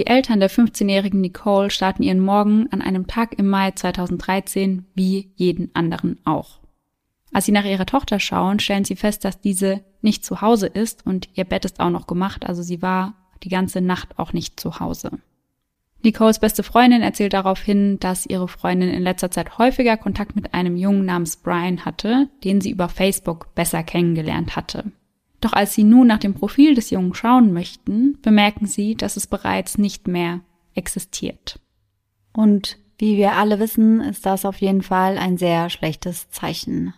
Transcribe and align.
Die 0.00 0.06
Eltern 0.06 0.40
der 0.40 0.48
15-jährigen 0.48 1.20
Nicole 1.20 1.68
starten 1.68 2.02
ihren 2.02 2.20
Morgen 2.20 2.68
an 2.70 2.80
einem 2.80 3.06
Tag 3.06 3.38
im 3.38 3.50
Mai 3.50 3.72
2013 3.72 4.86
wie 4.94 5.30
jeden 5.36 5.74
anderen 5.74 6.18
auch. 6.24 6.58
Als 7.34 7.44
sie 7.44 7.52
nach 7.52 7.66
ihrer 7.66 7.84
Tochter 7.84 8.18
schauen, 8.18 8.60
stellen 8.60 8.86
sie 8.86 8.96
fest, 8.96 9.26
dass 9.26 9.42
diese 9.42 9.84
nicht 10.00 10.24
zu 10.24 10.40
Hause 10.40 10.68
ist 10.68 11.04
und 11.04 11.28
ihr 11.34 11.44
Bett 11.44 11.66
ist 11.66 11.80
auch 11.80 11.90
noch 11.90 12.06
gemacht, 12.06 12.46
also 12.46 12.62
sie 12.62 12.80
war 12.80 13.12
die 13.42 13.50
ganze 13.50 13.82
Nacht 13.82 14.18
auch 14.18 14.32
nicht 14.32 14.58
zu 14.58 14.80
Hause. 14.80 15.18
Nicoles 16.02 16.38
beste 16.38 16.62
Freundin 16.62 17.02
erzählt 17.02 17.34
daraufhin, 17.34 18.00
dass 18.00 18.24
ihre 18.24 18.48
Freundin 18.48 18.88
in 18.88 19.02
letzter 19.02 19.30
Zeit 19.30 19.58
häufiger 19.58 19.98
Kontakt 19.98 20.34
mit 20.34 20.54
einem 20.54 20.78
Jungen 20.78 21.04
namens 21.04 21.36
Brian 21.36 21.84
hatte, 21.84 22.30
den 22.42 22.62
sie 22.62 22.70
über 22.70 22.88
Facebook 22.88 23.54
besser 23.54 23.82
kennengelernt 23.82 24.56
hatte. 24.56 24.92
Doch 25.40 25.52
als 25.52 25.74
sie 25.74 25.84
nun 25.84 26.06
nach 26.06 26.18
dem 26.18 26.34
Profil 26.34 26.74
des 26.74 26.90
Jungen 26.90 27.14
schauen 27.14 27.52
möchten, 27.52 28.18
bemerken 28.20 28.66
sie, 28.66 28.94
dass 28.94 29.16
es 29.16 29.26
bereits 29.26 29.78
nicht 29.78 30.06
mehr 30.06 30.40
existiert. 30.74 31.58
Und 32.32 32.78
wie 32.98 33.16
wir 33.16 33.32
alle 33.32 33.58
wissen, 33.58 34.00
ist 34.00 34.26
das 34.26 34.44
auf 34.44 34.58
jeden 34.58 34.82
Fall 34.82 35.16
ein 35.16 35.38
sehr 35.38 35.70
schlechtes 35.70 36.30
Zeichen. 36.30 36.92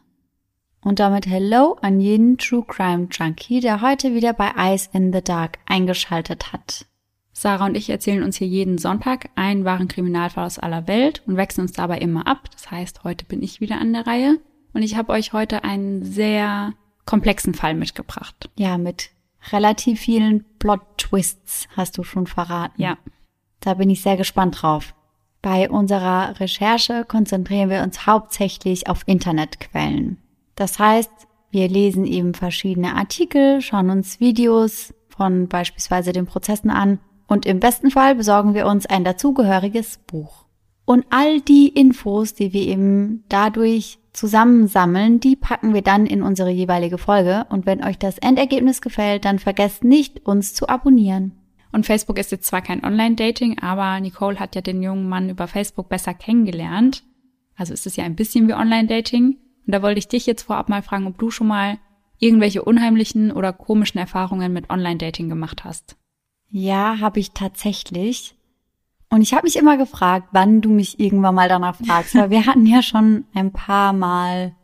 Und 0.85 0.99
damit 0.99 1.27
Hello 1.27 1.77
an 1.81 2.01
jeden 2.01 2.39
True 2.39 2.65
Crime 2.67 3.07
Junkie, 3.13 3.61
der 3.61 3.81
heute 3.83 4.15
wieder 4.15 4.33
bei 4.33 4.51
Eyes 4.57 4.91
in 4.93 5.13
the 5.13 5.23
Dark 5.23 5.59
eingeschaltet 5.67 6.53
hat. 6.53 6.87
Sarah 7.33 7.67
und 7.67 7.77
ich 7.77 7.89
erzählen 7.89 8.25
uns 8.25 8.37
hier 8.37 8.49
jeden 8.49 8.79
Sonntag 8.79 9.31
einen 9.37 9.65
wahren 9.65 9.89
Kriminalfall 9.89 10.45
aus 10.45 10.59
aller 10.59 10.89
Welt 10.89 11.23
und 11.27 11.37
wechseln 11.37 11.63
uns 11.63 11.73
dabei 11.73 11.99
immer 11.99 12.27
ab. 12.27 12.51
Das 12.51 12.71
heißt, 12.71 13.05
heute 13.05 13.25
bin 13.25 13.43
ich 13.43 13.61
wieder 13.61 13.81
an 13.81 13.93
der 13.93 14.07
Reihe 14.07 14.39
und 14.75 14.83
ich 14.83 14.97
habe 14.97 15.13
euch 15.13 15.33
heute 15.33 15.63
einen 15.63 16.03
sehr 16.05 16.75
komplexen 17.07 17.55
Fall 17.55 17.75
mitgebracht. 17.75 18.51
Ja, 18.57 18.79
mit 18.79 19.11
relativ 19.51 20.01
vielen 20.01 20.45
Plot-Twists 20.59 21.69
hast 21.77 21.99
du 21.99 22.05
schon 22.05 22.27
verraten. 22.27 22.81
Ja. 22.81 22.99
Da 23.61 23.75
bin 23.75 23.91
ich 23.91 24.03
sehr 24.03 24.17
gespannt 24.17 24.63
drauf. 24.63 24.95
Bei 25.41 25.69
unserer 25.69 26.39
Recherche 26.39 27.05
konzentrieren 27.05 27.69
wir 27.69 27.83
uns 27.83 28.07
hauptsächlich 28.07 28.89
auf 28.89 29.03
Internetquellen. 29.07 30.19
Das 30.55 30.79
heißt, 30.79 31.11
wir 31.51 31.69
lesen 31.69 32.05
eben 32.05 32.35
verschiedene 32.35 32.95
Artikel, 32.95 33.61
schauen 33.61 33.91
uns 33.91 34.21
Videos 34.21 34.95
von 35.09 35.49
beispielsweise 35.49 36.13
den 36.13 36.27
Prozessen 36.27 36.71
an 36.71 37.01
und 37.27 37.45
im 37.45 37.61
besten 37.61 37.91
Fall 37.91 38.15
besorgen 38.15 38.55
wir 38.55 38.67
uns 38.67 38.87
ein 38.87 39.05
dazugehöriges 39.05 39.99
Buch. 40.07 40.42
Und 40.85 41.07
all 41.11 41.41
die 41.41 41.69
Infos, 41.69 42.35
die 42.35 42.53
wir 42.53 42.63
eben 42.63 43.25
dadurch 43.29 43.99
zusammensammeln, 44.13 45.21
die 45.21 45.37
packen 45.37 45.75
wir 45.75 45.83
dann 45.83 46.07
in 46.07 46.23
unsere 46.23 46.51
jeweilige 46.51 46.99
Folge. 46.99 47.47
Und 47.49 47.67
wenn 47.67 47.83
euch 47.85 47.99
das 47.99 48.19
Endergebnis 48.19 48.81
gefällt, 48.81 49.25
dann 49.25 49.39
vergesst 49.39 49.85
nicht, 49.85 50.27
uns 50.27 50.55
zu 50.55 50.69
abonnieren. 50.69 51.33
Und 51.73 51.87
Facebook 51.87 52.19
ist 52.19 52.31
jetzt 52.31 52.47
zwar 52.47 52.61
kein 52.61 52.85
Online-Dating, 52.85 53.59
aber 53.61 53.99
Nicole 54.01 54.39
hat 54.39 54.55
ja 54.55 54.61
den 54.61 54.83
jungen 54.83 55.09
Mann 55.09 55.31
über 55.31 55.49
Facebook 55.49 55.89
besser 55.89 56.13
kennengelernt. 56.13 57.03
Also 57.57 57.73
ist 57.73 57.87
es 57.87 57.97
ja 57.97 58.05
ein 58.05 58.17
bisschen 58.17 58.47
wie 58.49 58.55
Online-Dating. 58.55 59.39
Und 59.67 59.75
da 59.75 59.83
wollte 59.83 59.99
ich 59.99 60.09
dich 60.09 60.27
jetzt 60.27 60.43
vorab 60.43 60.69
mal 60.69 60.83
fragen, 60.83 61.07
ob 61.07 61.19
du 61.19 61.31
schon 61.31 61.47
mal 61.47 61.79
irgendwelche 62.19 62.63
unheimlichen 62.63 63.33
oder 63.33 63.53
komischen 63.53 63.99
Erfahrungen 63.99 64.53
mit 64.53 64.69
Online-Dating 64.69 65.29
gemacht 65.29 65.65
hast. 65.65 65.97
Ja, 66.51 66.99
habe 67.01 67.21
ich 67.21 67.33
tatsächlich. 67.33 68.37
Und 69.13 69.21
ich 69.21 69.35
habe 69.35 69.45
mich 69.45 69.57
immer 69.57 69.77
gefragt, 69.77 70.29
wann 70.33 70.63
du 70.63 70.71
mich 70.71 70.99
irgendwann 70.99 71.35
mal 71.35 71.47
danach 71.47 71.77
fragst, 71.77 72.15
weil 72.15 72.31
wir 72.31 72.47
hatten 72.47 72.65
ja 72.65 72.81
schon 72.81 73.27
ein 73.35 73.53
paar 73.53 73.93
Mal 73.93 74.57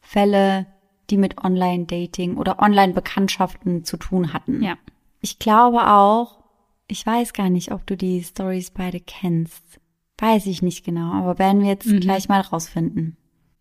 Fälle, 0.00 0.64
die 1.10 1.18
mit 1.18 1.36
Online-Dating 1.44 2.38
oder 2.38 2.60
Online-Bekanntschaften 2.60 3.84
zu 3.84 3.98
tun 3.98 4.32
hatten. 4.32 4.62
Ja. 4.62 4.78
Ich 5.20 5.38
glaube 5.38 5.86
auch, 5.86 6.38
ich 6.88 7.04
weiß 7.04 7.34
gar 7.34 7.50
nicht, 7.50 7.72
ob 7.72 7.86
du 7.86 7.94
die 7.94 8.22
Stories 8.22 8.70
beide 8.70 9.00
kennst. 9.00 9.62
Weiß 10.16 10.46
ich 10.46 10.62
nicht 10.62 10.82
genau, 10.82 11.12
aber 11.12 11.38
werden 11.38 11.60
wir 11.60 11.68
jetzt 11.68 11.86
mhm. 11.86 12.00
gleich 12.00 12.26
mal 12.26 12.40
rausfinden. 12.40 13.18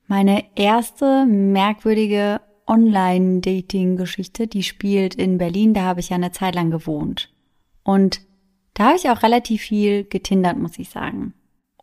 Meine 0.08 0.46
erste 0.56 1.26
merkwürdige 1.26 2.40
Online-Dating-Geschichte, 2.66 4.48
die 4.48 4.64
spielt 4.64 5.16
in 5.16 5.38
Berlin, 5.38 5.74
da 5.74 5.82
habe 5.82 6.00
ich 6.00 6.12
ja 6.12 6.16
eine 6.16 6.32
Zeit 6.32 6.56
lang 6.56 6.72
gewohnt. 6.72 7.30
Und 7.84 8.22
da 8.80 8.86
habe 8.86 8.96
ich 8.96 9.10
auch 9.10 9.24
relativ 9.24 9.62
viel 9.64 10.06
getindert, 10.06 10.58
muss 10.58 10.80
ich 10.80 10.90
sagen. 10.90 11.34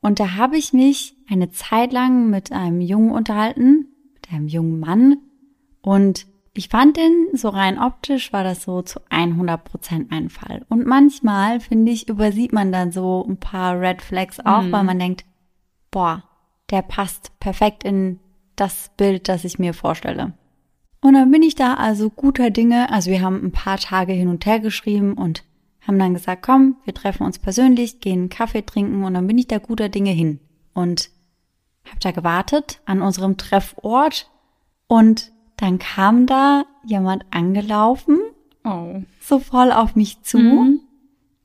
Und 0.01 0.19
da 0.19 0.37
habe 0.37 0.57
ich 0.57 0.73
mich 0.73 1.15
eine 1.29 1.51
Zeit 1.51 1.93
lang 1.93 2.31
mit 2.31 2.53
einem 2.53 2.81
Jungen 2.81 3.11
unterhalten, 3.11 3.89
mit 4.15 4.33
einem 4.33 4.49
jungen 4.49 4.81
Mann. 4.81 5.19
Und 5.83 6.27
ich 6.55 6.71
fand 6.71 6.97
den 6.97 7.29
so 7.35 7.51
rein 7.51 7.79
optisch 7.79 8.33
war 8.33 8.45
das 8.45 8.63
so 8.63 8.81
zu 8.81 9.01
100 9.11 9.63
Prozent 9.63 10.11
mein 10.11 10.31
Fall. 10.31 10.65
Und 10.71 10.87
manchmal, 10.87 11.61
finde 11.61 11.93
ich, 11.93 12.09
übersieht 12.09 12.55
man 12.55 12.73
dann 12.73 12.93
so 12.93 13.27
ein 13.29 13.37
paar 13.37 13.79
Red 13.79 14.01
Flags 14.01 14.41
auch, 14.41 14.63
mhm. 14.63 14.73
weil 14.73 14.85
man 14.85 14.99
denkt, 14.99 15.27
boah, 15.91 16.23
der 16.71 16.81
passt 16.81 17.39
perfekt 17.41 17.85
in 17.85 18.21
das 18.57 18.91
Bild, 18.97 19.29
das 19.29 19.45
ich 19.45 19.59
mir 19.59 19.75
vorstelle. 19.75 20.33
Und 21.03 21.13
dann 21.13 21.31
bin 21.31 21.43
ich 21.43 21.57
da 21.57 21.75
also 21.75 22.09
guter 22.09 22.49
Dinge. 22.49 22.91
Also 22.91 23.11
wir 23.11 23.21
haben 23.21 23.45
ein 23.45 23.53
paar 23.53 23.77
Tage 23.77 24.15
hin 24.15 24.29
und 24.29 24.47
her 24.47 24.61
geschrieben 24.61 25.13
und 25.13 25.45
haben 25.87 25.99
dann 25.99 26.15
gesagt, 26.15 26.43
komm, 26.43 26.77
wir 26.85 26.95
treffen 26.95 27.25
uns 27.25 27.39
persönlich, 27.39 28.01
gehen 28.01 28.29
Kaffee 28.29 28.63
trinken 28.63 29.05
und 29.05 29.15
dann 29.15 29.27
bin 29.27 29.39
ich 29.39 29.47
da 29.47 29.59
guter 29.59 29.89
Dinge 29.89 30.11
hin. 30.11 30.41
Und 30.75 31.11
hab 31.85 32.01
da 32.01 32.11
gewartet 32.11 32.81
an 32.85 33.03
unserem 33.03 33.37
Treffort 33.37 34.31
und 34.89 35.33
dann 35.57 35.79
kam 35.79 36.27
da 36.27 36.65
jemand 36.85 37.25
angelaufen, 37.31 38.19
oh. 38.65 39.03
so 39.21 39.39
voll 39.39 39.73
auf 39.73 39.97
mich 39.97 40.23
zu. 40.23 40.39
Mhm. 40.39 40.81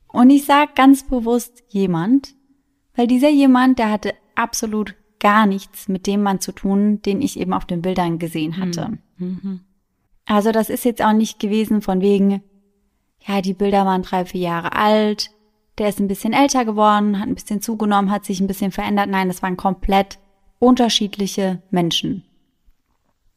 Und 0.07 0.29
ich 0.29 0.45
sag 0.45 0.75
ganz 0.75 1.03
bewusst 1.07 1.63
jemand, 1.69 2.35
weil 2.95 3.07
dieser 3.07 3.29
jemand, 3.29 3.79
der 3.79 3.91
hatte 3.91 4.13
absolut 4.35 4.95
gar 5.19 5.45
nichts 5.45 5.87
mit 5.87 6.07
dem 6.07 6.23
Mann 6.23 6.41
zu 6.41 6.51
tun, 6.51 7.01
den 7.03 7.21
ich 7.21 7.39
eben 7.39 7.53
auf 7.53 7.65
den 7.65 7.81
Bildern 7.81 8.19
gesehen 8.19 8.57
hatte. 8.57 8.97
Mhm. 9.17 9.61
Also 10.25 10.51
das 10.51 10.69
ist 10.69 10.83
jetzt 10.83 11.01
auch 11.01 11.13
nicht 11.13 11.39
gewesen 11.39 11.81
von 11.81 12.01
wegen, 12.01 12.41
ja, 13.27 13.41
die 13.41 13.53
Bilder 13.53 13.85
waren 13.85 14.01
drei, 14.01 14.25
vier 14.25 14.41
Jahre 14.41 14.75
alt, 14.75 15.31
der 15.77 15.89
ist 15.89 15.99
ein 15.99 16.07
bisschen 16.07 16.33
älter 16.33 16.65
geworden, 16.65 17.19
hat 17.19 17.27
ein 17.27 17.35
bisschen 17.35 17.61
zugenommen, 17.61 18.11
hat 18.11 18.25
sich 18.25 18.39
ein 18.39 18.47
bisschen 18.47 18.71
verändert. 18.71 19.09
Nein, 19.09 19.27
das 19.27 19.41
waren 19.41 19.57
komplett 19.57 20.19
unterschiedliche 20.59 21.61
Menschen. 21.71 22.23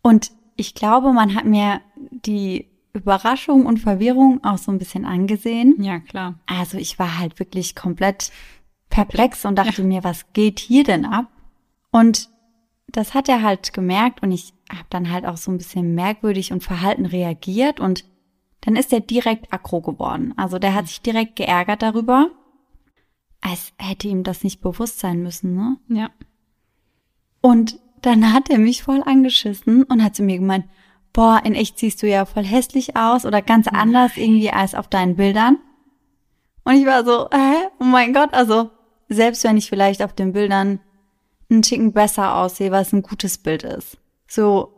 Und 0.03 0.31
ich 0.57 0.75
glaube, 0.75 1.13
man 1.13 1.35
hat 1.35 1.45
mir 1.45 1.81
die 1.97 2.69
Überraschung 2.93 3.67
und 3.67 3.79
Verwirrung 3.79 4.43
auch 4.45 4.59
so 4.59 4.71
ein 4.71 4.79
bisschen 4.79 5.05
angesehen. 5.05 5.83
Ja, 5.83 5.99
klar. 5.99 6.39
Also 6.47 6.79
ich 6.79 6.99
war 6.99 7.19
halt 7.19 7.39
wirklich 7.39 7.75
komplett 7.75 8.31
perplex 8.89 9.45
und 9.45 9.57
dachte 9.57 9.83
ja. 9.83 9.89
mir, 9.89 10.05
was 10.05 10.33
geht 10.33 10.61
hier 10.61 10.85
denn 10.85 11.05
ab? 11.05 11.27
Und 11.91 12.29
das 12.89 13.15
hat 13.15 13.29
er 13.29 13.43
halt 13.43 13.73
gemerkt 13.73 14.23
und 14.23 14.31
ich 14.31 14.53
habe 14.71 14.87
dann 14.91 15.11
halt 15.11 15.27
auch 15.27 15.37
so 15.37 15.51
ein 15.51 15.59
bisschen 15.59 15.95
merkwürdig 15.95 16.53
und 16.53 16.63
verhalten 16.63 17.07
reagiert 17.07 17.81
und 17.81 18.05
dann 18.65 18.77
ist 18.77 18.93
er 18.93 19.01
direkt 19.01 19.53
aggro 19.53 19.81
geworden. 19.83 20.33
Also 20.37 20.59
der 20.59 20.75
hat 20.75 20.89
sich 20.89 21.03
direkt 21.03 21.37
geärgert 21.37 21.83
darüber, 21.83 22.31
als 23.43 23.73
hätte 23.79 24.09
ihm 24.09 24.23
das 24.25 24.43
nicht 24.43 24.63
bewusst 24.63 25.01
sein 25.01 25.23
müssen, 25.23 25.55
ne? 25.55 25.77
Ja. 25.89 26.11
Und 27.43 27.79
dann 28.01 28.33
hat 28.33 28.49
er 28.49 28.59
mich 28.59 28.83
voll 28.83 29.03
angeschissen 29.05 29.83
und 29.85 30.03
hat 30.03 30.17
zu 30.17 30.23
mir 30.23 30.39
gemeint, 30.39 30.65
boah, 31.13 31.43
in 31.45 31.55
echt 31.55 31.79
siehst 31.79 32.03
du 32.03 32.09
ja 32.09 32.25
voll 32.25 32.45
hässlich 32.45 32.97
aus 32.97 33.27
oder 33.27 33.43
ganz 33.43 33.69
anders 33.69 34.17
irgendwie 34.17 34.51
als 34.51 34.75
auf 34.75 34.89
deinen 34.89 35.17
Bildern. 35.17 35.59
Und 36.65 36.75
ich 36.75 36.87
war 36.87 37.05
so, 37.05 37.29
hä? 37.31 37.69
Oh 37.81 37.85
mein 37.85 38.15
Gott, 38.15 38.33
also 38.33 38.71
selbst 39.11 39.45
wenn 39.45 39.59
ich 39.59 39.69
vielleicht 39.69 40.03
auf 40.03 40.15
den 40.15 40.33
Bildern 40.33 40.81
einen 41.51 41.61
Ticken 41.61 41.93
besser 41.93 42.37
aussehe, 42.37 42.71
was 42.71 42.95
ein 42.95 43.03
gutes 43.03 43.37
Bild 43.37 43.63
ist. 43.63 43.99
So, 44.27 44.74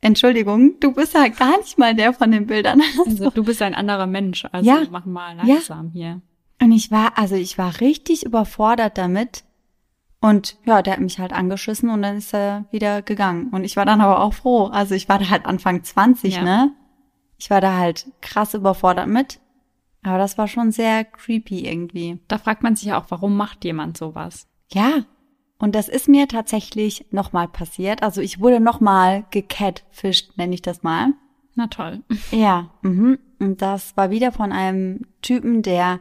Entschuldigung, 0.00 0.78
du 0.80 0.92
bist 0.92 1.18
halt 1.18 1.36
gar 1.36 1.58
nicht 1.58 1.78
mal 1.78 1.94
der 1.94 2.12
von 2.12 2.30
den 2.30 2.46
Bildern. 2.46 2.80
Also 3.06 3.30
du 3.30 3.44
bist 3.44 3.62
ein 3.62 3.74
anderer 3.74 4.06
Mensch, 4.06 4.44
also 4.52 4.68
ja, 4.68 4.82
mach 4.90 5.04
mal 5.04 5.36
langsam 5.36 5.86
ja. 5.86 5.92
hier. 5.92 6.22
Und 6.60 6.72
ich 6.72 6.90
war, 6.90 7.16
also 7.16 7.34
ich 7.34 7.58
war 7.58 7.80
richtig 7.80 8.24
überfordert 8.24 8.98
damit. 8.98 9.44
Und 10.20 10.56
ja, 10.64 10.82
der 10.82 10.94
hat 10.94 11.00
mich 11.00 11.20
halt 11.20 11.32
angeschissen 11.32 11.90
und 11.90 12.02
dann 12.02 12.16
ist 12.16 12.34
er 12.34 12.66
wieder 12.72 13.02
gegangen. 13.02 13.50
Und 13.50 13.62
ich 13.64 13.76
war 13.76 13.86
dann 13.86 14.00
aber 14.00 14.20
auch 14.20 14.34
froh. 14.34 14.66
Also 14.66 14.94
ich 14.94 15.08
war 15.08 15.18
da 15.18 15.30
halt 15.30 15.46
Anfang 15.46 15.84
20, 15.84 16.36
ja. 16.36 16.42
ne? 16.42 16.72
Ich 17.38 17.50
war 17.50 17.60
da 17.60 17.76
halt 17.76 18.06
krass 18.20 18.54
überfordert 18.54 19.06
mit. 19.06 19.40
Aber 20.02 20.18
das 20.18 20.36
war 20.36 20.48
schon 20.48 20.72
sehr 20.72 21.04
creepy 21.04 21.68
irgendwie. 21.68 22.20
Da 22.26 22.38
fragt 22.38 22.62
man 22.62 22.74
sich 22.74 22.88
ja 22.88 23.00
auch, 23.00 23.06
warum 23.10 23.36
macht 23.36 23.64
jemand 23.64 23.96
sowas? 23.96 24.48
Ja, 24.72 25.04
und 25.58 25.74
das 25.74 25.88
ist 25.88 26.08
mir 26.08 26.28
tatsächlich 26.28 27.06
nochmal 27.10 27.48
passiert. 27.48 28.02
Also 28.02 28.20
ich 28.20 28.40
wurde 28.40 28.60
nochmal 28.60 29.24
gecatfished, 29.30 30.36
nenne 30.38 30.54
ich 30.54 30.62
das 30.62 30.82
mal. 30.82 31.14
Na 31.54 31.66
toll. 31.66 32.02
Ja, 32.30 32.70
mhm. 32.82 33.18
und 33.40 33.60
das 33.60 33.96
war 33.96 34.10
wieder 34.10 34.30
von 34.30 34.52
einem 34.52 35.06
Typen, 35.20 35.62
der 35.62 36.00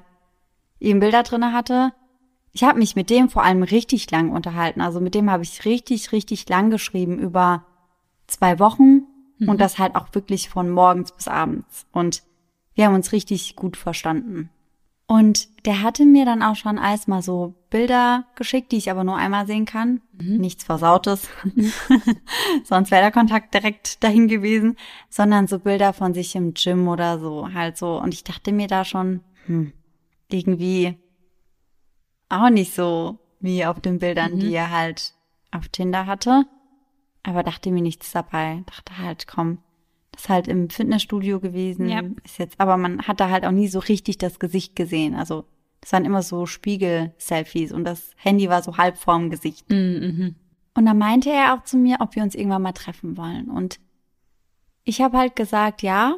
eben 0.80 1.00
Bilder 1.00 1.24
drinne 1.24 1.54
hatte. 1.54 1.94
Ich 2.52 2.64
habe 2.64 2.78
mich 2.78 2.96
mit 2.96 3.10
dem 3.10 3.30
vor 3.30 3.44
allem 3.44 3.64
richtig 3.64 4.10
lang 4.12 4.30
unterhalten. 4.30 4.82
Also 4.82 5.00
mit 5.00 5.16
dem 5.16 5.32
habe 5.32 5.44
ich 5.44 5.66
richtig, 5.66 6.12
richtig 6.12 6.48
lang 6.48 6.70
geschrieben 6.70 7.18
über 7.18 7.66
zwei 8.28 8.60
Wochen 8.60 9.04
mhm. 9.40 9.50
und 9.50 9.60
das 9.60 9.80
halt 9.80 9.96
auch 9.96 10.14
wirklich 10.14 10.50
von 10.50 10.70
morgens 10.70 11.12
bis 11.12 11.28
abends. 11.28 11.88
Und 11.92 12.24
wir 12.76 12.86
haben 12.86 12.96
uns 12.96 13.12
richtig 13.12 13.56
gut 13.56 13.76
verstanden. 13.78 14.52
Und 15.08 15.66
der 15.66 15.82
hatte 15.82 16.06
mir 16.06 16.26
dann 16.26 16.44
auch 16.44 16.58
schon 16.58 16.78
als 16.78 17.08
mal 17.08 17.22
so 17.22 17.56
Bilder 17.70 18.26
geschickt, 18.36 18.74
die 18.74 18.78
ich 18.78 18.92
aber 18.92 19.06
nur 19.06 19.16
einmal 19.16 19.48
sehen 19.48 19.66
kann. 19.66 20.02
Mhm. 20.12 20.38
Nichts 20.38 20.66
Versautes. 20.66 21.30
Sonst 22.66 22.92
wäre 22.92 23.04
der 23.04 23.12
Kontakt 23.12 23.54
direkt 23.54 24.04
dahin 24.04 24.28
gewesen. 24.28 24.76
Sondern 25.10 25.48
so 25.48 25.60
Bilder 25.60 25.94
von 25.94 26.14
sich 26.14 26.36
im 26.36 26.54
Gym 26.54 26.90
oder 26.90 27.20
so, 27.20 27.54
halt 27.54 27.78
so. 27.78 27.98
Und 27.98 28.14
ich 28.14 28.26
dachte 28.26 28.52
mir 28.52 28.68
da 28.68 28.84
schon, 28.84 29.22
hm, 29.46 29.72
irgendwie 30.30 30.98
auch 32.28 32.50
nicht 32.50 32.76
so 32.76 33.18
wie 33.40 33.66
auf 33.66 33.80
den 33.80 34.00
Bildern, 34.00 34.34
mhm. 34.34 34.40
die 34.40 34.54
er 34.54 34.72
halt 34.72 35.14
auf 35.52 35.70
Tinder 35.70 36.06
hatte. 36.06 36.44
Aber 37.24 37.44
dachte 37.44 37.72
mir 37.72 37.82
nichts 37.82 38.12
dabei. 38.12 38.62
Dachte 38.66 38.98
halt, 38.98 39.26
komm, 39.26 39.60
ist 40.18 40.30
halt 40.30 40.48
im 40.48 40.70
Fitnessstudio 40.70 41.40
gewesen. 41.40 41.88
Ja. 41.90 42.02
Ist 42.24 42.40
jetzt, 42.40 42.60
aber 42.60 42.76
man 42.78 43.04
hat 43.04 43.20
da 43.20 43.30
halt 43.30 43.46
auch 43.46 43.52
nie 43.52 43.68
so 43.68 43.80
richtig 43.80 44.18
das 44.18 44.40
Gesicht 44.40 44.76
gesehen. 44.76 45.16
Also 45.16 45.46
das 45.82 45.94
waren 45.94 46.06
immer 46.06 46.24
so 46.24 46.46
Spiegel-Selfies 46.46 47.72
und 47.72 47.84
das 47.84 48.12
Handy 48.18 48.50
war 48.50 48.64
so 48.64 48.78
halb 48.78 48.98
vorm 48.98 49.30
Gesicht. 49.30 49.70
Mhm, 49.70 49.78
mhm. 49.78 50.36
Und 50.74 50.86
dann 50.86 50.98
meinte 50.98 51.30
er 51.30 51.54
auch 51.54 51.64
zu 51.64 51.78
mir, 51.78 51.98
ob 52.00 52.16
wir 52.16 52.24
uns 52.24 52.36
irgendwann 52.36 52.64
mal 52.64 52.74
treffen 52.74 53.18
wollen. 53.18 53.50
Und 53.50 53.80
ich 54.84 55.02
habe 55.02 55.18
halt 55.18 55.36
gesagt, 55.36 55.82
ja, 55.82 56.16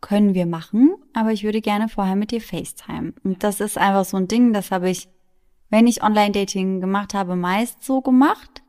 können 0.00 0.34
wir 0.34 0.46
machen, 0.46 0.94
aber 1.12 1.32
ich 1.32 1.44
würde 1.44 1.60
gerne 1.60 1.88
vorher 1.88 2.16
mit 2.16 2.30
dir 2.30 2.40
FaceTime. 2.40 3.14
Und 3.22 3.42
das 3.44 3.60
ist 3.60 3.78
einfach 3.78 4.04
so 4.04 4.16
ein 4.16 4.28
Ding, 4.28 4.52
das 4.52 4.70
habe 4.70 4.90
ich, 4.90 5.08
wenn 5.70 5.86
ich 5.86 6.02
Online-Dating 6.02 6.80
gemacht 6.80 7.14
habe, 7.14 7.36
meist 7.36 7.82
so 7.82 8.00
gemacht. 8.00 8.62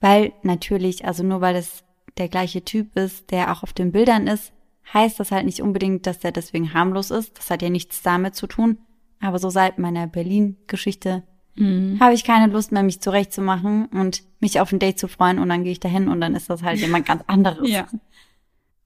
Weil 0.00 0.32
natürlich, 0.42 1.04
also 1.04 1.24
nur 1.24 1.40
weil 1.40 1.56
es 1.56 1.84
der 2.18 2.28
gleiche 2.28 2.64
Typ 2.64 2.96
ist, 2.96 3.30
der 3.30 3.52
auch 3.52 3.62
auf 3.62 3.72
den 3.72 3.92
Bildern 3.92 4.26
ist, 4.26 4.52
heißt 4.92 5.20
das 5.20 5.30
halt 5.30 5.46
nicht 5.46 5.62
unbedingt, 5.62 6.06
dass 6.06 6.18
der 6.18 6.32
deswegen 6.32 6.74
harmlos 6.74 7.10
ist. 7.10 7.38
Das 7.38 7.50
hat 7.50 7.62
ja 7.62 7.70
nichts 7.70 8.02
damit 8.02 8.34
zu 8.34 8.46
tun. 8.46 8.78
Aber 9.20 9.38
so 9.38 9.50
seit 9.50 9.78
meiner 9.78 10.06
Berlin-Geschichte 10.06 11.24
mhm. 11.56 11.98
habe 12.00 12.14
ich 12.14 12.24
keine 12.24 12.52
Lust 12.52 12.72
mehr, 12.72 12.82
mich 12.82 13.00
zurechtzumachen 13.00 13.86
und 13.86 14.22
mich 14.40 14.60
auf 14.60 14.72
ein 14.72 14.78
Date 14.78 14.98
zu 14.98 15.08
freuen 15.08 15.38
und 15.38 15.48
dann 15.48 15.64
gehe 15.64 15.72
ich 15.72 15.80
dahin 15.80 16.08
und 16.08 16.20
dann 16.20 16.34
ist 16.34 16.50
das 16.50 16.62
halt 16.62 16.78
jemand 16.78 17.06
ganz 17.06 17.22
anderes. 17.26 17.68
Ja. 17.68 17.86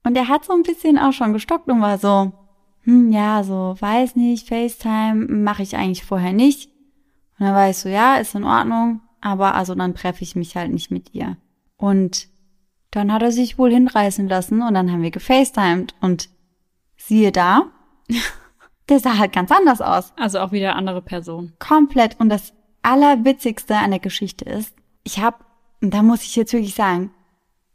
Und 0.03 0.17
er 0.17 0.27
hat 0.27 0.45
so 0.45 0.53
ein 0.53 0.63
bisschen 0.63 0.97
auch 0.97 1.13
schon 1.13 1.33
gestockt 1.33 1.69
und 1.69 1.81
war 1.81 1.97
so, 1.97 2.33
hm, 2.81 3.11
ja, 3.11 3.43
so, 3.43 3.75
weiß 3.79 4.15
nicht, 4.15 4.49
FaceTime 4.49 5.27
mache 5.29 5.63
ich 5.63 5.77
eigentlich 5.77 6.03
vorher 6.03 6.33
nicht. 6.33 6.69
Und 7.39 7.45
dann 7.45 7.55
war 7.55 7.69
ich 7.69 7.77
so, 7.77 7.89
ja, 7.89 8.15
ist 8.15 8.35
in 8.35 8.43
Ordnung, 8.43 9.01
aber 9.21 9.55
also 9.55 9.75
dann 9.75 9.95
treffe 9.95 10.23
ich 10.23 10.35
mich 10.35 10.55
halt 10.55 10.71
nicht 10.71 10.91
mit 10.91 11.13
ihr. 11.13 11.37
Und 11.77 12.27
dann 12.95 13.11
hat 13.11 13.23
er 13.23 13.31
sich 13.31 13.57
wohl 13.57 13.71
hinreißen 13.71 14.27
lassen 14.27 14.61
und 14.61 14.75
dann 14.75 14.91
haben 14.91 15.01
wir 15.01 15.09
gefacetimed 15.09 15.95
und 15.99 16.29
siehe 16.95 17.31
da, 17.31 17.71
der 18.89 18.99
sah 18.99 19.17
halt 19.17 19.33
ganz 19.33 19.51
anders 19.51 19.81
aus. 19.81 20.13
Also 20.15 20.39
auch 20.39 20.51
wieder 20.51 20.75
andere 20.75 21.01
Person. 21.01 21.53
Komplett. 21.57 22.19
Und 22.19 22.29
das 22.29 22.53
Allerwitzigste 22.83 23.75
an 23.77 23.91
der 23.91 23.99
Geschichte 23.99 24.45
ist, 24.45 24.75
ich 25.03 25.19
habe, 25.19 25.37
und 25.81 25.93
da 25.93 26.03
muss 26.03 26.21
ich 26.21 26.35
jetzt 26.35 26.53
wirklich 26.53 26.75
sagen, 26.75 27.11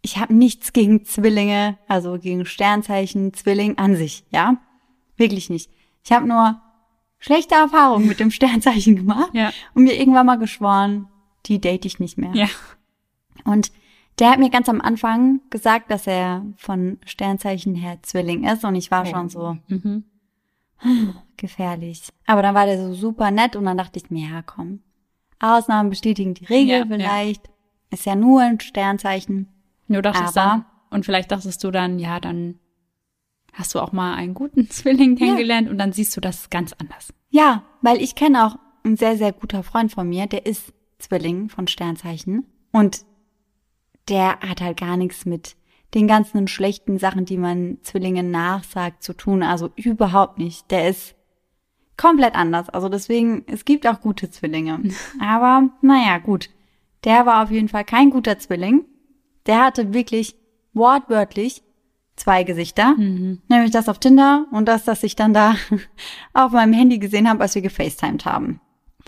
ich 0.03 0.19
habe 0.19 0.33
nichts 0.33 0.73
gegen 0.73 1.05
Zwillinge, 1.05 1.79
also 1.89 2.19
gegen 2.19 2.47
Sternzeichen, 2.47 3.35
Zwilling 3.35 3.77
an 3.77 3.97
sich, 3.97 4.25
ja? 4.31 4.59
Wirklich 5.17 5.51
nicht. 5.51 5.71
Ich 6.05 6.13
habe 6.13 6.29
nur 6.29 6.61
schlechte 7.19 7.57
Erfahrungen 7.57 8.07
mit 8.07 8.21
dem 8.21 8.31
Sternzeichen 8.31 8.95
gemacht 8.95 9.31
ja. 9.33 9.51
und 9.75 9.83
mir 9.83 9.99
irgendwann 9.99 10.27
mal 10.27 10.39
geschworen, 10.39 11.09
die 11.47 11.61
date 11.61 11.87
ich 11.87 11.99
nicht 11.99 12.19
mehr. 12.19 12.33
Ja. 12.35 12.49
Und 13.45 13.73
der 14.19 14.31
hat 14.31 14.39
mir 14.39 14.51
ganz 14.51 14.69
am 14.69 14.81
Anfang 14.81 15.41
gesagt, 15.51 15.91
dass 15.91 16.07
er 16.07 16.45
von 16.57 16.99
Sternzeichen 17.05 17.75
her 17.75 17.99
Zwilling 18.03 18.45
ist 18.45 18.65
und 18.65 18.75
ich 18.75 18.91
war 18.91 19.03
oh. 19.03 19.07
schon 19.07 19.29
so 19.29 19.57
mhm. 19.69 20.05
gefährlich. 21.37 22.09
Aber 22.27 22.43
dann 22.43 22.55
war 22.55 22.67
der 22.67 22.79
so 22.79 22.95
super 22.95 23.31
nett 23.31 23.57
und 23.57 23.65
dann 23.65 23.79
dachte 23.79 23.99
ich 23.99 24.11
mir, 24.11 24.29
ja 24.29 24.43
komm, 24.43 24.81
Ausnahmen 25.41 25.91
bestätigen 25.91 26.35
die 26.35 26.47
Regel 26.47 26.79
ja, 26.79 26.87
vielleicht. 26.87 27.47
Ja. 27.47 27.53
Ist 27.91 28.07
ja 28.07 28.17
nur 28.17 28.43
ein 28.43 28.61
Sternzeichen. 28.61 29.49
Nur 29.87 30.03
dachtest 30.03 30.37
Aber, 30.37 30.51
dann, 30.51 30.65
und 30.91 31.07
vielleicht 31.07 31.31
dachtest 31.33 31.63
du 31.65 31.71
dann, 31.71 31.99
ja, 31.99 32.21
dann 32.21 32.59
hast 33.55 33.75
du 33.75 33.81
auch 33.81 33.93
mal 33.93 34.15
einen 34.15 34.35
guten 34.35 34.69
Zwilling 34.71 35.17
kennengelernt 35.17 35.67
ja. 35.67 35.73
und 35.73 35.79
dann 35.79 35.93
siehst 35.93 36.17
du 36.17 36.21
das 36.21 36.51
ganz 36.51 36.75
anders. 36.75 37.15
Ja, 37.31 37.65
weil 37.83 38.01
ich 38.03 38.15
kenne 38.15 38.47
auch 38.47 38.57
einen 38.85 38.97
sehr, 38.97 39.17
sehr 39.17 39.33
guter 39.33 39.63
Freund 39.63 39.93
von 39.93 40.09
mir, 40.09 40.27
der 40.27 40.47
ist 40.47 40.73
Zwilling 40.99 41.49
von 41.49 41.69
Sternzeichen. 41.69 42.47
Und 42.73 43.05
der 44.09 44.41
hat 44.41 44.61
halt 44.61 44.79
gar 44.79 44.97
nichts 44.97 45.27
mit 45.27 45.57
den 45.95 46.07
ganzen 46.07 46.49
schlechten 46.49 46.99
Sachen, 46.99 47.25
die 47.25 47.39
man 47.39 47.79
Zwillingen 47.83 48.31
nachsagt, 48.31 49.03
zu 49.03 49.15
tun. 49.15 49.43
Also 49.43 49.71
überhaupt 49.77 50.39
nicht. 50.39 50.71
Der 50.71 50.89
ist 50.89 51.15
komplett 51.97 52.35
anders. 52.35 52.69
Also 52.69 52.89
deswegen, 52.89 53.45
es 53.47 53.65
gibt 53.65 53.87
auch 53.87 54.01
gute 54.01 54.31
Zwillinge. 54.31 54.83
Aber 55.21 55.71
naja, 55.81 56.19
gut. 56.19 56.51
Der 57.05 57.27
war 57.27 57.43
auf 57.43 57.51
jeden 57.51 57.69
Fall 57.69 57.85
kein 57.85 58.11
guter 58.11 58.39
Zwilling. 58.39 58.85
Der 59.47 59.65
hatte 59.65 59.95
wirklich 59.95 60.37
wortwörtlich 60.75 61.63
zwei 62.17 62.45
Gesichter. 62.45 62.95
Mhm. 62.97 63.41
Nämlich 63.49 63.71
das 63.71 63.89
auf 63.89 63.99
Tinder 63.99 64.47
und 64.51 64.67
das, 64.67 64.85
das 64.85 65.03
ich 65.03 65.17
dann 65.17 65.33
da 65.33 65.55
auf 66.35 66.53
meinem 66.53 66.73
Handy 66.73 66.99
gesehen 66.99 67.29
habe, 67.29 67.41
als 67.41 67.55
wir 67.55 67.63
gefacetimed 67.63 68.25
haben. 68.27 68.61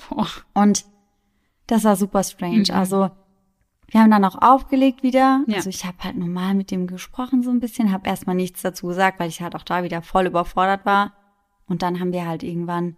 Boah. 0.09 0.29
Und 0.55 0.85
das 1.67 1.85
war 1.85 1.97
super 1.97 2.23
strange. 2.23 2.65
Mhm. 2.69 2.75
Also 2.75 3.11
wir 3.91 4.01
haben 4.01 4.11
dann 4.11 4.25
auch 4.25 4.41
aufgelegt 4.41 5.03
wieder. 5.03 5.43
Ja. 5.47 5.57
Also 5.57 5.69
ich 5.69 5.85
habe 5.85 5.99
halt 6.03 6.17
normal 6.17 6.55
mit 6.55 6.71
dem 6.71 6.87
gesprochen 6.87 7.43
so 7.43 7.51
ein 7.51 7.61
bisschen, 7.61 7.93
habe 7.93 8.09
erstmal 8.09 8.37
nichts 8.37 8.63
dazu 8.63 8.87
gesagt, 8.87 9.19
weil 9.19 9.29
ich 9.29 9.43
halt 9.43 9.57
auch 9.57 9.65
da 9.65 9.83
wieder 9.83 10.01
voll 10.01 10.27
überfordert 10.27 10.87
war. 10.87 11.13
Und 11.67 11.83
dann 11.83 12.01
haben 12.01 12.13
wir 12.13 12.27
halt 12.27 12.43
irgendwann 12.43 12.97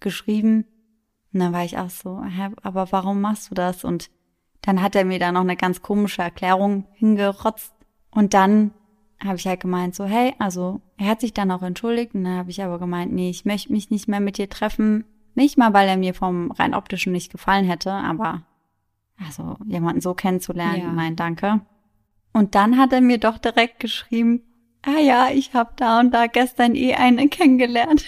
geschrieben. 0.00 0.66
Und 1.32 1.40
dann 1.40 1.52
war 1.52 1.64
ich 1.64 1.78
auch 1.78 1.90
so, 1.90 2.22
hä, 2.24 2.50
aber 2.62 2.90
warum 2.90 3.20
machst 3.20 3.50
du 3.50 3.54
das? 3.54 3.84
Und 3.84 4.10
dann 4.62 4.82
hat 4.82 4.96
er 4.96 5.04
mir 5.04 5.18
da 5.18 5.32
noch 5.32 5.40
eine 5.40 5.56
ganz 5.56 5.80
komische 5.80 6.22
Erklärung 6.22 6.86
hingerotzt. 6.92 7.72
Und 8.10 8.34
dann 8.34 8.72
habe 9.24 9.36
ich 9.36 9.46
halt 9.46 9.60
gemeint, 9.60 9.94
so, 9.94 10.04
hey, 10.04 10.34
also 10.40 10.80
er 10.96 11.06
hat 11.06 11.20
sich 11.20 11.32
dann 11.32 11.52
auch 11.52 11.62
entschuldigt. 11.62 12.14
Und 12.14 12.24
dann 12.24 12.36
habe 12.36 12.50
ich 12.50 12.62
aber 12.62 12.80
gemeint, 12.80 13.12
nee, 13.12 13.30
ich 13.30 13.44
möchte 13.44 13.72
mich 13.72 13.90
nicht 13.90 14.08
mehr 14.08 14.20
mit 14.20 14.38
dir 14.38 14.50
treffen. 14.50 15.04
Nicht 15.34 15.56
mal, 15.56 15.72
weil 15.72 15.88
er 15.88 15.96
mir 15.96 16.14
vom 16.14 16.50
rein 16.50 16.74
optischen 16.74 17.12
nicht 17.12 17.30
gefallen 17.30 17.64
hätte, 17.64 17.92
aber 17.92 18.42
also 19.18 19.56
jemanden 19.66 20.00
so 20.00 20.14
kennenzulernen, 20.14 20.82
ja. 20.82 20.92
nein, 20.92 21.16
danke. 21.16 21.60
Und 22.32 22.54
dann 22.54 22.78
hat 22.78 22.92
er 22.92 23.00
mir 23.00 23.18
doch 23.18 23.38
direkt 23.38 23.80
geschrieben, 23.80 24.42
ah 24.82 24.98
ja, 24.98 25.28
ich 25.32 25.54
habe 25.54 25.72
da 25.76 26.00
und 26.00 26.12
da 26.12 26.26
gestern 26.26 26.74
eh 26.74 26.94
eine 26.94 27.28
kennengelernt. 27.28 28.04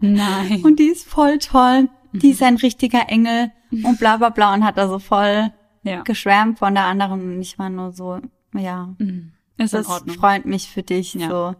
Nein. 0.00 0.60
und 0.64 0.78
die 0.78 0.88
ist 0.88 1.06
voll 1.08 1.38
toll. 1.38 1.88
Die 2.12 2.30
ist 2.30 2.42
ein 2.42 2.56
richtiger 2.56 3.08
Engel 3.08 3.52
und 3.70 3.98
bla 3.98 4.16
bla 4.16 4.30
bla 4.30 4.54
und 4.54 4.64
hat 4.64 4.78
da 4.78 4.88
so 4.88 4.98
voll 4.98 5.52
ja. 5.82 6.02
geschwärmt 6.02 6.58
von 6.58 6.74
der 6.74 6.84
anderen 6.84 7.34
und 7.34 7.40
ich 7.40 7.58
war 7.58 7.68
nur 7.68 7.92
so, 7.92 8.20
ja, 8.54 8.94
mhm. 8.98 9.32
ist 9.58 9.76
freut 10.16 10.46
mich 10.46 10.70
für 10.70 10.82
dich. 10.82 11.14
Ja. 11.14 11.28
So, 11.28 11.54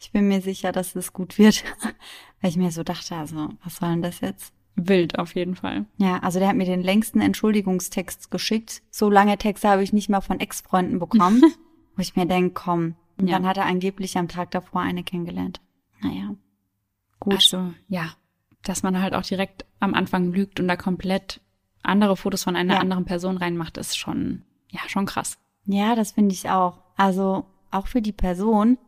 ich 0.00 0.12
bin 0.12 0.28
mir 0.28 0.40
sicher, 0.40 0.72
dass 0.72 0.96
es 0.96 1.12
gut 1.12 1.38
wird. 1.38 1.62
Weil 2.40 2.50
ich 2.50 2.56
mir 2.56 2.70
so 2.70 2.82
dachte, 2.82 3.14
also, 3.14 3.50
was 3.62 3.76
soll 3.76 3.90
denn 3.90 4.02
das 4.02 4.20
jetzt? 4.20 4.52
Wild 4.76 5.18
auf 5.18 5.34
jeden 5.34 5.56
Fall. 5.56 5.86
Ja, 5.98 6.18
also 6.18 6.38
der 6.38 6.48
hat 6.48 6.56
mir 6.56 6.64
den 6.64 6.82
längsten 6.82 7.20
Entschuldigungstext 7.20 8.30
geschickt. 8.30 8.82
So 8.90 9.10
lange 9.10 9.36
Texte 9.38 9.68
habe 9.68 9.82
ich 9.82 9.92
nicht 9.92 10.08
mal 10.08 10.20
von 10.20 10.40
Ex-Freunden 10.40 10.98
bekommen. 10.98 11.42
wo 11.96 12.02
ich 12.02 12.16
mir 12.16 12.26
denke, 12.26 12.54
komm. 12.54 12.94
Und 13.18 13.28
ja. 13.28 13.36
dann 13.36 13.46
hat 13.46 13.58
er 13.58 13.66
angeblich 13.66 14.16
am 14.16 14.28
Tag 14.28 14.50
davor 14.52 14.80
eine 14.80 15.02
kennengelernt. 15.02 15.60
Naja. 16.00 16.34
Gut. 17.18 17.34
Also, 17.34 17.72
ja. 17.88 18.14
Dass 18.62 18.82
man 18.82 19.00
halt 19.00 19.14
auch 19.14 19.22
direkt 19.22 19.64
am 19.80 19.94
Anfang 19.94 20.32
lügt 20.32 20.60
und 20.60 20.68
da 20.68 20.76
komplett 20.76 21.40
andere 21.82 22.16
Fotos 22.16 22.44
von 22.44 22.56
einer 22.56 22.74
ja. 22.74 22.80
anderen 22.80 23.04
Person 23.04 23.36
reinmacht, 23.36 23.76
ist 23.76 23.98
schon, 23.98 24.42
ja, 24.70 24.80
schon 24.86 25.06
krass. 25.06 25.38
Ja, 25.64 25.94
das 25.94 26.12
finde 26.12 26.34
ich 26.34 26.48
auch. 26.48 26.78
Also, 26.96 27.46
auch 27.70 27.86
für 27.86 28.02
die 28.02 28.12
Person, 28.12 28.78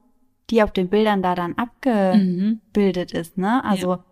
die 0.51 0.63
auf 0.63 0.73
den 0.73 0.89
Bildern 0.89 1.23
da 1.23 1.35
dann 1.35 1.55
abgebildet 1.55 3.13
mhm. 3.13 3.21
ist, 3.21 3.39
ne? 3.39 3.65
Also, 3.65 3.93
ja 3.93 4.05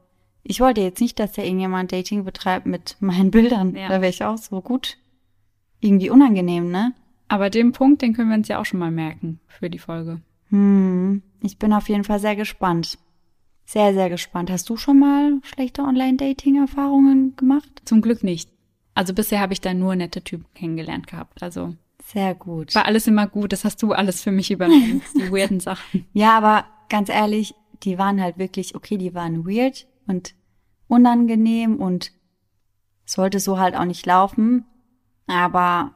ich 0.43 0.61
wollte 0.61 0.81
jetzt 0.81 1.01
nicht, 1.01 1.19
dass 1.19 1.33
da 1.33 1.43
irgendjemand 1.43 1.93
Dating 1.93 2.25
betreibt 2.25 2.67
mit 2.67 2.97
meinen 3.01 3.31
Bildern. 3.31 3.75
Ja. 3.75 3.89
Da 3.89 4.01
wäre 4.01 4.11
ich 4.11 4.25
auch 4.25 4.39
so 4.39 4.61
gut. 4.61 4.99
Irgendwie 5.81 6.11
unangenehm, 6.11 6.71
ne? 6.71 6.93
Aber 7.29 7.49
den 7.49 7.73
Punkt, 7.73 8.03
den 8.03 8.13
können 8.13 8.29
wir 8.29 8.37
uns 8.37 8.49
ja 8.49 8.61
auch 8.61 8.67
schon 8.67 8.81
mal 8.81 8.91
merken 8.91 9.41
für 9.47 9.71
die 9.71 9.79
Folge. 9.79 10.21
Hm, 10.49 11.23
ich 11.43 11.59
bin 11.59 11.73
auf 11.73 11.89
jeden 11.89 12.05
Fall 12.05 12.19
sehr 12.19 12.37
gespannt. 12.37 12.99
Sehr, 13.65 13.95
sehr 13.95 14.11
gespannt. 14.11 14.51
Hast 14.51 14.69
du 14.69 14.77
schon 14.77 14.99
mal 14.99 15.39
schlechte 15.45 15.83
Online-Dating-Erfahrungen 15.83 17.37
gemacht? 17.37 17.83
Zum 17.85 18.03
Glück 18.03 18.25
nicht. 18.25 18.51
Also 18.95 19.15
bisher 19.15 19.41
habe 19.41 19.53
ich 19.53 19.61
da 19.61 19.73
nur 19.73 19.95
nette 19.95 20.23
Typen 20.23 20.47
kennengelernt 20.55 21.07
gehabt. 21.07 21.43
Also 21.43 21.77
sehr 22.05 22.35
gut. 22.35 22.75
War 22.75 22.87
alles 22.87 23.07
immer 23.07 23.29
gut. 23.29 23.53
Das 23.53 23.65
hast 23.65 23.81
du 23.83 23.93
alles 23.93 24.23
für 24.23 24.33
mich 24.33 24.51
übernommen. 24.51 25.03
die 25.15 25.31
weirden 25.33 25.61
Sachen. 25.61 26.05
Ja, 26.13 26.37
aber 26.37 26.65
ganz 26.89 27.09
ehrlich, 27.09 27.55
die 27.85 27.97
waren 27.97 28.21
halt 28.21 28.39
wirklich, 28.39 28.75
okay, 28.75 28.97
die 28.99 29.15
waren 29.15 29.47
weird, 29.47 29.87
und 30.11 30.35
unangenehm 30.89 31.77
und 31.77 32.13
sollte 33.07 33.41
so 33.41 33.59
halt 33.59 33.75
auch 33.75 33.85
nicht 33.85 34.05
laufen. 34.05 34.67
Aber 35.27 35.95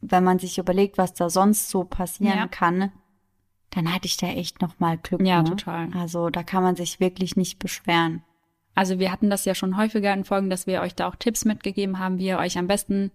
wenn 0.00 0.24
man 0.24 0.38
sich 0.38 0.58
überlegt, 0.58 0.96
was 0.96 1.12
da 1.12 1.28
sonst 1.28 1.68
so 1.68 1.84
passieren 1.84 2.38
ja. 2.38 2.48
kann, 2.48 2.92
dann 3.70 3.92
hatte 3.92 4.06
ich 4.06 4.16
da 4.16 4.28
echt 4.28 4.62
noch 4.62 4.78
mal 4.78 4.96
Glück. 4.96 5.20
Ja, 5.20 5.42
ne? 5.42 5.50
total. 5.50 5.90
Also 5.94 6.30
da 6.30 6.42
kann 6.42 6.62
man 6.62 6.76
sich 6.76 7.00
wirklich 7.00 7.36
nicht 7.36 7.58
beschweren. 7.58 8.22
Also 8.74 8.98
wir 8.98 9.10
hatten 9.10 9.28
das 9.28 9.44
ja 9.44 9.54
schon 9.54 9.76
häufiger 9.76 10.14
in 10.14 10.24
Folgen, 10.24 10.50
dass 10.50 10.66
wir 10.66 10.80
euch 10.80 10.94
da 10.94 11.08
auch 11.08 11.16
Tipps 11.16 11.44
mitgegeben 11.44 11.98
haben, 11.98 12.18
wie 12.18 12.28
ihr 12.28 12.38
euch 12.38 12.56
am 12.56 12.68
besten 12.68 13.10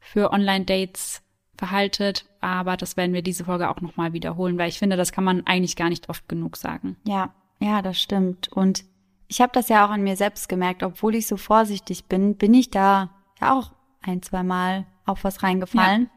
für 0.00 0.32
Online-Dates 0.32 1.22
verhaltet. 1.56 2.26
Aber 2.40 2.76
das 2.76 2.96
werden 2.96 3.12
wir 3.12 3.22
diese 3.22 3.44
Folge 3.44 3.68
auch 3.68 3.80
nochmal 3.80 4.14
wiederholen, 4.14 4.58
weil 4.58 4.70
ich 4.70 4.78
finde, 4.78 4.96
das 4.96 5.12
kann 5.12 5.24
man 5.24 5.46
eigentlich 5.46 5.76
gar 5.76 5.90
nicht 5.90 6.08
oft 6.08 6.28
genug 6.28 6.56
sagen. 6.56 6.96
Ja, 7.04 7.34
ja, 7.60 7.82
das 7.82 8.00
stimmt. 8.00 8.48
Und 8.48 8.84
ich 9.32 9.40
habe 9.40 9.52
das 9.54 9.70
ja 9.70 9.86
auch 9.86 9.88
an 9.90 10.02
mir 10.02 10.14
selbst 10.14 10.50
gemerkt, 10.50 10.82
obwohl 10.82 11.14
ich 11.14 11.26
so 11.26 11.38
vorsichtig 11.38 12.04
bin, 12.04 12.36
bin 12.36 12.52
ich 12.52 12.68
da 12.68 13.08
ja 13.40 13.54
auch 13.54 13.72
ein, 14.02 14.20
zwei 14.20 14.42
Mal 14.42 14.84
auf 15.06 15.24
was 15.24 15.42
reingefallen. 15.42 16.02
Ja. 16.02 16.10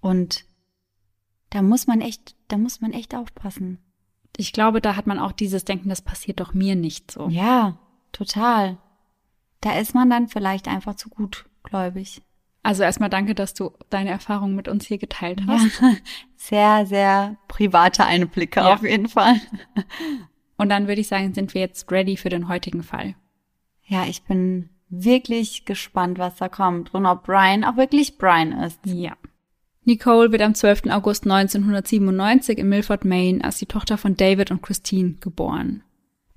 Und 0.00 0.44
da 1.50 1.62
muss 1.62 1.86
man 1.86 2.00
echt, 2.00 2.34
da 2.48 2.58
muss 2.58 2.80
man 2.80 2.92
echt 2.92 3.14
aufpassen. 3.14 3.78
Ich 4.36 4.52
glaube, 4.52 4.80
da 4.80 4.96
hat 4.96 5.06
man 5.06 5.20
auch 5.20 5.30
dieses 5.30 5.64
Denken, 5.64 5.88
das 5.88 6.02
passiert 6.02 6.40
doch 6.40 6.52
mir 6.52 6.74
nicht 6.74 7.12
so. 7.12 7.28
Ja, 7.28 7.78
total. 8.10 8.78
Da 9.60 9.78
ist 9.78 9.94
man 9.94 10.10
dann 10.10 10.26
vielleicht 10.26 10.66
einfach 10.66 10.96
zu 10.96 11.10
gutgläubig. 11.10 12.22
Also 12.64 12.82
erstmal 12.82 13.08
danke, 13.08 13.36
dass 13.36 13.54
du 13.54 13.72
deine 13.88 14.10
Erfahrungen 14.10 14.56
mit 14.56 14.66
uns 14.66 14.84
hier 14.84 14.98
geteilt 14.98 15.42
hast. 15.46 15.80
Ja, 15.80 15.94
sehr, 16.36 16.86
sehr 16.86 17.36
private 17.46 18.04
Einblicke 18.04 18.58
ja. 18.58 18.74
auf 18.74 18.82
jeden 18.82 19.08
Fall. 19.08 19.40
Und 20.58 20.68
dann 20.68 20.88
würde 20.88 21.00
ich 21.00 21.08
sagen, 21.08 21.32
sind 21.32 21.54
wir 21.54 21.62
jetzt 21.62 21.90
ready 21.90 22.16
für 22.16 22.28
den 22.28 22.48
heutigen 22.48 22.82
Fall. 22.82 23.14
Ja, 23.86 24.04
ich 24.06 24.22
bin 24.24 24.68
wirklich 24.90 25.64
gespannt, 25.64 26.18
was 26.18 26.36
da 26.36 26.48
kommt 26.48 26.92
und 26.92 27.06
ob 27.06 27.24
Brian 27.24 27.64
auch 27.64 27.76
wirklich 27.76 28.18
Brian 28.18 28.52
ist. 28.52 28.80
Ja. 28.84 29.16
Nicole 29.84 30.32
wird 30.32 30.42
am 30.42 30.54
12. 30.54 30.90
August 30.90 31.24
1997 31.24 32.58
in 32.58 32.68
Milford, 32.68 33.06
Maine 33.06 33.42
als 33.42 33.58
die 33.58 33.66
Tochter 33.66 33.96
von 33.96 34.16
David 34.16 34.50
und 34.50 34.62
Christine 34.62 35.14
geboren. 35.20 35.82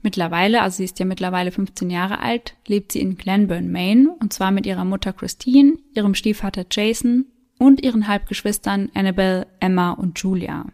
Mittlerweile, 0.02 0.62
also 0.62 0.78
sie 0.78 0.86
ist 0.86 1.00
ja 1.00 1.06
mittlerweile 1.06 1.52
15 1.52 1.90
Jahre 1.90 2.20
alt, 2.20 2.56
lebt 2.66 2.94
sie 2.94 3.02
in 3.02 3.18
Glenburn, 3.18 3.72
Maine, 3.72 4.16
und 4.20 4.34
zwar 4.34 4.52
mit 4.52 4.66
ihrer 4.66 4.86
Mutter 4.86 5.14
Christine, 5.14 5.74
ihrem 5.94 6.16
Stiefvater 6.16 6.66
Jason 6.72 7.26
und 7.60 7.84
ihren 7.84 8.08
Halbgeschwistern 8.08 8.90
Annabelle, 8.96 9.48
Emma 9.60 9.92
und 9.92 10.18
Julia. 10.20 10.66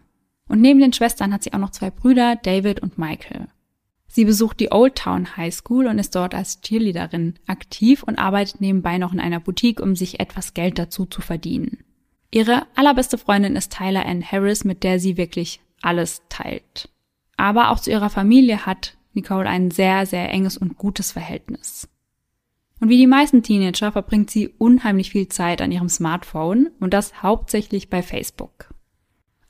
Und 0.48 0.60
neben 0.60 0.80
den 0.80 0.92
Schwestern 0.92 1.32
hat 1.32 1.42
sie 1.42 1.52
auch 1.52 1.58
noch 1.58 1.70
zwei 1.70 1.90
Brüder, 1.90 2.36
David 2.36 2.80
und 2.80 2.98
Michael. 2.98 3.48
Sie 4.06 4.24
besucht 4.24 4.58
die 4.58 4.72
Old 4.72 4.96
Town 4.96 5.36
High 5.36 5.54
School 5.54 5.86
und 5.86 5.98
ist 5.98 6.14
dort 6.14 6.34
als 6.34 6.62
Cheerleaderin 6.62 7.34
aktiv 7.46 8.02
und 8.02 8.18
arbeitet 8.18 8.60
nebenbei 8.60 8.98
noch 8.98 9.12
in 9.12 9.20
einer 9.20 9.40
Boutique, 9.40 9.80
um 9.80 9.94
sich 9.94 10.18
etwas 10.18 10.54
Geld 10.54 10.78
dazu 10.78 11.04
zu 11.04 11.20
verdienen. 11.20 11.84
Ihre 12.30 12.66
allerbeste 12.74 13.18
Freundin 13.18 13.56
ist 13.56 13.72
Tyler 13.72 14.04
Ann 14.06 14.22
Harris, 14.22 14.64
mit 14.64 14.82
der 14.82 14.98
sie 14.98 15.16
wirklich 15.16 15.60
alles 15.82 16.22
teilt. 16.28 16.88
Aber 17.36 17.70
auch 17.70 17.80
zu 17.80 17.90
ihrer 17.90 18.10
Familie 18.10 18.66
hat 18.66 18.96
Nicole 19.12 19.48
ein 19.48 19.70
sehr, 19.70 20.06
sehr 20.06 20.30
enges 20.30 20.56
und 20.56 20.76
gutes 20.76 21.12
Verhältnis. 21.12 21.88
Und 22.80 22.88
wie 22.88 22.96
die 22.96 23.06
meisten 23.06 23.42
Teenager 23.42 23.92
verbringt 23.92 24.30
sie 24.30 24.48
unheimlich 24.48 25.10
viel 25.10 25.28
Zeit 25.28 25.60
an 25.60 25.72
ihrem 25.72 25.88
Smartphone 25.88 26.70
und 26.80 26.94
das 26.94 27.22
hauptsächlich 27.22 27.90
bei 27.90 28.02
Facebook. 28.02 28.72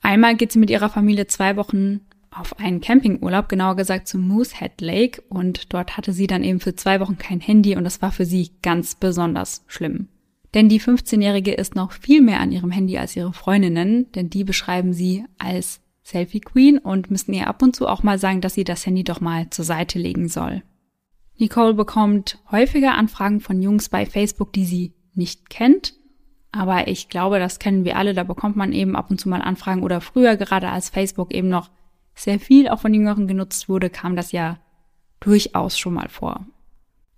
Einmal 0.09 0.35
geht 0.35 0.51
sie 0.51 0.57
mit 0.57 0.71
ihrer 0.71 0.89
Familie 0.89 1.27
zwei 1.27 1.55
Wochen 1.55 2.01
auf 2.31 2.57
einen 2.57 2.81
Campingurlaub, 2.81 3.47
genauer 3.47 3.75
gesagt 3.75 4.07
zum 4.07 4.27
Moosehead 4.27 4.81
Lake 4.81 5.21
und 5.29 5.71
dort 5.71 5.97
hatte 5.97 6.13
sie 6.13 6.25
dann 6.25 6.43
eben 6.43 6.59
für 6.59 6.75
zwei 6.75 6.99
Wochen 6.99 7.19
kein 7.19 7.39
Handy 7.39 7.75
und 7.75 7.83
das 7.83 8.01
war 8.01 8.11
für 8.11 8.25
sie 8.25 8.49
ganz 8.63 8.95
besonders 8.95 9.63
schlimm. 9.67 10.07
Denn 10.55 10.67
die 10.67 10.81
15-Jährige 10.81 11.53
ist 11.53 11.75
noch 11.75 11.91
viel 11.91 12.23
mehr 12.23 12.39
an 12.39 12.51
ihrem 12.51 12.71
Handy 12.71 12.97
als 12.97 13.15
ihre 13.15 13.33
Freundinnen, 13.33 14.11
denn 14.13 14.31
die 14.31 14.43
beschreiben 14.43 14.93
sie 14.93 15.25
als 15.37 15.79
Selfie 16.01 16.41
Queen 16.41 16.79
und 16.79 17.11
müssen 17.11 17.35
ihr 17.35 17.45
ab 17.45 17.61
und 17.61 17.75
zu 17.75 17.87
auch 17.87 18.01
mal 18.01 18.17
sagen, 18.17 18.41
dass 18.41 18.55
sie 18.55 18.63
das 18.63 18.87
Handy 18.87 19.03
doch 19.03 19.21
mal 19.21 19.51
zur 19.51 19.63
Seite 19.63 19.99
legen 19.99 20.27
soll. 20.27 20.63
Nicole 21.37 21.75
bekommt 21.75 22.39
häufiger 22.49 22.95
Anfragen 22.95 23.41
von 23.41 23.61
Jungs 23.61 23.89
bei 23.89 24.07
Facebook, 24.07 24.53
die 24.53 24.65
sie 24.65 24.93
nicht 25.13 25.51
kennt. 25.51 25.98
Aber 26.51 26.87
ich 26.87 27.09
glaube, 27.09 27.39
das 27.39 27.59
kennen 27.59 27.85
wir 27.85 27.97
alle. 27.97 28.13
Da 28.13 28.23
bekommt 28.23 28.55
man 28.55 28.73
eben 28.73 28.95
ab 28.95 29.11
und 29.11 29.19
zu 29.19 29.29
mal 29.29 29.41
Anfragen 29.41 29.83
oder 29.83 30.01
früher, 30.01 30.35
gerade 30.35 30.69
als 30.69 30.89
Facebook 30.89 31.33
eben 31.33 31.49
noch 31.49 31.69
sehr 32.15 32.39
viel 32.39 32.67
auch 32.67 32.79
von 32.79 32.93
Jüngeren 32.93 33.27
genutzt 33.27 33.69
wurde, 33.69 33.89
kam 33.89 34.15
das 34.15 34.31
ja 34.31 34.57
durchaus 35.19 35.77
schon 35.77 35.93
mal 35.93 36.09
vor. 36.09 36.45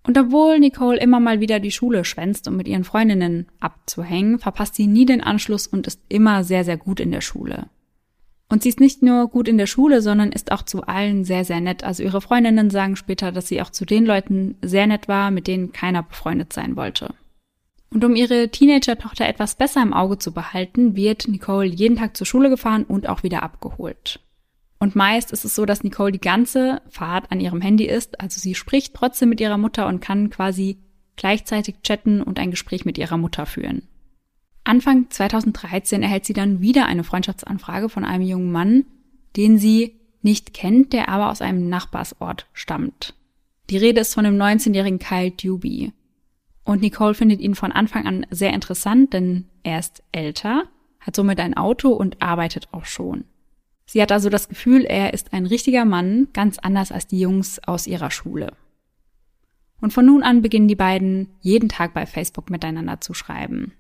Und 0.03 0.17
obwohl 0.17 0.59
Nicole 0.59 0.99
immer 0.99 1.19
mal 1.19 1.39
wieder 1.39 1.59
die 1.59 1.71
Schule 1.71 2.03
schwänzt, 2.05 2.47
um 2.47 2.57
mit 2.57 2.67
ihren 2.67 2.83
Freundinnen 2.83 3.47
abzuhängen, 3.59 4.39
verpasst 4.39 4.75
sie 4.75 4.87
nie 4.87 5.05
den 5.05 5.21
Anschluss 5.21 5.67
und 5.67 5.87
ist 5.87 6.01
immer 6.09 6.43
sehr, 6.43 6.63
sehr 6.63 6.77
gut 6.77 6.99
in 6.99 7.11
der 7.11 7.21
Schule. 7.21 7.67
Und 8.49 8.63
sie 8.63 8.69
ist 8.69 8.79
nicht 8.79 9.01
nur 9.01 9.29
gut 9.29 9.47
in 9.47 9.57
der 9.57 9.67
Schule, 9.67 10.01
sondern 10.01 10.31
ist 10.31 10.51
auch 10.51 10.63
zu 10.63 10.83
allen 10.83 11.23
sehr, 11.23 11.45
sehr 11.45 11.61
nett. 11.61 11.83
Also 11.83 12.03
ihre 12.03 12.19
Freundinnen 12.19 12.69
sagen 12.69 12.95
später, 12.95 13.31
dass 13.31 13.47
sie 13.47 13.61
auch 13.61 13.69
zu 13.69 13.85
den 13.85 14.05
Leuten 14.05 14.55
sehr 14.61 14.87
nett 14.87 15.07
war, 15.07 15.31
mit 15.31 15.47
denen 15.47 15.71
keiner 15.71 16.03
befreundet 16.03 16.51
sein 16.51 16.75
wollte. 16.75 17.13
Und 17.93 18.05
um 18.05 18.15
ihre 18.15 18.49
Teenager-Tochter 18.49 19.27
etwas 19.27 19.55
besser 19.55 19.81
im 19.81 19.93
Auge 19.93 20.17
zu 20.17 20.33
behalten, 20.33 20.95
wird 20.95 21.27
Nicole 21.27 21.67
jeden 21.67 21.97
Tag 21.97 22.15
zur 22.15 22.25
Schule 22.25 22.49
gefahren 22.49 22.85
und 22.85 23.07
auch 23.07 23.23
wieder 23.23 23.43
abgeholt. 23.43 24.21
Und 24.79 24.95
meist 24.95 25.31
ist 25.31 25.45
es 25.45 25.55
so, 25.55 25.65
dass 25.65 25.83
Nicole 25.83 26.11
die 26.11 26.21
ganze 26.21 26.81
Fahrt 26.89 27.31
an 27.31 27.39
ihrem 27.39 27.61
Handy 27.61 27.85
ist, 27.85 28.19
also 28.19 28.39
sie 28.39 28.55
spricht 28.55 28.95
trotzdem 28.95 29.29
mit 29.29 29.41
ihrer 29.41 29.57
Mutter 29.57 29.87
und 29.87 29.99
kann 29.99 30.29
quasi 30.29 30.79
gleichzeitig 31.17 31.75
chatten 31.83 32.23
und 32.23 32.39
ein 32.39 32.49
Gespräch 32.49 32.85
mit 32.85 32.97
ihrer 32.97 33.17
Mutter 33.17 33.45
führen. 33.45 33.83
Anfang 34.63 35.09
2013 35.09 36.01
erhält 36.01 36.25
sie 36.25 36.33
dann 36.33 36.61
wieder 36.61 36.85
eine 36.85 37.03
Freundschaftsanfrage 37.03 37.89
von 37.89 38.05
einem 38.05 38.23
jungen 38.23 38.51
Mann, 38.51 38.85
den 39.35 39.57
sie 39.57 39.99
nicht 40.21 40.53
kennt, 40.53 40.93
der 40.93 41.09
aber 41.09 41.29
aus 41.29 41.41
einem 41.41 41.67
Nachbarsort 41.67 42.47
stammt. 42.53 43.15
Die 43.69 43.77
Rede 43.77 44.01
ist 44.01 44.13
von 44.13 44.23
dem 44.23 44.37
19-jährigen 44.37 44.99
Kyle 44.99 45.31
Duby. 45.31 45.93
Und 46.63 46.81
Nicole 46.81 47.13
findet 47.13 47.39
ihn 47.39 47.55
von 47.55 47.71
Anfang 47.71 48.05
an 48.05 48.25
sehr 48.29 48.53
interessant, 48.53 49.13
denn 49.13 49.45
er 49.63 49.79
ist 49.79 50.03
älter, 50.11 50.65
hat 50.99 51.15
somit 51.15 51.39
ein 51.39 51.57
Auto 51.57 51.89
und 51.89 52.21
arbeitet 52.21 52.69
auch 52.71 52.85
schon. 52.85 53.25
Sie 53.85 54.01
hat 54.01 54.11
also 54.11 54.29
das 54.29 54.47
Gefühl, 54.47 54.85
er 54.85 55.13
ist 55.13 55.33
ein 55.33 55.45
richtiger 55.45 55.85
Mann, 55.85 56.27
ganz 56.33 56.59
anders 56.59 56.91
als 56.91 57.07
die 57.07 57.19
Jungs 57.19 57.59
aus 57.67 57.87
ihrer 57.87 58.11
Schule. 58.11 58.53
Und 59.81 59.91
von 59.91 60.05
nun 60.05 60.23
an 60.23 60.41
beginnen 60.41 60.67
die 60.67 60.75
beiden 60.75 61.29
jeden 61.41 61.67
Tag 61.67 61.93
bei 61.93 62.05
Facebook 62.05 62.49
miteinander 62.49 63.01
zu 63.01 63.13
schreiben. 63.13 63.73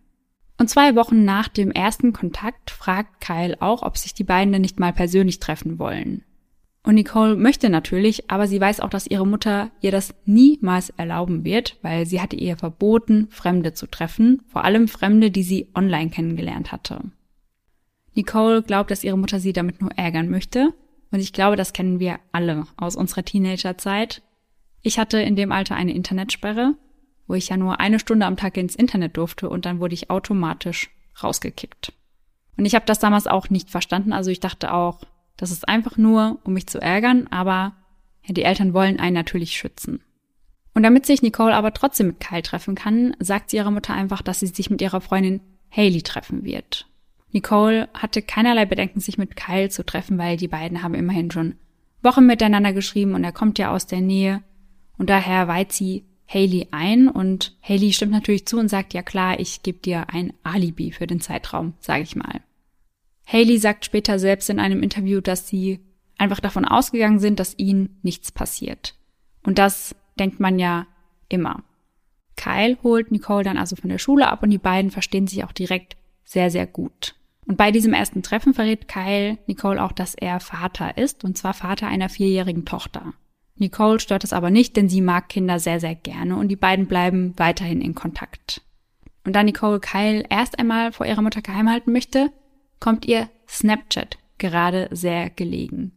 Und 0.57 0.69
zwei 0.69 0.95
Wochen 0.95 1.23
nach 1.23 1.47
dem 1.47 1.71
ersten 1.71 2.11
Kontakt 2.11 2.71
fragt 2.71 3.21
Kyle 3.21 3.61
auch, 3.61 3.83
ob 3.83 3.97
sich 3.97 4.13
die 4.13 4.23
beiden 4.23 4.51
denn 4.51 4.61
nicht 4.61 4.79
mal 4.79 4.93
persönlich 4.93 5.39
treffen 5.39 5.79
wollen. 5.79 6.23
Und 6.83 6.95
Nicole 6.95 7.35
möchte 7.35 7.69
natürlich, 7.69 8.31
aber 8.31 8.47
sie 8.47 8.59
weiß 8.59 8.79
auch, 8.79 8.89
dass 8.89 9.05
ihre 9.05 9.27
Mutter 9.27 9.69
ihr 9.81 9.91
das 9.91 10.15
niemals 10.25 10.89
erlauben 10.91 11.45
wird, 11.45 11.77
weil 11.83 12.07
sie 12.07 12.19
hatte 12.19 12.35
ihr 12.35 12.57
verboten, 12.57 13.27
Fremde 13.29 13.73
zu 13.73 13.85
treffen, 13.85 14.41
vor 14.47 14.63
allem 14.63 14.87
Fremde, 14.87 15.29
die 15.29 15.43
sie 15.43 15.69
online 15.75 16.09
kennengelernt 16.09 16.71
hatte. 16.71 17.01
Nicole 18.15 18.63
glaubt, 18.63 18.89
dass 18.89 19.03
ihre 19.03 19.17
Mutter 19.17 19.39
sie 19.39 19.53
damit 19.53 19.79
nur 19.81 19.91
ärgern 19.95 20.29
möchte, 20.29 20.73
und 21.11 21.19
ich 21.19 21.33
glaube, 21.33 21.57
das 21.57 21.73
kennen 21.73 21.99
wir 21.99 22.19
alle 22.31 22.65
aus 22.77 22.95
unserer 22.95 23.23
Teenagerzeit. 23.23 24.21
Ich 24.81 24.97
hatte 24.97 25.21
in 25.21 25.35
dem 25.35 25.51
Alter 25.51 25.75
eine 25.75 25.93
Internetsperre 25.93 26.75
wo 27.31 27.35
ich 27.35 27.47
ja 27.47 27.55
nur 27.55 27.79
eine 27.79 27.97
Stunde 27.97 28.25
am 28.25 28.35
Tag 28.35 28.57
ins 28.57 28.75
Internet 28.75 29.15
durfte 29.15 29.49
und 29.49 29.65
dann 29.65 29.79
wurde 29.79 29.93
ich 29.93 30.09
automatisch 30.09 30.89
rausgekickt. 31.23 31.93
Und 32.57 32.65
ich 32.65 32.75
habe 32.75 32.85
das 32.85 32.99
damals 32.99 33.25
auch 33.25 33.49
nicht 33.49 33.69
verstanden. 33.69 34.11
Also 34.11 34.31
ich 34.31 34.41
dachte 34.41 34.73
auch, 34.73 34.99
das 35.37 35.51
ist 35.51 35.67
einfach 35.67 35.97
nur, 35.97 36.39
um 36.43 36.53
mich 36.53 36.67
zu 36.67 36.79
ärgern, 36.79 37.27
aber 37.31 37.73
die 38.27 38.43
Eltern 38.43 38.73
wollen 38.73 38.99
einen 38.99 39.15
natürlich 39.15 39.55
schützen. 39.55 40.01
Und 40.73 40.83
damit 40.83 41.05
sich 41.05 41.21
Nicole 41.21 41.55
aber 41.55 41.73
trotzdem 41.73 42.07
mit 42.07 42.19
Kyle 42.19 42.41
treffen 42.41 42.75
kann, 42.75 43.15
sagt 43.19 43.49
sie 43.49 43.57
ihrer 43.57 43.71
Mutter 43.71 43.93
einfach, 43.93 44.21
dass 44.21 44.39
sie 44.39 44.47
sich 44.47 44.69
mit 44.69 44.81
ihrer 44.81 45.01
Freundin 45.01 45.41
Haley 45.69 46.01
treffen 46.01 46.43
wird. 46.43 46.87
Nicole 47.33 47.89
hatte 47.93 48.21
keinerlei 48.21 48.65
Bedenken, 48.65 48.99
sich 48.99 49.17
mit 49.17 49.35
Kyle 49.35 49.69
zu 49.69 49.85
treffen, 49.85 50.17
weil 50.17 50.37
die 50.37 50.47
beiden 50.47 50.83
haben 50.83 50.93
immerhin 50.93 51.31
schon 51.31 51.55
Wochen 52.03 52.25
miteinander 52.25 52.73
geschrieben 52.73 53.13
und 53.13 53.23
er 53.23 53.31
kommt 53.31 53.59
ja 53.59 53.71
aus 53.71 53.87
der 53.87 54.01
Nähe. 54.01 54.43
Und 54.97 55.09
daher 55.09 55.47
weiht 55.47 55.71
sie 55.71 56.05
Haley 56.27 56.69
ein 56.71 57.07
und 57.07 57.57
Haley 57.61 57.93
stimmt 57.93 58.11
natürlich 58.11 58.45
zu 58.45 58.57
und 58.57 58.69
sagt, 58.69 58.93
ja 58.93 59.01
klar, 59.01 59.39
ich 59.39 59.63
gebe 59.63 59.79
dir 59.79 60.09
ein 60.09 60.33
Alibi 60.43 60.91
für 60.91 61.07
den 61.07 61.21
Zeitraum, 61.21 61.73
sage 61.79 62.03
ich 62.03 62.15
mal. 62.15 62.41
Haley 63.25 63.57
sagt 63.57 63.85
später 63.85 64.19
selbst 64.19 64.49
in 64.49 64.59
einem 64.59 64.83
Interview, 64.83 65.21
dass 65.21 65.47
sie 65.47 65.79
einfach 66.17 66.39
davon 66.39 66.65
ausgegangen 66.65 67.19
sind, 67.19 67.39
dass 67.39 67.57
ihnen 67.57 67.99
nichts 68.03 68.31
passiert. 68.31 68.95
Und 69.43 69.57
das 69.57 69.95
denkt 70.19 70.39
man 70.39 70.59
ja 70.59 70.85
immer. 71.29 71.63
Kyle 72.35 72.77
holt 72.83 73.11
Nicole 73.11 73.43
dann 73.43 73.57
also 73.57 73.75
von 73.75 73.89
der 73.89 73.97
Schule 73.97 74.27
ab 74.27 74.43
und 74.43 74.49
die 74.49 74.57
beiden 74.57 74.91
verstehen 74.91 75.27
sich 75.27 75.43
auch 75.43 75.51
direkt 75.51 75.97
sehr, 76.23 76.49
sehr 76.49 76.67
gut. 76.67 77.15
Und 77.45 77.57
bei 77.57 77.71
diesem 77.71 77.93
ersten 77.93 78.23
Treffen 78.23 78.53
verrät 78.53 78.87
Kyle 78.87 79.37
Nicole 79.47 79.81
auch, 79.81 79.91
dass 79.91 80.15
er 80.15 80.39
Vater 80.39 80.97
ist, 80.97 81.23
und 81.23 81.37
zwar 81.37 81.53
Vater 81.53 81.87
einer 81.87 82.09
vierjährigen 82.09 82.65
Tochter. 82.65 83.13
Nicole 83.55 83.99
stört 83.99 84.23
es 84.23 84.33
aber 84.33 84.49
nicht, 84.49 84.75
denn 84.75 84.89
sie 84.89 85.01
mag 85.01 85.29
Kinder 85.29 85.59
sehr, 85.59 85.79
sehr 85.79 85.95
gerne 85.95 86.35
und 86.35 86.47
die 86.47 86.55
beiden 86.55 86.87
bleiben 86.87 87.33
weiterhin 87.37 87.81
in 87.81 87.95
Kontakt. 87.95 88.61
Und 89.23 89.35
da 89.35 89.43
Nicole 89.43 89.79
Kyle 89.79 90.23
erst 90.29 90.57
einmal 90.57 90.91
vor 90.91 91.05
ihrer 91.05 91.21
Mutter 91.21 91.41
geheim 91.41 91.69
halten 91.69 91.91
möchte, 91.91 92.31
kommt 92.81 93.05
ihr 93.05 93.29
Snapchat 93.47 94.17
gerade 94.37 94.89
sehr 94.91 95.29
gelegen. 95.29 95.93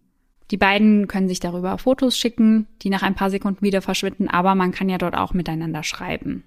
Die 0.52 0.56
beiden 0.56 1.08
können 1.08 1.26
sich 1.26 1.40
darüber 1.40 1.78
Fotos 1.78 2.16
schicken, 2.16 2.68
die 2.82 2.90
nach 2.90 3.02
ein 3.02 3.16
paar 3.16 3.30
Sekunden 3.30 3.62
wieder 3.62 3.82
verschwinden, 3.82 4.28
aber 4.28 4.54
man 4.54 4.70
kann 4.70 4.88
ja 4.88 4.98
dort 4.98 5.16
auch 5.16 5.32
miteinander 5.32 5.82
schreiben. 5.82 6.44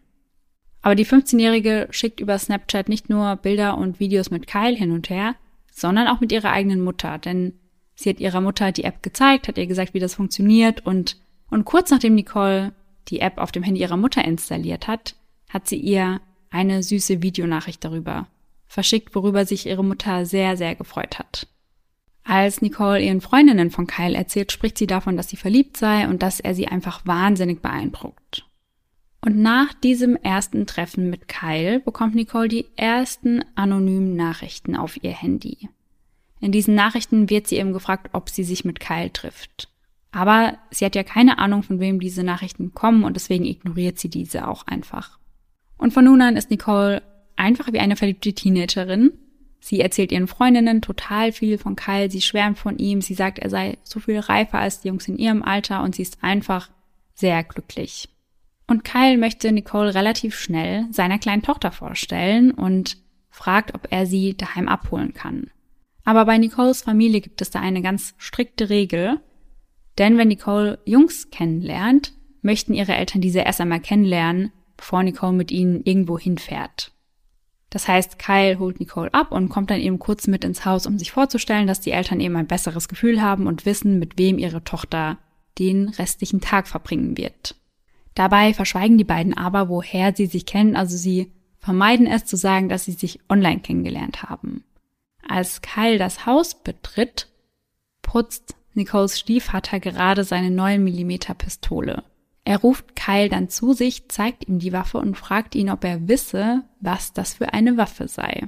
Aber 0.82 0.96
die 0.96 1.06
15-Jährige 1.06 1.88
schickt 1.90 2.22
über 2.22 2.38
Snapchat 2.38 2.88
nicht 2.88 3.10
nur 3.10 3.36
Bilder 3.36 3.78
und 3.78 4.00
Videos 4.00 4.30
mit 4.30 4.48
Kyle 4.48 4.76
hin 4.76 4.92
und 4.92 5.10
her, 5.10 5.36
sondern 5.74 6.08
auch 6.08 6.22
mit 6.22 6.32
ihrer 6.32 6.52
eigenen 6.52 6.82
Mutter, 6.82 7.18
denn 7.18 7.54
sie 7.96 8.12
hat 8.12 8.20
ihrer 8.20 8.40
Mutter 8.40 8.72
die 8.72 8.84
App 8.84 9.02
gezeigt, 9.02 9.48
hat 9.48 9.58
ihr 9.58 9.68
gesagt, 9.68 9.94
wie 9.94 10.00
das 10.00 10.16
funktioniert 10.16 10.86
und, 10.86 11.18
und 11.50 11.66
kurz 11.66 11.90
nachdem 11.90 12.16
Nicole 12.16 12.74
die 13.08 13.20
App 13.20 13.40
auf 13.40 13.52
dem 13.52 13.64
Handy 13.64 13.82
ihrer 13.82 13.98
Mutter 13.98 14.24
installiert 14.24 14.88
hat, 14.88 15.16
hat 15.50 15.68
sie 15.68 15.78
ihr 15.78 16.22
eine 16.52 16.84
süße 16.84 17.22
Videonachricht 17.22 17.84
darüber 17.84 18.28
verschickt, 18.68 19.16
worüber 19.16 19.46
sich 19.46 19.66
ihre 19.66 19.84
Mutter 19.84 20.26
sehr, 20.26 20.58
sehr 20.58 20.76
gefreut 20.76 21.20
hat. 21.20 21.48
Als 22.24 22.62
Nicole 22.62 23.02
ihren 23.02 23.22
Freundinnen 23.22 23.72
von 23.72 23.88
Kyle 23.88 24.16
erzählt, 24.16 24.52
spricht 24.52 24.78
sie 24.78 24.88
davon, 24.88 25.16
dass 25.16 25.30
sie 25.30 25.38
verliebt 25.38 25.78
sei 25.78 26.08
und 26.10 26.22
dass 26.22 26.42
er 26.42 26.54
sie 26.54 26.68
einfach 26.68 27.06
wahnsinnig 27.06 27.62
beeindruckt. 27.62 28.46
Und 29.22 29.38
nach 29.38 29.74
diesem 29.74 30.16
ersten 30.18 30.68
Treffen 30.68 31.10
mit 31.10 31.28
Kyle 31.28 31.80
bekommt 31.80 32.16
Nicole 32.16 32.50
die 32.50 32.66
ersten 32.76 33.44
anonymen 33.56 34.16
Nachrichten 34.16 34.76
auf 34.76 35.02
ihr 35.02 35.12
Handy. 35.12 35.70
In 36.40 36.52
diesen 36.52 36.76
Nachrichten 36.76 37.30
wird 37.30 37.48
sie 37.48 37.58
eben 37.58 37.74
gefragt, 37.74 38.10
ob 38.14 38.30
sie 38.30 38.44
sich 38.44 38.64
mit 38.66 38.80
Kyle 38.80 39.12
trifft. 39.12 39.70
Aber 40.12 40.58
sie 40.70 40.86
hat 40.86 40.96
ja 40.96 41.04
keine 41.04 41.40
Ahnung, 41.40 41.64
von 41.64 41.80
wem 41.80 42.00
diese 42.00 42.24
Nachrichten 42.24 42.74
kommen 42.74 43.04
und 43.04 43.16
deswegen 43.16 43.46
ignoriert 43.46 44.00
sie 44.00 44.10
diese 44.10 44.48
auch 44.48 44.68
einfach. 44.68 45.18
Und 45.78 45.94
von 45.94 46.06
nun 46.06 46.22
an 46.22 46.38
ist 46.38 46.50
Nicole 46.50 47.02
einfach 47.38 47.72
wie 47.72 47.80
eine 47.80 47.96
verliebte 47.96 48.34
Teenagerin. 48.34 49.14
Sie 49.60 49.82
erzählt 49.82 50.12
ihren 50.12 50.28
Freundinnen 50.28 50.82
total 50.82 51.32
viel 51.32 51.58
von 51.58 51.76
Kyle, 51.76 52.12
sie 52.12 52.22
schwärmt 52.22 52.60
von 52.60 52.78
ihm, 52.78 53.02
sie 53.02 53.16
sagt, 53.16 53.40
er 53.40 53.50
sei 53.50 53.78
so 53.84 54.00
viel 54.00 54.20
reifer 54.20 54.60
als 54.60 54.82
die 54.82 54.90
Jungs 54.90 55.08
in 55.08 55.18
ihrem 55.18 55.44
Alter 55.44 55.84
und 55.84 55.96
sie 55.96 56.04
ist 56.04 56.20
einfach 56.22 56.70
sehr 57.16 57.44
glücklich. 57.44 58.10
Und 58.68 58.84
Kyle 58.84 59.18
möchte 59.18 59.52
Nicole 59.52 59.96
relativ 59.96 60.38
schnell 60.38 60.86
seiner 60.92 61.20
kleinen 61.20 61.42
Tochter 61.42 61.72
vorstellen 61.72 62.52
und 62.52 62.98
fragt, 63.30 63.74
ob 63.76 63.88
er 63.92 64.06
sie 64.06 64.36
daheim 64.36 64.68
abholen 64.68 65.14
kann. 65.14 65.50
Aber 66.04 66.26
bei 66.26 66.38
Nicoles 66.38 66.82
Familie 66.82 67.22
gibt 67.22 67.42
es 67.42 67.50
da 67.50 67.60
eine 67.60 67.82
ganz 67.82 68.14
strikte 68.18 68.70
Regel, 68.70 69.20
denn 69.98 70.18
wenn 70.18 70.28
Nicole 70.28 70.80
Jungs 70.86 71.30
kennenlernt, 71.32 72.14
möchten 72.42 72.74
ihre 72.74 72.96
Eltern 72.96 73.22
diese 73.22 73.40
erst 73.40 73.60
einmal 73.62 73.80
kennenlernen, 73.80 74.52
bevor 74.76 75.04
Nicole 75.04 75.34
mit 75.34 75.52
ihnen 75.52 75.82
irgendwo 75.84 76.20
hinfährt. 76.20 76.92
Das 77.70 77.88
heißt, 77.88 78.18
Kyle 78.18 78.60
holt 78.60 78.80
Nicole 78.80 79.14
ab 79.14 79.32
und 79.32 79.50
kommt 79.50 79.70
dann 79.70 79.82
eben 79.82 80.00
kurz 80.00 80.28
mit 80.28 80.44
ins 80.44 80.66
Haus, 80.66 80.86
um 80.86 80.98
sich 80.98 81.12
vorzustellen, 81.12 81.68
dass 81.68 81.82
die 81.82 81.92
Eltern 81.92 82.20
eben 82.20 82.36
ein 82.38 82.48
besseres 82.48 82.88
Gefühl 82.88 83.22
haben 83.22 83.46
und 83.48 83.66
wissen, 83.66 84.00
mit 84.00 84.18
wem 84.18 84.38
ihre 84.38 84.64
Tochter 84.64 85.18
den 85.60 85.90
restlichen 85.90 86.40
Tag 86.40 86.68
verbringen 86.68 87.18
wird. 87.18 87.56
Dabei 88.16 88.54
verschweigen 88.54 88.98
die 88.98 89.04
beiden 89.04 89.36
aber, 89.36 89.70
woher 89.70 90.16
sie 90.16 90.28
sich 90.28 90.46
kennen, 90.46 90.76
also 90.76 90.96
sie 90.96 91.32
vermeiden 91.60 92.08
es 92.08 92.26
zu 92.26 92.38
sagen, 92.38 92.70
dass 92.70 92.86
sie 92.86 92.94
sich 92.94 93.20
online 93.30 93.60
kennengelernt 93.60 94.24
haben. 94.24 94.64
Als 95.28 95.62
Kyle 95.62 95.98
das 95.98 96.26
Haus 96.26 96.56
betritt, 96.56 97.28
putzt 98.02 98.56
Nicoles 98.74 99.20
Stiefvater 99.20 99.80
gerade 99.80 100.24
seine 100.24 100.52
9 100.52 100.82
mm 100.82 101.18
Pistole. 101.38 102.04
Er 102.48 102.60
ruft 102.60 102.96
Kyle 102.96 103.28
dann 103.28 103.50
zu 103.50 103.74
sich, 103.74 104.08
zeigt 104.08 104.48
ihm 104.48 104.58
die 104.58 104.72
Waffe 104.72 105.00
und 105.00 105.18
fragt 105.18 105.54
ihn, 105.54 105.70
ob 105.70 105.84
er 105.84 106.08
wisse, 106.08 106.64
was 106.80 107.12
das 107.12 107.34
für 107.34 107.54
eine 107.54 107.76
Waffe 107.76 108.08
sei. 108.08 108.48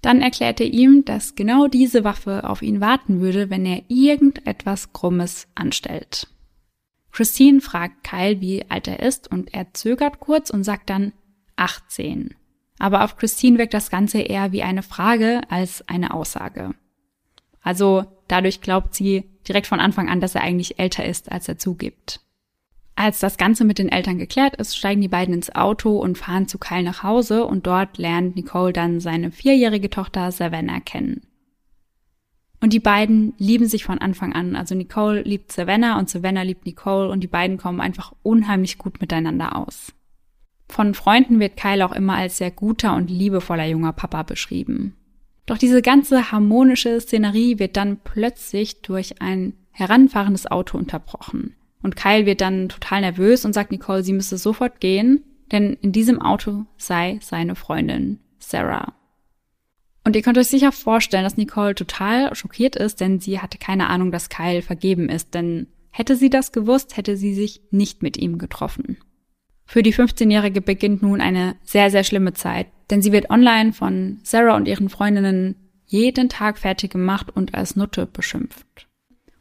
Dann 0.00 0.22
erklärt 0.22 0.60
er 0.60 0.68
ihm, 0.68 1.04
dass 1.04 1.34
genau 1.34 1.66
diese 1.66 2.04
Waffe 2.04 2.48
auf 2.48 2.62
ihn 2.62 2.80
warten 2.80 3.20
würde, 3.20 3.50
wenn 3.50 3.66
er 3.66 3.82
irgendetwas 3.88 4.94
Krummes 4.94 5.46
anstellt. 5.54 6.26
Christine 7.12 7.60
fragt 7.60 8.02
Kyle, 8.02 8.40
wie 8.40 8.64
alt 8.70 8.88
er 8.88 9.00
ist, 9.00 9.30
und 9.30 9.52
er 9.52 9.74
zögert 9.74 10.20
kurz 10.20 10.48
und 10.48 10.64
sagt 10.64 10.88
dann 10.88 11.12
18. 11.56 12.34
Aber 12.78 13.04
auf 13.04 13.18
Christine 13.18 13.58
wirkt 13.58 13.74
das 13.74 13.90
Ganze 13.90 14.20
eher 14.20 14.52
wie 14.52 14.62
eine 14.62 14.82
Frage 14.82 15.42
als 15.50 15.86
eine 15.86 16.14
Aussage. 16.14 16.74
Also 17.60 18.06
dadurch 18.26 18.62
glaubt 18.62 18.94
sie 18.94 19.24
direkt 19.46 19.66
von 19.66 19.80
Anfang 19.80 20.08
an, 20.08 20.22
dass 20.22 20.34
er 20.34 20.40
eigentlich 20.44 20.78
älter 20.78 21.04
ist, 21.04 21.30
als 21.30 21.46
er 21.46 21.58
zugibt. 21.58 22.22
Als 23.00 23.20
das 23.20 23.36
Ganze 23.36 23.64
mit 23.64 23.78
den 23.78 23.90
Eltern 23.90 24.18
geklärt 24.18 24.56
ist, 24.56 24.76
steigen 24.76 25.00
die 25.00 25.06
beiden 25.06 25.32
ins 25.32 25.54
Auto 25.54 25.98
und 25.98 26.18
fahren 26.18 26.48
zu 26.48 26.58
Kyle 26.58 26.82
nach 26.82 27.04
Hause 27.04 27.44
und 27.44 27.64
dort 27.64 27.96
lernt 27.96 28.34
Nicole 28.34 28.72
dann 28.72 28.98
seine 28.98 29.30
vierjährige 29.30 29.88
Tochter 29.88 30.32
Savannah 30.32 30.80
kennen. 30.80 31.20
Und 32.60 32.72
die 32.72 32.80
beiden 32.80 33.34
lieben 33.38 33.66
sich 33.66 33.84
von 33.84 33.98
Anfang 33.98 34.32
an. 34.32 34.56
Also 34.56 34.74
Nicole 34.74 35.22
liebt 35.22 35.52
Savannah 35.52 35.96
und 35.96 36.10
Savannah 36.10 36.42
liebt 36.42 36.66
Nicole 36.66 37.08
und 37.08 37.20
die 37.20 37.28
beiden 37.28 37.56
kommen 37.56 37.80
einfach 37.80 38.12
unheimlich 38.24 38.78
gut 38.78 39.00
miteinander 39.00 39.54
aus. 39.54 39.92
Von 40.68 40.92
Freunden 40.94 41.38
wird 41.38 41.56
Kyle 41.56 41.86
auch 41.86 41.92
immer 41.92 42.16
als 42.16 42.38
sehr 42.38 42.50
guter 42.50 42.96
und 42.96 43.10
liebevoller 43.10 43.66
junger 43.66 43.92
Papa 43.92 44.24
beschrieben. 44.24 44.96
Doch 45.46 45.56
diese 45.56 45.82
ganze 45.82 46.32
harmonische 46.32 47.00
Szenerie 47.00 47.60
wird 47.60 47.76
dann 47.76 47.98
plötzlich 48.02 48.82
durch 48.82 49.22
ein 49.22 49.52
heranfahrendes 49.70 50.50
Auto 50.50 50.76
unterbrochen. 50.76 51.54
Und 51.82 51.96
Kyle 51.96 52.26
wird 52.26 52.40
dann 52.40 52.68
total 52.68 53.02
nervös 53.02 53.44
und 53.44 53.52
sagt 53.52 53.70
Nicole, 53.70 54.02
sie 54.02 54.12
müsse 54.12 54.36
sofort 54.36 54.80
gehen, 54.80 55.22
denn 55.52 55.74
in 55.80 55.92
diesem 55.92 56.20
Auto 56.20 56.66
sei 56.76 57.18
seine 57.22 57.54
Freundin 57.54 58.18
Sarah. 58.38 58.94
Und 60.04 60.16
ihr 60.16 60.22
könnt 60.22 60.38
euch 60.38 60.48
sicher 60.48 60.72
vorstellen, 60.72 61.24
dass 61.24 61.36
Nicole 61.36 61.74
total 61.74 62.34
schockiert 62.34 62.76
ist, 62.76 63.00
denn 63.00 63.20
sie 63.20 63.40
hatte 63.40 63.58
keine 63.58 63.88
Ahnung, 63.88 64.10
dass 64.10 64.30
Kyle 64.30 64.62
vergeben 64.62 65.08
ist, 65.08 65.34
denn 65.34 65.66
hätte 65.90 66.16
sie 66.16 66.30
das 66.30 66.52
gewusst, 66.52 66.96
hätte 66.96 67.16
sie 67.16 67.34
sich 67.34 67.60
nicht 67.70 68.02
mit 68.02 68.16
ihm 68.16 68.38
getroffen. 68.38 68.98
Für 69.66 69.82
die 69.82 69.92
15-Jährige 69.92 70.62
beginnt 70.62 71.02
nun 71.02 71.20
eine 71.20 71.56
sehr, 71.62 71.90
sehr 71.90 72.04
schlimme 72.04 72.32
Zeit, 72.32 72.68
denn 72.90 73.02
sie 73.02 73.12
wird 73.12 73.28
online 73.28 73.74
von 73.74 74.18
Sarah 74.22 74.56
und 74.56 74.66
ihren 74.66 74.88
Freundinnen 74.88 75.56
jeden 75.84 76.30
Tag 76.30 76.58
fertig 76.58 76.90
gemacht 76.90 77.28
und 77.34 77.54
als 77.54 77.76
Nutte 77.76 78.06
beschimpft. 78.06 78.87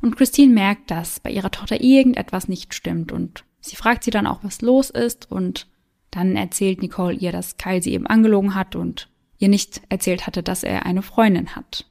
Und 0.01 0.15
Christine 0.15 0.53
merkt, 0.53 0.91
dass 0.91 1.19
bei 1.19 1.31
ihrer 1.31 1.51
Tochter 1.51 1.81
irgendetwas 1.81 2.47
nicht 2.47 2.73
stimmt 2.73 3.11
und 3.11 3.43
sie 3.59 3.75
fragt 3.75 4.03
sie 4.03 4.11
dann 4.11 4.27
auch, 4.27 4.43
was 4.43 4.61
los 4.61 4.89
ist 4.89 5.31
und 5.31 5.67
dann 6.11 6.35
erzählt 6.35 6.81
Nicole 6.81 7.15
ihr, 7.15 7.31
dass 7.31 7.57
Kyle 7.57 7.81
sie 7.81 7.93
eben 7.93 8.07
angelogen 8.07 8.55
hat 8.55 8.75
und 8.75 9.09
ihr 9.39 9.49
nicht 9.49 9.81
erzählt 9.89 10.25
hatte, 10.25 10.43
dass 10.43 10.63
er 10.63 10.85
eine 10.85 11.01
Freundin 11.01 11.55
hat. 11.55 11.85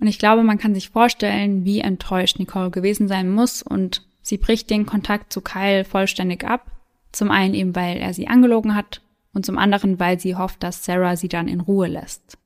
Und 0.00 0.06
ich 0.06 0.18
glaube, 0.18 0.42
man 0.42 0.58
kann 0.58 0.74
sich 0.74 0.90
vorstellen, 0.90 1.64
wie 1.64 1.80
enttäuscht 1.80 2.38
Nicole 2.38 2.70
gewesen 2.70 3.08
sein 3.08 3.30
muss 3.30 3.62
und 3.62 4.06
sie 4.22 4.38
bricht 4.38 4.70
den 4.70 4.86
Kontakt 4.86 5.32
zu 5.32 5.40
Kyle 5.40 5.84
vollständig 5.84 6.44
ab. 6.44 6.70
Zum 7.12 7.30
einen 7.30 7.54
eben, 7.54 7.76
weil 7.76 7.98
er 7.98 8.12
sie 8.12 8.26
angelogen 8.26 8.74
hat 8.74 9.02
und 9.32 9.46
zum 9.46 9.56
anderen, 9.56 10.00
weil 10.00 10.18
sie 10.18 10.34
hofft, 10.34 10.62
dass 10.62 10.84
Sarah 10.84 11.16
sie 11.16 11.28
dann 11.28 11.48
in 11.48 11.60
Ruhe 11.60 11.86
lässt. 11.86 12.38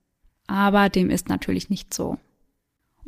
Aber 0.47 0.89
dem 0.89 1.11
ist 1.11 1.29
natürlich 1.29 1.71
nicht 1.71 1.95
so. 1.95 2.19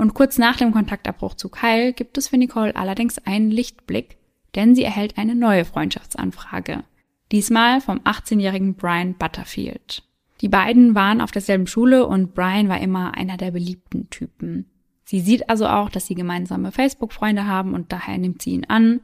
Und 0.01 0.15
kurz 0.15 0.39
nach 0.39 0.57
dem 0.57 0.73
Kontaktabbruch 0.73 1.35
zu 1.35 1.51
Kyle 1.51 1.93
gibt 1.93 2.17
es 2.17 2.29
für 2.29 2.39
Nicole 2.39 2.75
allerdings 2.75 3.19
einen 3.19 3.51
Lichtblick, 3.51 4.17
denn 4.55 4.75
sie 4.75 4.83
erhält 4.83 5.19
eine 5.19 5.35
neue 5.35 5.67
Freundschaftsanfrage. 5.67 6.85
Diesmal 7.31 7.83
vom 7.83 7.99
18-jährigen 7.99 8.77
Brian 8.77 9.13
Butterfield. 9.13 10.03
Die 10.41 10.49
beiden 10.49 10.95
waren 10.95 11.21
auf 11.21 11.33
derselben 11.33 11.67
Schule 11.67 12.07
und 12.07 12.33
Brian 12.33 12.71
war 12.71 12.81
immer 12.81 13.13
einer 13.13 13.37
der 13.37 13.51
beliebten 13.51 14.09
Typen. 14.09 14.71
Sie 15.05 15.21
sieht 15.21 15.51
also 15.51 15.67
auch, 15.67 15.91
dass 15.91 16.07
sie 16.07 16.15
gemeinsame 16.15 16.73
Facebook-Freunde 16.73 17.47
haben 17.47 17.75
und 17.75 17.93
daher 17.93 18.17
nimmt 18.17 18.41
sie 18.41 18.53
ihn 18.53 18.65
an. 18.65 19.01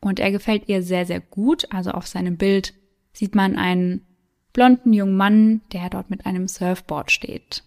Und 0.00 0.20
er 0.20 0.30
gefällt 0.30 0.70
ihr 0.70 0.82
sehr, 0.82 1.04
sehr 1.04 1.20
gut. 1.20 1.70
Also 1.70 1.90
auf 1.90 2.06
seinem 2.06 2.38
Bild 2.38 2.72
sieht 3.12 3.34
man 3.34 3.56
einen 3.56 4.06
blonden 4.54 4.94
jungen 4.94 5.18
Mann, 5.18 5.60
der 5.74 5.90
dort 5.90 6.08
mit 6.08 6.24
einem 6.24 6.48
Surfboard 6.48 7.10
steht. 7.10 7.62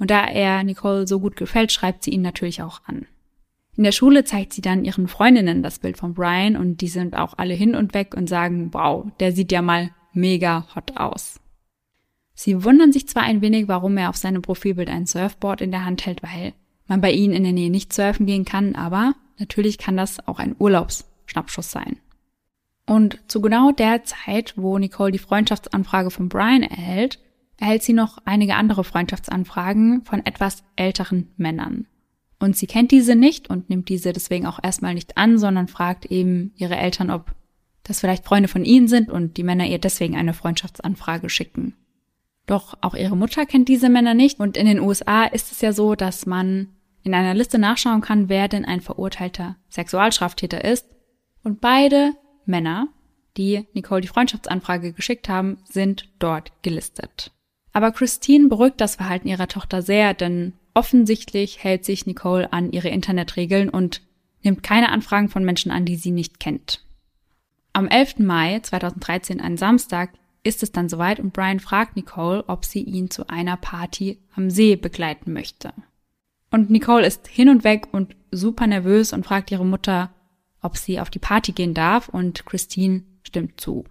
Und 0.00 0.10
da 0.10 0.24
er 0.24 0.64
Nicole 0.64 1.06
so 1.06 1.20
gut 1.20 1.36
gefällt, 1.36 1.70
schreibt 1.70 2.02
sie 2.02 2.10
ihn 2.10 2.22
natürlich 2.22 2.62
auch 2.62 2.80
an. 2.86 3.06
In 3.76 3.84
der 3.84 3.92
Schule 3.92 4.24
zeigt 4.24 4.54
sie 4.54 4.62
dann 4.62 4.84
ihren 4.84 5.06
Freundinnen 5.06 5.62
das 5.62 5.78
Bild 5.78 5.98
von 5.98 6.14
Brian 6.14 6.56
und 6.56 6.80
die 6.80 6.88
sind 6.88 7.14
auch 7.14 7.34
alle 7.36 7.54
hin 7.54 7.76
und 7.76 7.94
weg 7.94 8.14
und 8.16 8.28
sagen, 8.28 8.70
wow, 8.72 9.06
der 9.20 9.32
sieht 9.32 9.52
ja 9.52 9.62
mal 9.62 9.90
mega 10.12 10.66
hot 10.74 10.96
aus. 10.96 11.38
Sie 12.34 12.64
wundern 12.64 12.92
sich 12.92 13.06
zwar 13.06 13.24
ein 13.24 13.42
wenig, 13.42 13.68
warum 13.68 13.98
er 13.98 14.08
auf 14.08 14.16
seinem 14.16 14.40
Profilbild 14.40 14.88
ein 14.88 15.06
Surfboard 15.06 15.60
in 15.60 15.70
der 15.70 15.84
Hand 15.84 16.06
hält, 16.06 16.22
weil 16.22 16.54
man 16.88 17.02
bei 17.02 17.12
ihnen 17.12 17.34
in 17.34 17.44
der 17.44 17.52
Nähe 17.52 17.70
nicht 17.70 17.92
surfen 17.92 18.24
gehen 18.24 18.46
kann, 18.46 18.74
aber 18.74 19.14
natürlich 19.38 19.76
kann 19.76 19.98
das 19.98 20.26
auch 20.26 20.38
ein 20.38 20.56
Urlaubsschnappschuss 20.58 21.70
sein. 21.70 21.98
Und 22.86 23.20
zu 23.28 23.42
genau 23.42 23.70
der 23.70 24.04
Zeit, 24.04 24.54
wo 24.56 24.78
Nicole 24.78 25.12
die 25.12 25.18
Freundschaftsanfrage 25.18 26.10
von 26.10 26.30
Brian 26.30 26.62
erhält, 26.62 27.18
erhält 27.60 27.82
sie 27.82 27.92
noch 27.92 28.18
einige 28.24 28.56
andere 28.56 28.82
Freundschaftsanfragen 28.84 30.02
von 30.04 30.24
etwas 30.24 30.64
älteren 30.76 31.28
Männern. 31.36 31.86
Und 32.38 32.56
sie 32.56 32.66
kennt 32.66 32.90
diese 32.90 33.14
nicht 33.14 33.50
und 33.50 33.68
nimmt 33.68 33.90
diese 33.90 34.12
deswegen 34.14 34.46
auch 34.46 34.58
erstmal 34.62 34.94
nicht 34.94 35.18
an, 35.18 35.38
sondern 35.38 35.68
fragt 35.68 36.06
eben 36.06 36.52
ihre 36.56 36.76
Eltern, 36.76 37.10
ob 37.10 37.34
das 37.84 38.00
vielleicht 38.00 38.24
Freunde 38.24 38.48
von 38.48 38.64
ihnen 38.64 38.88
sind 38.88 39.10
und 39.10 39.36
die 39.36 39.42
Männer 39.42 39.66
ihr 39.66 39.78
deswegen 39.78 40.16
eine 40.16 40.32
Freundschaftsanfrage 40.32 41.28
schicken. 41.28 41.74
Doch 42.46 42.78
auch 42.80 42.94
ihre 42.94 43.16
Mutter 43.16 43.44
kennt 43.44 43.68
diese 43.68 43.90
Männer 43.90 44.14
nicht 44.14 44.40
und 44.40 44.56
in 44.56 44.66
den 44.66 44.80
USA 44.80 45.24
ist 45.24 45.52
es 45.52 45.60
ja 45.60 45.72
so, 45.72 45.94
dass 45.94 46.24
man 46.24 46.68
in 47.02 47.14
einer 47.14 47.34
Liste 47.34 47.58
nachschauen 47.58 48.00
kann, 48.00 48.28
wer 48.28 48.48
denn 48.48 48.64
ein 48.64 48.80
verurteilter 48.80 49.56
Sexualstraftäter 49.68 50.64
ist. 50.64 50.86
Und 51.42 51.60
beide 51.60 52.12
Männer, 52.46 52.88
die 53.36 53.66
Nicole 53.74 54.00
die 54.00 54.08
Freundschaftsanfrage 54.08 54.92
geschickt 54.92 55.28
haben, 55.28 55.58
sind 55.64 56.08
dort 56.18 56.52
gelistet. 56.62 57.32
Aber 57.72 57.92
Christine 57.92 58.48
beruhigt 58.48 58.80
das 58.80 58.96
Verhalten 58.96 59.28
ihrer 59.28 59.48
Tochter 59.48 59.82
sehr, 59.82 60.14
denn 60.14 60.54
offensichtlich 60.74 61.62
hält 61.62 61.84
sich 61.84 62.06
Nicole 62.06 62.52
an 62.52 62.72
ihre 62.72 62.88
Internetregeln 62.88 63.68
und 63.68 64.02
nimmt 64.42 64.62
keine 64.62 64.90
Anfragen 64.90 65.28
von 65.28 65.44
Menschen 65.44 65.70
an, 65.70 65.84
die 65.84 65.96
sie 65.96 66.10
nicht 66.10 66.40
kennt. 66.40 66.84
Am 67.72 67.86
11. 67.86 68.18
Mai 68.18 68.60
2013, 68.60 69.40
ein 69.40 69.56
Samstag, 69.56 70.10
ist 70.42 70.62
es 70.62 70.72
dann 70.72 70.88
soweit 70.88 71.20
und 71.20 71.32
Brian 71.32 71.60
fragt 71.60 71.96
Nicole, 71.96 72.44
ob 72.48 72.64
sie 72.64 72.82
ihn 72.82 73.10
zu 73.10 73.28
einer 73.28 73.56
Party 73.56 74.18
am 74.34 74.50
See 74.50 74.76
begleiten 74.76 75.32
möchte. 75.32 75.72
Und 76.50 76.70
Nicole 76.70 77.06
ist 77.06 77.28
hin 77.28 77.48
und 77.48 77.62
weg 77.62 77.88
und 77.92 78.16
super 78.30 78.66
nervös 78.66 79.12
und 79.12 79.24
fragt 79.24 79.50
ihre 79.50 79.66
Mutter, 79.66 80.10
ob 80.62 80.76
sie 80.76 80.98
auf 80.98 81.10
die 81.10 81.18
Party 81.18 81.52
gehen 81.52 81.74
darf 81.74 82.08
und 82.08 82.44
Christine 82.46 83.02
stimmt 83.22 83.60
zu. 83.60 83.84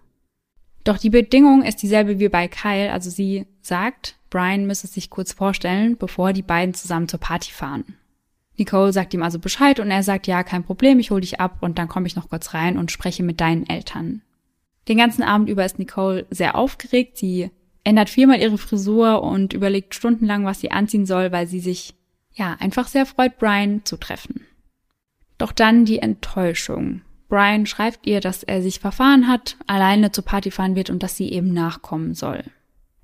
Doch 0.90 0.98
die 0.98 1.12
Bedingung 1.12 1.62
ist 1.62 1.84
dieselbe 1.84 2.18
wie 2.18 2.30
bei 2.30 2.48
Kyle, 2.48 2.92
also 2.92 3.12
sie 3.12 3.46
sagt, 3.62 4.16
Brian 4.32 4.66
müsse 4.66 4.88
sich 4.88 5.12
kurz 5.12 5.34
vorstellen, 5.34 5.98
bevor 5.98 6.34
die 6.34 6.42
beiden 6.42 6.74
zusammen 6.74 7.08
zur 7.08 7.20
Party 7.20 7.52
fahren. 7.52 7.96
Nicole 8.58 8.92
sagt 8.92 9.14
ihm 9.14 9.22
also 9.22 9.38
Bescheid 9.38 9.80
und 9.80 9.92
er 9.92 10.02
sagt, 10.02 10.26
ja, 10.26 10.42
kein 10.42 10.64
Problem, 10.64 10.98
ich 10.98 11.12
hol 11.12 11.22
dich 11.22 11.40
ab 11.40 11.58
und 11.62 11.78
dann 11.78 11.90
komme 11.90 12.08
ich 12.08 12.16
noch 12.16 12.30
kurz 12.30 12.56
rein 12.56 12.76
und 12.76 12.92
spreche 12.92 13.22
mit 13.22 13.40
deinen 13.40 13.70
Eltern. 13.70 14.24
Den 14.88 14.98
ganzen 14.98 15.22
Abend 15.22 15.48
über 15.48 15.64
ist 15.64 15.78
Nicole 15.78 16.26
sehr 16.32 16.56
aufgeregt. 16.56 17.18
Sie 17.18 17.52
ändert 17.84 18.10
viermal 18.10 18.40
ihre 18.40 18.58
Frisur 18.58 19.22
und 19.22 19.54
überlegt 19.54 19.94
stundenlang, 19.94 20.44
was 20.44 20.60
sie 20.60 20.72
anziehen 20.72 21.06
soll, 21.06 21.32
weil 21.32 21.46
sie 21.46 21.60
sich, 21.60 21.94
ja, 22.34 22.58
einfach 22.60 22.88
sehr 22.88 23.06
freut, 23.06 23.38
Brian 23.38 23.86
zu 23.86 23.98
treffen. 23.98 24.48
Doch 25.38 25.52
dann 25.52 25.86
die 25.86 26.00
Enttäuschung. 26.00 27.02
Brian 27.30 27.68
schreibt 27.68 28.08
ihr, 28.08 28.20
dass 28.20 28.44
er 28.44 28.62
sich 28.62 28.80
verfahren 28.80 29.28
hat, 29.28 29.56
alleine 29.68 30.12
zur 30.12 30.26
Party 30.26 30.52
fahren 30.52 30.76
wird 30.76 30.90
und 30.90 31.04
dass 31.04 31.16
sie 31.16 31.32
eben 31.32 31.54
nachkommen 31.54 32.16
soll. 32.16 32.44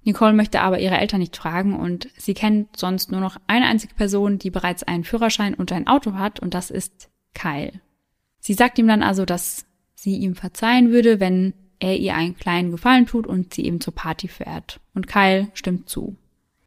Nicole 0.04 0.34
möchte 0.34 0.62
aber 0.62 0.80
ihre 0.80 0.98
Eltern 0.98 1.20
nicht 1.20 1.38
fragen 1.38 1.74
und 1.74 2.10
sie 2.18 2.34
kennt 2.34 2.76
sonst 2.78 3.12
nur 3.12 3.22
noch 3.22 3.38
eine 3.48 3.66
einzige 3.66 3.94
Person, 3.96 4.38
die 4.38 4.52
bereits 4.52 4.84
einen 4.84 5.04
Führerschein 5.04 5.54
und 5.54 5.72
ein 5.72 5.88
Auto 5.88 6.14
hat 6.14 6.40
und 6.40 6.54
das 6.54 6.70
ist 6.70 7.10
Kyle. 7.34 7.80
Sie 8.40 8.54
sagt 8.54 8.78
ihm 8.78 8.88
dann 8.88 9.02
also, 9.02 9.26
dass 9.26 9.66
sie 9.96 10.18
ihm 10.18 10.36
verzeihen 10.36 10.92
würde, 10.92 11.20
wenn 11.20 11.54
er 11.80 11.98
ihr 11.98 12.16
einen 12.16 12.38
kleinen 12.38 12.72
Gefallen 12.72 13.06
tut 13.06 13.26
und 13.28 13.54
sie 13.54 13.66
eben 13.66 13.82
zur 13.82 13.96
Party 13.96 14.28
fährt. 14.28 14.80
Und 14.94 15.08
Kyle 15.08 15.48
stimmt 15.54 15.90
zu. 15.90 16.16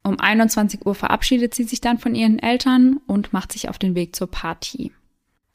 Um 0.03 0.19
21 0.19 0.87
Uhr 0.87 0.95
verabschiedet 0.95 1.55
sie 1.55 1.65
sich 1.65 1.81
dann 1.81 1.99
von 1.99 2.15
ihren 2.15 2.39
Eltern 2.39 3.01
und 3.07 3.33
macht 3.33 3.53
sich 3.53 3.69
auf 3.69 3.79
den 3.79 3.95
Weg 3.95 4.17
zur 4.17 4.31
Party. 4.31 4.93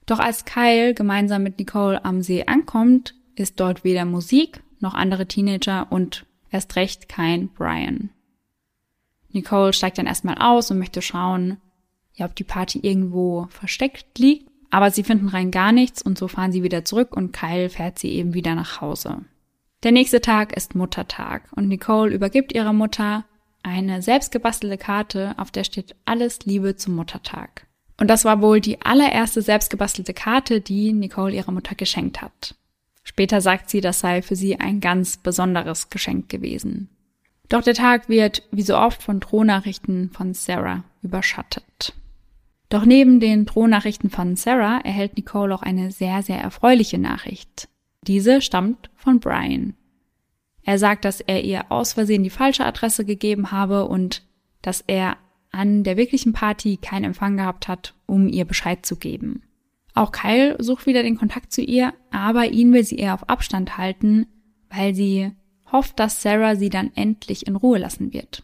Doch 0.05 0.19
als 0.19 0.45
Kyle 0.45 0.93
gemeinsam 0.93 1.43
mit 1.43 1.59
Nicole 1.59 2.03
am 2.03 2.21
See 2.21 2.45
ankommt, 2.45 3.15
ist 3.35 3.59
dort 3.59 3.83
weder 3.83 4.05
Musik 4.05 4.61
noch 4.79 4.93
andere 4.93 5.27
Teenager 5.27 5.87
und 5.91 6.25
erst 6.51 6.75
recht 6.75 7.09
kein 7.09 7.49
Brian. 7.49 8.09
Nicole 9.31 9.73
steigt 9.73 9.97
dann 9.97 10.05
erstmal 10.05 10.37
aus 10.37 10.69
und 10.69 10.77
möchte 10.77 11.01
schauen, 11.01 11.57
ja, 12.13 12.25
ob 12.27 12.35
die 12.35 12.43
Party 12.43 12.79
irgendwo 12.79 13.47
versteckt 13.49 14.19
liegt, 14.19 14.47
aber 14.69 14.91
sie 14.91 15.03
finden 15.03 15.29
rein 15.29 15.51
gar 15.51 15.71
nichts 15.71 16.01
und 16.01 16.17
so 16.17 16.27
fahren 16.27 16.51
sie 16.51 16.63
wieder 16.63 16.85
zurück 16.85 17.15
und 17.15 17.31
Kyle 17.31 17.69
fährt 17.69 17.97
sie 17.97 18.09
eben 18.09 18.33
wieder 18.33 18.53
nach 18.55 18.81
Hause. 18.81 19.25
Der 19.83 19.91
nächste 19.91 20.21
Tag 20.21 20.55
ist 20.55 20.75
Muttertag 20.75 21.43
und 21.55 21.67
Nicole 21.67 22.13
übergibt 22.13 22.53
ihrer 22.53 22.73
Mutter 22.73 23.25
eine 23.63 24.01
selbstgebastelte 24.01 24.77
Karte, 24.77 25.33
auf 25.37 25.49
der 25.49 25.63
steht 25.63 25.95
alles 26.05 26.45
Liebe 26.45 26.75
zum 26.75 26.95
Muttertag. 26.95 27.65
Und 28.03 28.09
das 28.09 28.25
war 28.25 28.41
wohl 28.41 28.59
die 28.59 28.81
allererste 28.81 29.41
selbstgebastelte 29.41 30.13
Karte, 30.13 30.59
die 30.59 30.91
Nicole 30.91 31.35
ihrer 31.35 31.53
Mutter 31.53 31.73
geschenkt 31.73 32.21
hat. 32.21 32.53
Später 33.01 33.39
sagt 33.39 33.69
sie, 33.69 33.79
das 33.79 34.01
sei 34.01 34.21
für 34.21 34.35
sie 34.35 34.59
ein 34.59 34.81
ganz 34.81 35.15
besonderes 35.15 35.89
Geschenk 35.89 36.27
gewesen. 36.27 36.89
Doch 37.47 37.61
der 37.61 37.75
Tag 37.75 38.09
wird, 38.09 38.43
wie 38.51 38.61
so 38.61 38.75
oft, 38.75 39.01
von 39.01 39.21
Drohnachrichten 39.21 40.09
von 40.09 40.33
Sarah 40.33 40.83
überschattet. 41.01 41.93
Doch 42.67 42.83
neben 42.83 43.21
den 43.21 43.45
Drohnachrichten 43.45 44.09
von 44.09 44.35
Sarah 44.35 44.81
erhält 44.83 45.15
Nicole 45.15 45.55
auch 45.55 45.61
eine 45.61 45.89
sehr, 45.91 46.23
sehr 46.23 46.41
erfreuliche 46.41 46.97
Nachricht. 46.97 47.69
Diese 48.01 48.41
stammt 48.41 48.89
von 48.97 49.21
Brian. 49.21 49.75
Er 50.63 50.77
sagt, 50.77 51.05
dass 51.05 51.21
er 51.21 51.45
ihr 51.45 51.71
aus 51.71 51.93
Versehen 51.93 52.23
die 52.23 52.29
falsche 52.29 52.65
Adresse 52.65 53.05
gegeben 53.05 53.53
habe 53.53 53.85
und 53.85 54.23
dass 54.61 54.83
er 54.87 55.15
an 55.53 55.83
der 55.83 55.95
wirklichen 55.95 56.33
Party 56.33 56.77
keinen 56.77 57.05
Empfang 57.05 57.37
gehabt 57.37 57.67
hat, 57.69 57.93
um 58.05 58.27
ihr 58.27 58.43
Bescheid 58.43 58.85
zu 58.85 58.97
geben. 58.97 59.43
Auch 59.93 60.11
Kyle 60.11 60.57
sucht 60.59 60.87
wieder 60.87 61.03
den 61.03 61.17
Kontakt 61.17 61.53
zu 61.53 61.61
ihr, 61.61 61.93
aber 62.11 62.47
ihn 62.47 62.73
will 62.73 62.83
sie 62.83 62.97
eher 62.97 63.13
auf 63.13 63.29
Abstand 63.29 63.77
halten, 63.77 64.25
weil 64.69 64.95
sie 64.95 65.31
hofft, 65.71 65.99
dass 65.99 66.21
Sarah 66.21 66.55
sie 66.55 66.69
dann 66.69 66.91
endlich 66.95 67.47
in 67.47 67.55
Ruhe 67.55 67.77
lassen 67.77 68.11
wird. 68.13 68.43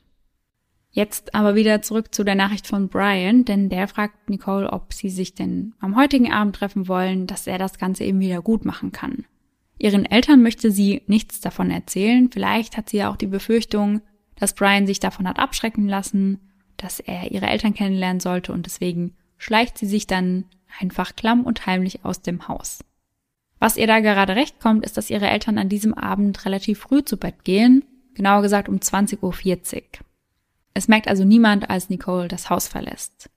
Jetzt 0.91 1.35
aber 1.35 1.55
wieder 1.55 1.81
zurück 1.81 2.13
zu 2.13 2.23
der 2.23 2.35
Nachricht 2.35 2.67
von 2.67 2.87
Brian, 2.89 3.45
denn 3.45 3.69
der 3.69 3.87
fragt 3.87 4.29
Nicole, 4.29 4.71
ob 4.71 4.93
sie 4.93 5.09
sich 5.09 5.35
denn 5.35 5.73
am 5.79 5.95
heutigen 5.95 6.31
Abend 6.31 6.55
treffen 6.55 6.87
wollen, 6.87 7.27
dass 7.27 7.47
er 7.47 7.57
das 7.57 7.77
Ganze 7.77 8.03
eben 8.03 8.19
wieder 8.19 8.41
gut 8.41 8.65
machen 8.65 8.91
kann. 8.91 9.25
Ihren 9.77 10.05
Eltern 10.05 10.41
möchte 10.41 10.71
sie 10.71 11.03
nichts 11.07 11.39
davon 11.39 11.71
erzählen. 11.71 12.29
Vielleicht 12.31 12.75
hat 12.75 12.89
sie 12.89 12.97
ja 12.97 13.11
auch 13.11 13.15
die 13.15 13.27
Befürchtung, 13.27 14.01
dass 14.35 14.55
Brian 14.55 14.87
sich 14.87 14.99
davon 14.99 15.27
hat 15.27 15.39
abschrecken 15.39 15.87
lassen, 15.87 16.39
dass 16.83 16.99
er 16.99 17.31
ihre 17.31 17.47
Eltern 17.47 17.73
kennenlernen 17.73 18.19
sollte 18.19 18.53
und 18.53 18.65
deswegen 18.65 19.15
schleicht 19.37 19.77
sie 19.77 19.87
sich 19.87 20.07
dann 20.07 20.45
einfach 20.79 21.15
klamm 21.15 21.43
und 21.43 21.65
heimlich 21.65 22.05
aus 22.05 22.21
dem 22.21 22.47
Haus. 22.47 22.79
Was 23.59 23.77
ihr 23.77 23.87
da 23.87 23.99
gerade 23.99 24.35
recht 24.35 24.59
kommt, 24.59 24.85
ist, 24.85 24.97
dass 24.97 25.09
ihre 25.09 25.27
Eltern 25.27 25.57
an 25.57 25.69
diesem 25.69 25.93
Abend 25.93 26.45
relativ 26.45 26.79
früh 26.79 27.03
zu 27.03 27.17
Bett 27.17 27.43
gehen, 27.43 27.83
genauer 28.13 28.41
gesagt 28.41 28.69
um 28.69 28.77
20.40 28.77 29.21
Uhr. 29.21 29.83
Es 30.73 30.87
merkt 30.87 31.07
also 31.07 31.25
niemand, 31.25 31.69
als 31.69 31.89
Nicole 31.89 32.27
das 32.27 32.49
Haus 32.49 32.67
verlässt. 32.67 33.29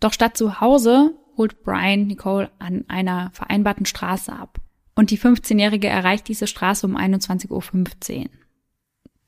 Doch 0.00 0.12
statt 0.12 0.36
zu 0.36 0.60
Hause 0.60 1.14
holt 1.36 1.62
Brian 1.62 2.06
Nicole 2.06 2.50
an 2.58 2.84
einer 2.88 3.30
vereinbarten 3.32 3.86
Straße 3.86 4.32
ab. 4.32 4.60
Und 4.94 5.10
die 5.10 5.18
15-Jährige 5.18 5.86
erreicht 5.86 6.28
diese 6.28 6.46
Straße 6.46 6.86
um 6.86 6.96
21.15 6.96 8.18
Uhr. 8.18 8.30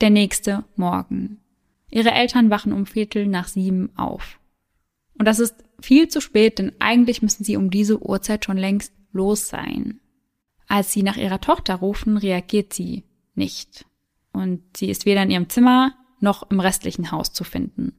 Der 0.01 0.11
nächste 0.11 0.65
Morgen. 0.77 1.41
Ihre 1.91 2.13
Eltern 2.13 2.51
wachen 2.51 2.73
um 2.73 2.87
Viertel 2.87 3.27
nach 3.27 3.49
sieben 3.49 3.91
auf. 3.97 4.39
Und 5.19 5.27
das 5.27 5.39
ist 5.39 5.65
viel 5.81 6.09
zu 6.09 6.21
spät, 6.21 6.59
denn 6.59 6.73
eigentlich 6.79 7.23
müssen 7.23 7.45
sie 7.45 7.57
um 7.57 7.71
diese 7.71 8.03
Uhrzeit 8.03 8.45
schon 8.45 8.57
längst 8.57 8.93
los 9.13 9.49
sein. 9.49 10.01
Als 10.69 10.93
sie 10.93 11.03
nach 11.03 11.17
ihrer 11.17 11.41
Tochter 11.41 11.75
rufen, 11.77 12.17
reagiert 12.17 12.73
sie 12.73 13.05
nicht. 13.35 13.87
Und 14.33 14.63
sie 14.77 14.89
ist 14.89 15.05
weder 15.05 15.23
in 15.25 15.31
ihrem 15.31 15.49
Zimmer 15.49 15.95
noch 16.21 16.49
im 16.51 16.61
restlichen 16.61 17.11
Haus 17.11 17.33
zu 17.33 17.45
finden. 17.45 17.95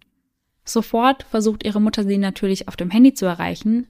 Sofort 0.64 1.24
versucht 1.24 1.66
ihre 1.66 1.82
Mutter 1.82 2.04
sie 2.04 2.18
natürlich 2.18 2.68
auf 2.68 2.76
dem 2.76 2.90
Handy 2.90 3.14
zu 3.14 3.26
erreichen, 3.26 3.88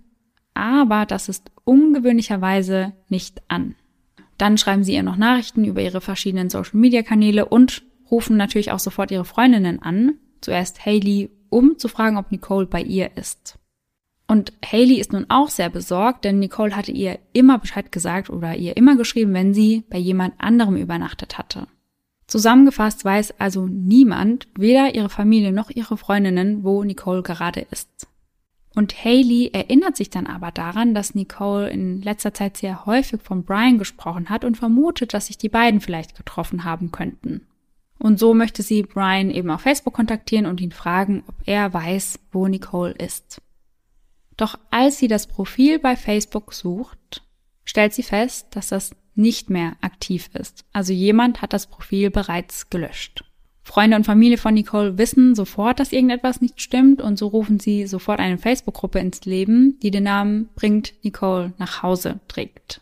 aber 0.54 1.06
das 1.06 1.30
ist 1.30 1.52
ungewöhnlicherweise 1.64 2.94
nicht 3.10 3.42
an. 3.50 3.76
Dann 4.38 4.58
schreiben 4.58 4.84
sie 4.84 4.94
ihr 4.94 5.04
noch 5.04 5.18
Nachrichten 5.18 5.66
über 5.66 5.82
ihre 5.82 6.02
verschiedenen 6.02 6.50
Social-Media-Kanäle 6.50 7.46
und 7.46 7.84
rufen 8.12 8.38
natürlich 8.38 8.72
auch 8.72 8.80
sofort 8.80 9.10
ihre 9.12 9.26
Freundinnen 9.26 9.82
an, 9.82 10.18
zuerst 10.42 10.86
Haley, 10.86 11.32
um 11.50 11.78
zu 11.80 11.88
fragen, 11.88 12.18
ob 12.18 12.32
Nicole 12.32 12.68
bei 12.68 12.82
ihr 12.82 13.16
ist. 13.16 13.58
Und 14.28 14.54
Haley 14.66 15.00
ist 15.00 15.12
nun 15.12 15.26
auch 15.30 15.50
sehr 15.50 15.70
besorgt, 15.70 16.24
denn 16.24 16.40
Nicole 16.40 16.76
hatte 16.76 16.92
ihr 16.92 17.20
immer 17.34 17.58
Bescheid 17.58 17.92
gesagt 17.92 18.30
oder 18.30 18.56
ihr 18.56 18.78
immer 18.78 18.96
geschrieben, 18.96 19.34
wenn 19.34 19.54
sie 19.54 19.84
bei 19.90 19.98
jemand 19.98 20.36
anderem 20.38 20.78
übernachtet 20.78 21.38
hatte. 21.38 21.68
Zusammengefasst 22.28 23.04
weiß 23.04 23.40
also 23.40 23.68
niemand, 23.68 24.48
weder 24.58 24.96
ihre 24.96 25.10
Familie 25.10 25.52
noch 25.52 25.70
ihre 25.70 25.98
Freundinnen, 25.98 26.64
wo 26.64 26.82
Nicole 26.84 27.24
gerade 27.24 27.60
ist. 27.72 28.08
Und 28.74 29.04
Haley 29.04 29.50
erinnert 29.52 29.98
sich 29.98 30.10
dann 30.10 30.28
aber 30.28 30.52
daran, 30.52 30.94
dass 30.94 31.14
Nicole 31.14 31.70
in 31.70 32.02
letzter 32.02 32.34
Zeit 32.34 32.56
sehr 32.56 32.86
häufig 32.86 33.22
von 33.22 33.44
Brian 33.44 33.78
gesprochen 33.78 34.30
hat 34.30 34.46
und 34.46 34.56
vermutet, 34.56 35.14
dass 35.14 35.28
sich 35.28 35.38
die 35.38 35.50
beiden 35.50 35.82
vielleicht 35.82 36.16
getroffen 36.16 36.64
haben 36.64 36.92
könnten. 36.92 37.48
Und 38.02 38.18
so 38.18 38.34
möchte 38.34 38.64
sie 38.64 38.82
Brian 38.82 39.30
eben 39.30 39.52
auf 39.52 39.62
Facebook 39.62 39.94
kontaktieren 39.94 40.48
und 40.48 40.60
ihn 40.60 40.72
fragen, 40.72 41.24
ob 41.28 41.36
er 41.46 41.72
weiß, 41.72 42.18
wo 42.32 42.48
Nicole 42.48 42.94
ist. 42.94 43.44
Doch 44.38 44.58
als 44.72 44.98
sie 44.98 45.08
das 45.08 45.28
Profil 45.28 45.78
bei 45.78 45.96
Facebook 45.96 46.52
sucht, 46.52 47.24
stellt 47.64 47.94
sie 47.94 48.02
fest, 48.02 48.48
dass 48.56 48.70
das 48.70 48.96
nicht 49.14 49.52
mehr 49.52 49.74
aktiv 49.82 50.32
ist. 50.34 50.66
Also 50.74 50.94
jemand 50.94 51.44
hat 51.44 51.54
das 51.54 51.68
Profil 51.68 52.10
bereits 52.10 52.72
gelöscht. 52.72 53.24
Freunde 53.62 53.98
und 53.98 54.06
Familie 54.08 54.40
von 54.40 54.56
Nicole 54.56 54.98
wissen 54.98 55.36
sofort, 55.36 55.80
dass 55.80 55.92
irgendetwas 55.92 56.42
nicht 56.42 56.60
stimmt 56.60 57.04
und 57.04 57.20
so 57.20 57.28
rufen 57.28 57.60
sie 57.60 57.86
sofort 57.86 58.20
eine 58.20 58.40
Facebook-Gruppe 58.40 58.98
ins 58.98 59.26
Leben, 59.26 59.78
die 59.84 59.92
den 59.92 60.06
Namen 60.06 60.50
Bringt 60.56 60.96
Nicole 61.04 61.54
nach 61.60 61.84
Hause 61.84 62.20
trägt. 62.28 62.82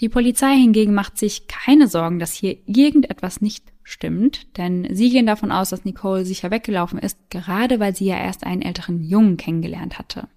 Die 0.00 0.08
Polizei 0.08 0.56
hingegen 0.56 0.92
macht 0.92 1.18
sich 1.18 1.46
keine 1.46 1.86
Sorgen, 1.86 2.18
dass 2.18 2.32
hier 2.32 2.56
irgendetwas 2.66 3.40
nicht 3.40 3.75
stimmt, 3.86 4.58
denn 4.58 4.88
sie 4.90 5.10
gehen 5.10 5.26
davon 5.26 5.52
aus, 5.52 5.70
dass 5.70 5.84
Nicole 5.84 6.24
sicher 6.24 6.50
weggelaufen 6.50 6.98
ist, 6.98 7.18
gerade 7.30 7.78
weil 7.78 7.94
sie 7.94 8.06
ja 8.06 8.18
erst 8.18 8.44
einen 8.44 8.62
älteren 8.62 9.02
Jungen 9.02 9.36
kennengelernt 9.36 9.96
hatte. 9.98 10.28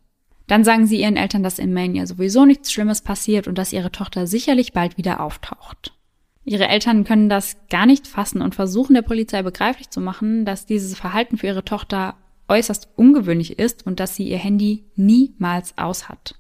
Dann 0.45 0.63
sagen 0.63 0.85
sie 0.85 1.01
ihren 1.01 1.17
Eltern, 1.17 1.41
dass 1.41 1.59
in 1.59 1.73
Maine 1.73 1.97
ja 1.97 2.05
sowieso 2.05 2.45
nichts 2.45 2.71
Schlimmes 2.71 3.01
passiert 3.01 3.47
und 3.47 3.57
dass 3.57 3.73
ihre 3.73 3.91
Tochter 3.91 4.27
sicherlich 4.27 4.71
bald 4.71 4.97
wieder 4.97 5.19
auftaucht. 5.19 5.93
Ihre 6.45 6.67
Eltern 6.67 7.03
können 7.03 7.27
das 7.27 7.57
gar 7.69 7.88
nicht 7.88 8.07
fassen 8.07 8.41
und 8.41 8.55
versuchen 8.55 8.93
der 8.93 9.01
Polizei 9.01 9.41
begreiflich 9.41 9.89
zu 9.89 9.99
machen, 9.99 10.45
dass 10.45 10.67
dieses 10.67 10.97
Verhalten 10.97 11.38
für 11.38 11.47
ihre 11.47 11.65
Tochter 11.65 12.15
äußerst 12.47 12.88
ungewöhnlich 12.95 13.57
ist 13.57 13.85
und 13.85 13.99
dass 13.99 14.15
sie 14.15 14.29
ihr 14.29 14.38
Handy 14.38 14.85
niemals 14.95 15.77
aus 15.77 16.07
hat. 16.07 16.35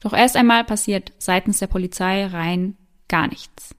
Doch 0.00 0.12
erst 0.12 0.36
einmal 0.36 0.64
passiert 0.64 1.12
seitens 1.18 1.58
der 1.58 1.66
Polizei 1.68 2.26
rein 2.26 2.76
gar 3.08 3.28
nichts. 3.28 3.74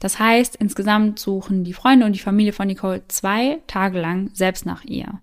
Das 0.00 0.18
heißt, 0.18 0.56
insgesamt 0.56 1.18
suchen 1.18 1.62
die 1.62 1.74
Freunde 1.74 2.06
und 2.06 2.14
die 2.14 2.20
Familie 2.20 2.52
von 2.52 2.66
Nicole 2.66 3.02
zwei 3.08 3.60
Tage 3.66 4.00
lang 4.00 4.30
selbst 4.32 4.66
nach 4.66 4.82
ihr. 4.84 5.20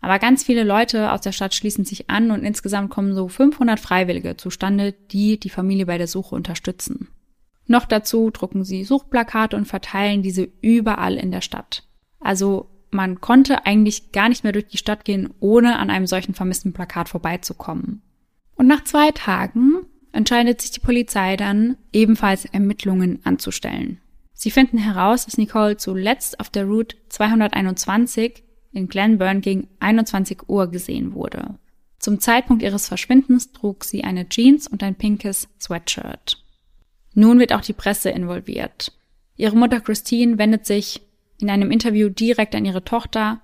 Aber 0.00 0.18
ganz 0.18 0.44
viele 0.44 0.64
Leute 0.64 1.12
aus 1.12 1.20
der 1.22 1.32
Stadt 1.32 1.54
schließen 1.54 1.84
sich 1.84 2.10
an 2.10 2.30
und 2.30 2.44
insgesamt 2.44 2.90
kommen 2.90 3.14
so 3.14 3.28
500 3.28 3.80
Freiwillige 3.80 4.36
zustande, 4.36 4.92
die 5.10 5.40
die 5.40 5.48
Familie 5.48 5.86
bei 5.86 5.96
der 5.96 6.08
Suche 6.08 6.34
unterstützen. 6.34 7.08
Noch 7.66 7.86
dazu 7.86 8.30
drucken 8.30 8.64
sie 8.64 8.84
Suchplakate 8.84 9.56
und 9.56 9.66
verteilen 9.66 10.22
diese 10.22 10.48
überall 10.60 11.14
in 11.14 11.30
der 11.30 11.40
Stadt. 11.40 11.84
Also 12.20 12.68
man 12.90 13.20
konnte 13.20 13.66
eigentlich 13.66 14.12
gar 14.12 14.28
nicht 14.28 14.44
mehr 14.44 14.52
durch 14.52 14.68
die 14.68 14.78
Stadt 14.78 15.04
gehen, 15.04 15.34
ohne 15.40 15.78
an 15.78 15.90
einem 15.90 16.06
solchen 16.06 16.34
vermissten 16.34 16.72
Plakat 16.72 17.08
vorbeizukommen. 17.08 18.02
Und 18.54 18.66
nach 18.66 18.84
zwei 18.84 19.10
Tagen 19.10 19.86
entscheidet 20.12 20.62
sich 20.62 20.70
die 20.70 20.80
Polizei 20.80 21.36
dann, 21.36 21.76
ebenfalls 21.92 22.44
Ermittlungen 22.44 23.20
anzustellen. 23.24 24.00
Sie 24.38 24.50
finden 24.50 24.76
heraus, 24.76 25.24
dass 25.24 25.38
Nicole 25.38 25.78
zuletzt 25.78 26.40
auf 26.40 26.50
der 26.50 26.66
Route 26.66 26.94
221 27.08 28.44
in 28.72 28.86
Glenburn 28.86 29.40
gegen 29.40 29.68
21 29.80 30.48
Uhr 30.48 30.70
gesehen 30.70 31.14
wurde. 31.14 31.58
Zum 31.98 32.20
Zeitpunkt 32.20 32.62
ihres 32.62 32.86
Verschwindens 32.86 33.52
trug 33.52 33.84
sie 33.84 34.04
eine 34.04 34.28
Jeans 34.28 34.68
und 34.68 34.82
ein 34.82 34.94
pinkes 34.94 35.48
Sweatshirt. 35.58 36.44
Nun 37.14 37.38
wird 37.38 37.54
auch 37.54 37.62
die 37.62 37.72
Presse 37.72 38.10
involviert. 38.10 38.92
Ihre 39.36 39.56
Mutter 39.56 39.80
Christine 39.80 40.36
wendet 40.36 40.66
sich 40.66 41.00
in 41.40 41.48
einem 41.48 41.70
Interview 41.70 42.10
direkt 42.10 42.54
an 42.54 42.66
ihre 42.66 42.84
Tochter 42.84 43.40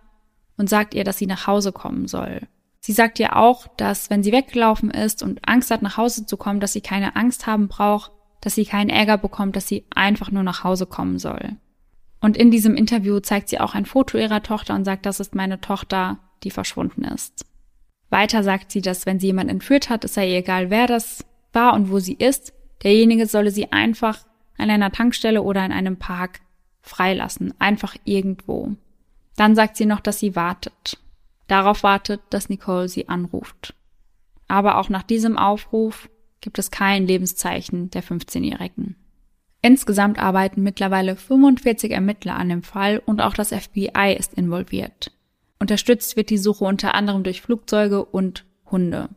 und 0.59 0.68
sagt 0.68 0.92
ihr, 0.92 1.05
dass 1.05 1.16
sie 1.16 1.26
nach 1.26 1.46
Hause 1.46 1.72
kommen 1.72 2.07
soll. 2.07 2.42
Sie 2.81 2.92
sagt 2.92 3.18
ihr 3.18 3.37
auch, 3.37 3.66
dass 3.78 4.11
wenn 4.11 4.22
sie 4.22 4.33
weggelaufen 4.33 4.90
ist 4.90 5.22
und 5.22 5.48
Angst 5.48 5.70
hat, 5.70 5.81
nach 5.81 5.96
Hause 5.96 6.26
zu 6.26 6.37
kommen, 6.37 6.61
dass 6.61 6.74
sie 6.74 6.83
keine 6.83 7.16
Angst 7.16 7.46
haben 7.46 7.68
braucht, 7.68 8.12
dass 8.42 8.57
sie 8.57 8.66
keinen 8.66 8.90
Ärger 8.90 9.16
bekommt, 9.16 9.57
dass 9.57 9.66
sie 9.66 9.87
einfach 9.94 10.31
nur 10.31 10.42
nach 10.42 10.64
Hause 10.64 10.85
kommen 10.85 11.18
soll. 11.18 11.57
Und 12.20 12.37
in 12.37 12.50
diesem 12.50 12.74
Interview 12.74 13.20
zeigt 13.20 13.48
sie 13.48 13.59
auch 13.59 13.74
ein 13.74 13.87
Foto 13.87 14.18
ihrer 14.18 14.42
Tochter 14.42 14.74
und 14.74 14.85
sagt, 14.85 15.07
das 15.07 15.20
ist 15.20 15.35
meine 15.35 15.61
Tochter, 15.61 16.18
die 16.42 16.50
verschwunden 16.50 17.05
ist. 17.05 17.46
Weiter 18.11 18.42
sagt 18.42 18.70
sie, 18.70 18.83
dass 18.83 19.07
wenn 19.07 19.18
sie 19.18 19.28
jemand 19.28 19.48
entführt 19.48 19.88
hat, 19.88 20.05
es 20.05 20.14
sei 20.14 20.28
ihr 20.28 20.38
egal, 20.38 20.70
wer 20.70 20.87
das 20.87 21.24
war 21.52 21.72
und 21.72 21.90
wo 21.90 21.98
sie 21.98 22.14
ist, 22.14 22.52
derjenige 22.83 23.26
solle 23.26 23.50
sie 23.50 23.72
einfach 23.72 24.18
an 24.59 24.70
einer 24.70 24.92
Tankstelle 24.92 25.42
oder 25.42 25.64
in 25.64 25.72
einem 25.72 25.96
Park 25.96 26.40
freilassen, 26.83 27.55
einfach 27.59 27.96
irgendwo. 28.05 28.72
Dann 29.37 29.55
sagt 29.55 29.76
sie 29.76 29.87
noch, 29.87 30.00
dass 30.00 30.18
sie 30.18 30.37
wartet. 30.37 30.98
Darauf 31.46 31.83
wartet, 31.83 32.20
dass 32.31 32.48
Nicole 32.48 32.88
sie 32.88 33.09
anruft. 33.09 33.74
Aber 34.48 34.78
auch 34.78 34.88
nach 34.88 35.02
diesem 35.02 35.38
Aufruf 35.38 36.11
gibt 36.42 36.59
es 36.59 36.70
kein 36.70 37.07
Lebenszeichen 37.07 37.90
der 37.90 38.05
15-Jährigen. 38.05 38.96
Insgesamt 39.62 40.18
arbeiten 40.18 40.62
mittlerweile 40.62 41.16
45 41.16 41.92
Ermittler 41.92 42.37
an 42.37 42.50
dem 42.50 42.62
Fall 42.62 43.00
und 43.07 43.22
auch 43.22 43.33
das 43.33 43.50
FBI 43.50 44.14
ist 44.18 44.35
involviert. 44.35 45.12
Unterstützt 45.59 46.16
wird 46.16 46.31
die 46.31 46.38
Suche 46.38 46.64
unter 46.64 46.94
anderem 46.94 47.22
durch 47.22 47.40
Flugzeuge 47.40 48.05
und 48.05 48.44
Hunde. 48.70 49.09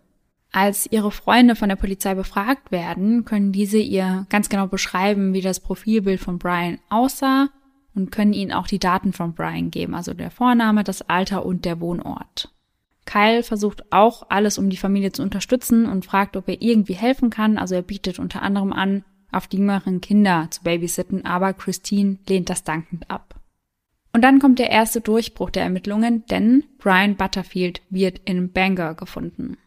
Als 0.51 0.89
ihre 0.89 1.11
Freunde 1.11 1.55
von 1.55 1.67
der 1.67 1.75
Polizei 1.75 2.13
befragt 2.13 2.71
werden, 2.71 3.25
können 3.25 3.51
diese 3.51 3.79
ihr 3.79 4.25
ganz 4.29 4.47
genau 4.47 4.67
beschreiben, 4.67 5.33
wie 5.33 5.41
das 5.41 5.59
Profilbild 5.59 6.21
von 6.21 6.37
Brian 6.37 6.79
aussah 6.89 7.49
und 7.95 8.11
können 8.11 8.33
ihnen 8.33 8.53
auch 8.53 8.67
die 8.67 8.79
Daten 8.79 9.11
von 9.11 9.33
Brian 9.33 9.71
geben, 9.71 9.95
also 9.95 10.13
der 10.13 10.29
Vorname, 10.29 10.83
das 10.83 11.01
Alter 11.09 11.45
und 11.45 11.65
der 11.65 11.81
Wohnort. 11.81 12.54
Kyle 13.05 13.43
versucht 13.43 13.91
auch 13.91 14.27
alles, 14.29 14.57
um 14.57 14.69
die 14.69 14.77
Familie 14.77 15.11
zu 15.11 15.21
unterstützen 15.21 15.85
und 15.85 16.05
fragt, 16.05 16.35
ob 16.35 16.49
er 16.49 16.61
irgendwie 16.61 16.93
helfen 16.93 17.29
kann. 17.29 17.57
Also 17.57 17.75
er 17.75 17.81
bietet 17.81 18.19
unter 18.19 18.41
anderem 18.41 18.73
an, 18.73 19.03
auf 19.31 19.47
die 19.47 19.57
jüngeren 19.57 20.01
Kinder 20.01 20.47
zu 20.49 20.63
babysitten, 20.63 21.25
aber 21.25 21.53
Christine 21.53 22.17
lehnt 22.27 22.49
das 22.49 22.63
dankend 22.63 23.09
ab. 23.09 23.39
Und 24.13 24.21
dann 24.21 24.39
kommt 24.39 24.59
der 24.59 24.69
erste 24.69 25.01
Durchbruch 25.01 25.49
der 25.49 25.63
Ermittlungen, 25.63 26.25
denn 26.27 26.63
Brian 26.77 27.15
Butterfield 27.15 27.81
wird 27.89 28.21
in 28.25 28.51
Bangor 28.51 28.93
gefunden. 28.93 29.57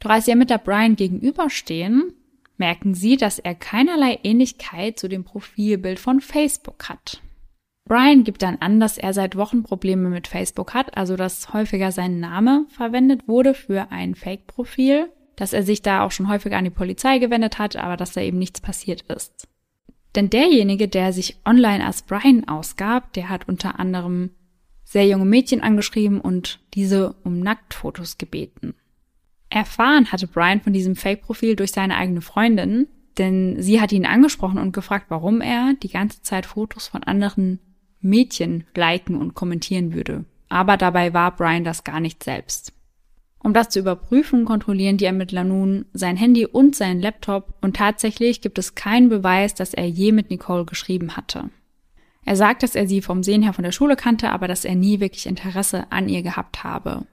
Doch 0.00 0.10
als 0.10 0.24
sie 0.24 0.30
Ermittler 0.30 0.58
Brian 0.58 0.96
gegenüberstehen, 0.96 2.12
merken 2.56 2.94
sie, 2.94 3.16
dass 3.16 3.38
er 3.38 3.54
keinerlei 3.54 4.18
Ähnlichkeit 4.24 4.98
zu 4.98 5.08
dem 5.08 5.24
Profilbild 5.24 5.98
von 5.98 6.20
Facebook 6.20 6.88
hat. 6.88 7.21
Brian 7.92 8.24
gibt 8.24 8.40
dann 8.40 8.56
an, 8.60 8.80
dass 8.80 8.96
er 8.96 9.12
seit 9.12 9.36
Wochen 9.36 9.64
Probleme 9.64 10.08
mit 10.08 10.26
Facebook 10.26 10.72
hat, 10.72 10.96
also 10.96 11.14
dass 11.14 11.52
häufiger 11.52 11.92
sein 11.92 12.20
Name 12.20 12.64
verwendet 12.70 13.28
wurde 13.28 13.52
für 13.52 13.90
ein 13.90 14.14
Fake-Profil 14.14 15.10
dass 15.36 15.52
er 15.52 15.62
sich 15.62 15.82
da 15.82 16.04
auch 16.04 16.12
schon 16.12 16.28
häufiger 16.28 16.56
an 16.56 16.64
die 16.64 16.70
Polizei 16.70 17.18
gewendet 17.18 17.58
hat, 17.58 17.76
aber 17.76 17.96
dass 17.96 18.12
da 18.12 18.20
eben 18.20 18.38
nichts 18.38 18.60
passiert 18.60 19.02
ist. 19.02 19.48
Denn 20.14 20.30
derjenige, 20.30 20.88
der 20.88 21.12
sich 21.12 21.38
online 21.44 21.84
als 21.84 22.02
Brian 22.02 22.46
ausgab, 22.46 23.12
der 23.14 23.28
hat 23.28 23.48
unter 23.48 23.80
anderem 23.80 24.30
sehr 24.84 25.06
junge 25.06 25.24
Mädchen 25.24 25.62
angeschrieben 25.62 26.20
und 26.20 26.60
diese 26.74 27.14
um 27.24 27.40
Nacktfotos 27.40 28.18
gebeten. 28.18 28.74
Erfahren 29.48 30.12
hatte 30.12 30.26
Brian 30.26 30.60
von 30.60 30.72
diesem 30.72 30.96
Fake-Profil 30.96 31.56
durch 31.56 31.72
seine 31.72 31.96
eigene 31.96 32.20
Freundin, 32.20 32.88
denn 33.18 33.60
sie 33.60 33.80
hat 33.80 33.92
ihn 33.92 34.06
angesprochen 34.06 34.58
und 34.58 34.72
gefragt, 34.72 35.06
warum 35.08 35.40
er 35.40 35.74
die 35.82 35.90
ganze 35.90 36.22
Zeit 36.22 36.46
Fotos 36.46 36.88
von 36.88 37.02
anderen 37.02 37.58
Mädchen 38.02 38.64
liken 38.74 39.16
und 39.16 39.34
kommentieren 39.34 39.94
würde. 39.94 40.24
Aber 40.48 40.76
dabei 40.76 41.14
war 41.14 41.34
Brian 41.34 41.64
das 41.64 41.84
gar 41.84 42.00
nicht 42.00 42.22
selbst. 42.22 42.72
Um 43.38 43.54
das 43.54 43.70
zu 43.70 43.80
überprüfen, 43.80 44.44
kontrollieren 44.44 44.98
die 44.98 45.04
Ermittler 45.04 45.42
nun 45.42 45.86
sein 45.92 46.16
Handy 46.16 46.46
und 46.46 46.76
seinen 46.76 47.00
Laptop 47.00 47.54
und 47.60 47.76
tatsächlich 47.76 48.40
gibt 48.40 48.58
es 48.58 48.74
keinen 48.74 49.08
Beweis, 49.08 49.54
dass 49.54 49.74
er 49.74 49.86
je 49.86 50.12
mit 50.12 50.30
Nicole 50.30 50.64
geschrieben 50.64 51.16
hatte. 51.16 51.50
Er 52.24 52.36
sagt, 52.36 52.62
dass 52.62 52.76
er 52.76 52.86
sie 52.86 53.02
vom 53.02 53.24
Sehen 53.24 53.42
her 53.42 53.52
von 53.52 53.64
der 53.64 53.72
Schule 53.72 53.96
kannte, 53.96 54.30
aber 54.30 54.46
dass 54.46 54.64
er 54.64 54.76
nie 54.76 55.00
wirklich 55.00 55.26
Interesse 55.26 55.90
an 55.90 56.08
ihr 56.08 56.22
gehabt 56.22 56.62
habe. 56.62 57.04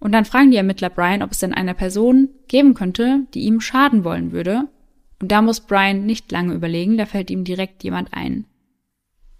Und 0.00 0.12
dann 0.12 0.26
fragen 0.26 0.50
die 0.50 0.58
Ermittler 0.58 0.90
Brian, 0.90 1.22
ob 1.22 1.32
es 1.32 1.38
denn 1.38 1.54
eine 1.54 1.74
Person 1.74 2.28
geben 2.48 2.74
könnte, 2.74 3.26
die 3.32 3.40
ihm 3.40 3.60
schaden 3.60 4.04
wollen 4.04 4.32
würde. 4.32 4.68
Und 5.20 5.30
da 5.32 5.40
muss 5.40 5.60
Brian 5.60 6.04
nicht 6.04 6.30
lange 6.30 6.54
überlegen, 6.54 6.98
da 6.98 7.06
fällt 7.06 7.30
ihm 7.30 7.44
direkt 7.44 7.84
jemand 7.84 8.12
ein. 8.12 8.46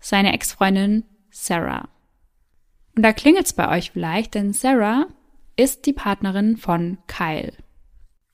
Seine 0.01 0.33
Ex-Freundin 0.33 1.05
Sarah. 1.31 1.89
Und 2.97 3.03
da 3.03 3.13
klingelt's 3.13 3.53
bei 3.53 3.69
euch 3.77 3.93
vielleicht, 3.93 4.35
denn 4.35 4.53
Sarah 4.53 5.07
ist 5.57 5.87
die 5.87 5.93
Partnerin 5.93 6.57
von 6.57 6.99
Kyle. 7.07 7.53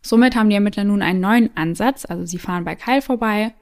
Somit 0.01 0.37
haben 0.37 0.49
die 0.49 0.55
Ermittler 0.55 0.85
nun 0.85 1.03
einen 1.03 1.21
neuen 1.21 1.57
Ansatz, 1.57 2.05
also 2.05 2.25
sie 2.25 2.39
fahren 2.39 2.65
bei 2.65 2.77
Kyle 2.77 3.03
vorbei 3.03 3.55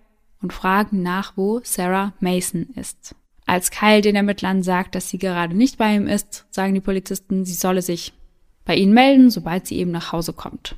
und 0.42 0.52
fragen 0.52 1.02
nach, 1.02 1.36
wo 1.36 1.60
Sarah 1.64 2.12
Mason 2.20 2.68
ist. 2.76 3.14
Als 3.46 3.70
Kyle 3.70 4.02
den 4.02 4.16
Ermittlern 4.16 4.62
sagt, 4.62 4.94
dass 4.94 5.08
sie 5.08 5.18
gerade 5.18 5.56
nicht 5.56 5.78
bei 5.78 5.94
ihm 5.94 6.06
ist, 6.06 6.46
sagen 6.50 6.74
die 6.74 6.80
Polizisten, 6.80 7.44
sie 7.44 7.54
solle 7.54 7.82
sich 7.82 8.12
bei 8.64 8.76
ihnen 8.76 8.94
melden, 8.94 9.30
sobald 9.30 9.66
sie 9.66 9.76
eben 9.78 9.90
nach 9.90 10.12
Hause 10.12 10.32
kommt. 10.32 10.76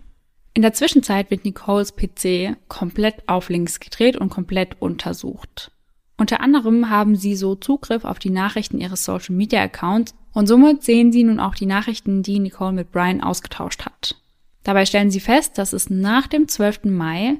In 0.54 0.62
der 0.62 0.72
Zwischenzeit 0.72 1.30
wird 1.30 1.44
Nicoles 1.44 1.94
PC 1.94 2.56
komplett 2.68 3.28
auf 3.28 3.48
links 3.48 3.78
gedreht 3.78 4.16
und 4.16 4.30
komplett 4.30 4.80
untersucht. 4.80 5.70
Unter 6.18 6.40
anderem 6.40 6.88
haben 6.88 7.16
sie 7.16 7.36
so 7.36 7.54
Zugriff 7.54 8.04
auf 8.04 8.18
die 8.18 8.30
Nachrichten 8.30 8.80
ihres 8.80 9.04
Social 9.04 9.34
Media 9.34 9.62
Accounts 9.62 10.14
und 10.32 10.46
somit 10.46 10.82
sehen 10.82 11.12
sie 11.12 11.24
nun 11.24 11.40
auch 11.40 11.54
die 11.54 11.66
Nachrichten, 11.66 12.22
die 12.22 12.38
Nicole 12.38 12.72
mit 12.72 12.90
Brian 12.90 13.20
ausgetauscht 13.20 13.84
hat. 13.84 14.16
Dabei 14.62 14.86
stellen 14.86 15.10
sie 15.10 15.20
fest, 15.20 15.58
dass 15.58 15.72
es 15.72 15.90
nach 15.90 16.26
dem 16.26 16.48
12. 16.48 16.84
Mai 16.84 17.38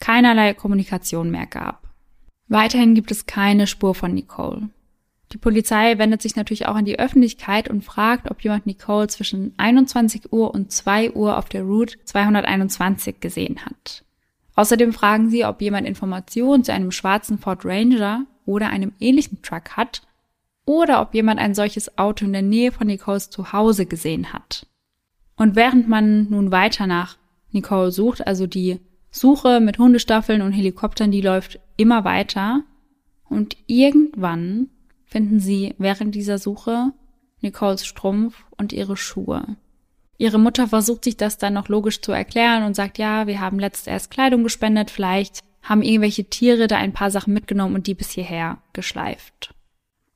keinerlei 0.00 0.54
Kommunikation 0.54 1.30
mehr 1.30 1.46
gab. 1.46 1.86
Weiterhin 2.48 2.94
gibt 2.94 3.10
es 3.10 3.26
keine 3.26 3.66
Spur 3.66 3.94
von 3.94 4.14
Nicole. 4.14 4.70
Die 5.32 5.38
Polizei 5.38 5.98
wendet 5.98 6.22
sich 6.22 6.36
natürlich 6.36 6.66
auch 6.66 6.76
an 6.76 6.84
die 6.84 6.98
Öffentlichkeit 6.98 7.68
und 7.68 7.84
fragt, 7.84 8.30
ob 8.30 8.42
jemand 8.42 8.66
Nicole 8.66 9.08
zwischen 9.08 9.52
21 9.56 10.32
Uhr 10.32 10.54
und 10.54 10.70
2 10.70 11.12
Uhr 11.12 11.36
auf 11.36 11.48
der 11.48 11.64
Route 11.64 11.96
221 12.04 13.20
gesehen 13.20 13.64
hat. 13.64 14.04
Außerdem 14.56 14.92
fragen 14.92 15.28
sie, 15.30 15.44
ob 15.44 15.60
jemand 15.60 15.86
Informationen 15.86 16.64
zu 16.64 16.72
einem 16.72 16.90
schwarzen 16.90 17.38
Ford 17.38 17.64
Ranger 17.64 18.24
oder 18.46 18.70
einem 18.70 18.92
ähnlichen 18.98 19.42
Truck 19.42 19.76
hat 19.76 20.02
oder 20.64 21.00
ob 21.02 21.14
jemand 21.14 21.38
ein 21.38 21.54
solches 21.54 21.98
Auto 21.98 22.24
in 22.24 22.32
der 22.32 22.42
Nähe 22.42 22.72
von 22.72 22.86
Nicoles 22.86 23.30
Zuhause 23.30 23.86
gesehen 23.86 24.32
hat. 24.32 24.66
Und 25.36 25.54
während 25.54 25.88
man 25.88 26.30
nun 26.30 26.50
weiter 26.50 26.86
nach 26.86 27.18
Nicole 27.52 27.92
sucht, 27.92 28.26
also 28.26 28.46
die 28.46 28.80
Suche 29.10 29.60
mit 29.60 29.78
Hundestaffeln 29.78 30.42
und 30.42 30.52
Helikoptern, 30.52 31.10
die 31.10 31.20
läuft 31.20 31.60
immer 31.76 32.04
weiter 32.04 32.62
und 33.28 33.56
irgendwann 33.66 34.70
finden 35.04 35.38
sie 35.38 35.74
während 35.78 36.14
dieser 36.14 36.38
Suche 36.38 36.92
Nicoles 37.42 37.84
Strumpf 37.86 38.44
und 38.56 38.72
ihre 38.72 38.96
Schuhe. 38.96 39.56
Ihre 40.18 40.38
Mutter 40.38 40.68
versucht 40.68 41.04
sich 41.04 41.16
das 41.16 41.38
dann 41.38 41.54
noch 41.54 41.68
logisch 41.68 42.00
zu 42.00 42.12
erklären 42.12 42.62
und 42.62 42.74
sagt, 42.74 42.98
ja, 42.98 43.26
wir 43.26 43.40
haben 43.40 43.58
letzt 43.58 43.86
erst 43.86 44.10
Kleidung 44.10 44.42
gespendet, 44.42 44.90
vielleicht 44.90 45.42
haben 45.62 45.82
irgendwelche 45.82 46.24
Tiere 46.24 46.68
da 46.68 46.76
ein 46.76 46.92
paar 46.92 47.10
Sachen 47.10 47.34
mitgenommen 47.34 47.74
und 47.74 47.86
die 47.86 47.94
bis 47.94 48.10
hierher 48.10 48.58
geschleift. 48.72 49.52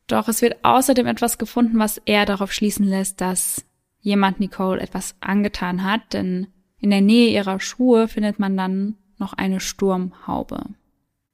Doch 0.06 0.28
es 0.28 0.42
wird 0.42 0.64
außerdem 0.64 1.06
etwas 1.06 1.38
gefunden, 1.38 1.78
was 1.78 1.98
eher 1.98 2.24
darauf 2.24 2.52
schließen 2.52 2.86
lässt, 2.86 3.20
dass 3.20 3.64
jemand 4.00 4.40
Nicole 4.40 4.80
etwas 4.80 5.14
angetan 5.20 5.84
hat, 5.84 6.12
denn 6.12 6.48
in 6.78 6.90
der 6.90 7.00
Nähe 7.00 7.30
ihrer 7.30 7.60
Schuhe 7.60 8.08
findet 8.08 8.38
man 8.38 8.56
dann 8.56 8.96
noch 9.18 9.34
eine 9.34 9.60
Sturmhaube. 9.60 10.64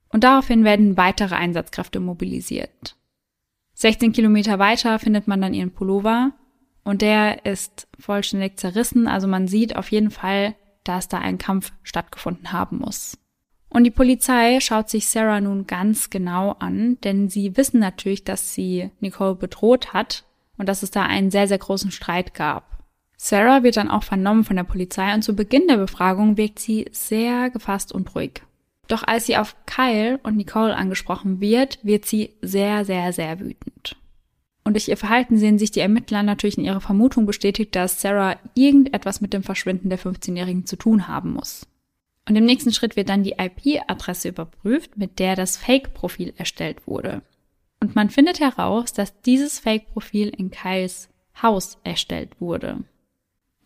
Und 0.08 0.24
daraufhin 0.24 0.64
werden 0.64 0.96
weitere 0.96 1.34
Einsatzkräfte 1.34 2.00
mobilisiert. 2.00 2.96
16 3.74 4.12
Kilometer 4.12 4.58
weiter 4.58 4.98
findet 4.98 5.28
man 5.28 5.40
dann 5.40 5.54
ihren 5.54 5.70
Pullover 5.70 6.32
und 6.86 7.02
der 7.02 7.44
ist 7.44 7.88
vollständig 7.98 8.60
zerrissen, 8.60 9.08
also 9.08 9.26
man 9.26 9.48
sieht 9.48 9.74
auf 9.74 9.90
jeden 9.90 10.12
Fall, 10.12 10.54
dass 10.84 11.08
da 11.08 11.18
ein 11.18 11.36
Kampf 11.36 11.72
stattgefunden 11.82 12.52
haben 12.52 12.78
muss. 12.78 13.18
Und 13.68 13.82
die 13.82 13.90
Polizei 13.90 14.60
schaut 14.60 14.88
sich 14.88 15.08
Sarah 15.08 15.40
nun 15.40 15.66
ganz 15.66 16.10
genau 16.10 16.52
an, 16.60 16.98
denn 17.02 17.28
sie 17.28 17.56
wissen 17.56 17.80
natürlich, 17.80 18.22
dass 18.22 18.54
sie 18.54 18.92
Nicole 19.00 19.34
bedroht 19.34 19.94
hat 19.94 20.22
und 20.58 20.68
dass 20.68 20.84
es 20.84 20.92
da 20.92 21.02
einen 21.02 21.32
sehr, 21.32 21.48
sehr 21.48 21.58
großen 21.58 21.90
Streit 21.90 22.34
gab. 22.34 22.84
Sarah 23.16 23.64
wird 23.64 23.78
dann 23.78 23.90
auch 23.90 24.04
vernommen 24.04 24.44
von 24.44 24.54
der 24.54 24.62
Polizei 24.62 25.12
und 25.12 25.22
zu 25.22 25.34
Beginn 25.34 25.66
der 25.66 25.78
Befragung 25.78 26.36
wirkt 26.36 26.60
sie 26.60 26.86
sehr 26.92 27.50
gefasst 27.50 27.90
und 27.90 28.14
ruhig. 28.14 28.42
Doch 28.86 29.02
als 29.02 29.26
sie 29.26 29.36
auf 29.36 29.56
Kyle 29.66 30.20
und 30.22 30.36
Nicole 30.36 30.76
angesprochen 30.76 31.40
wird, 31.40 31.80
wird 31.82 32.04
sie 32.04 32.34
sehr, 32.42 32.84
sehr, 32.84 33.12
sehr 33.12 33.40
wütend. 33.40 33.96
Und 34.66 34.72
durch 34.72 34.88
ihr 34.88 34.96
Verhalten 34.96 35.38
sehen 35.38 35.60
sich 35.60 35.70
die 35.70 35.78
Ermittler 35.78 36.24
natürlich 36.24 36.58
in 36.58 36.64
ihrer 36.64 36.80
Vermutung 36.80 37.24
bestätigt, 37.24 37.76
dass 37.76 38.00
Sarah 38.00 38.36
irgendetwas 38.54 39.20
mit 39.20 39.32
dem 39.32 39.44
Verschwinden 39.44 39.90
der 39.90 39.98
15-Jährigen 40.00 40.66
zu 40.66 40.74
tun 40.74 41.06
haben 41.06 41.34
muss. 41.34 41.68
Und 42.28 42.34
im 42.34 42.44
nächsten 42.44 42.72
Schritt 42.72 42.96
wird 42.96 43.08
dann 43.08 43.22
die 43.22 43.36
IP-Adresse 43.38 44.30
überprüft, 44.30 44.96
mit 44.96 45.20
der 45.20 45.36
das 45.36 45.56
Fake-Profil 45.56 46.34
erstellt 46.36 46.84
wurde. 46.88 47.22
Und 47.78 47.94
man 47.94 48.10
findet 48.10 48.40
heraus, 48.40 48.92
dass 48.92 49.20
dieses 49.20 49.60
Fake-Profil 49.60 50.30
in 50.30 50.50
Kyles 50.50 51.10
Haus 51.40 51.78
erstellt 51.84 52.40
wurde. 52.40 52.82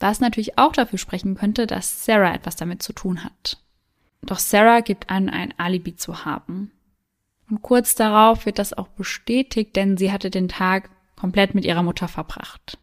Was 0.00 0.20
natürlich 0.20 0.58
auch 0.58 0.72
dafür 0.72 0.98
sprechen 0.98 1.34
könnte, 1.34 1.66
dass 1.66 2.04
Sarah 2.04 2.34
etwas 2.34 2.56
damit 2.56 2.82
zu 2.82 2.92
tun 2.92 3.24
hat. 3.24 3.56
Doch 4.20 4.38
Sarah 4.38 4.80
gibt 4.80 5.08
an, 5.08 5.30
ein 5.30 5.54
Alibi 5.56 5.96
zu 5.96 6.26
haben. 6.26 6.72
Und 7.50 7.62
kurz 7.62 7.94
darauf 7.96 8.46
wird 8.46 8.58
das 8.58 8.72
auch 8.72 8.88
bestätigt, 8.88 9.74
denn 9.76 9.96
sie 9.96 10.12
hatte 10.12 10.30
den 10.30 10.48
Tag 10.48 10.90
komplett 11.16 11.54
mit 11.54 11.64
ihrer 11.64 11.82
Mutter 11.82 12.08
verbracht. 12.08 12.78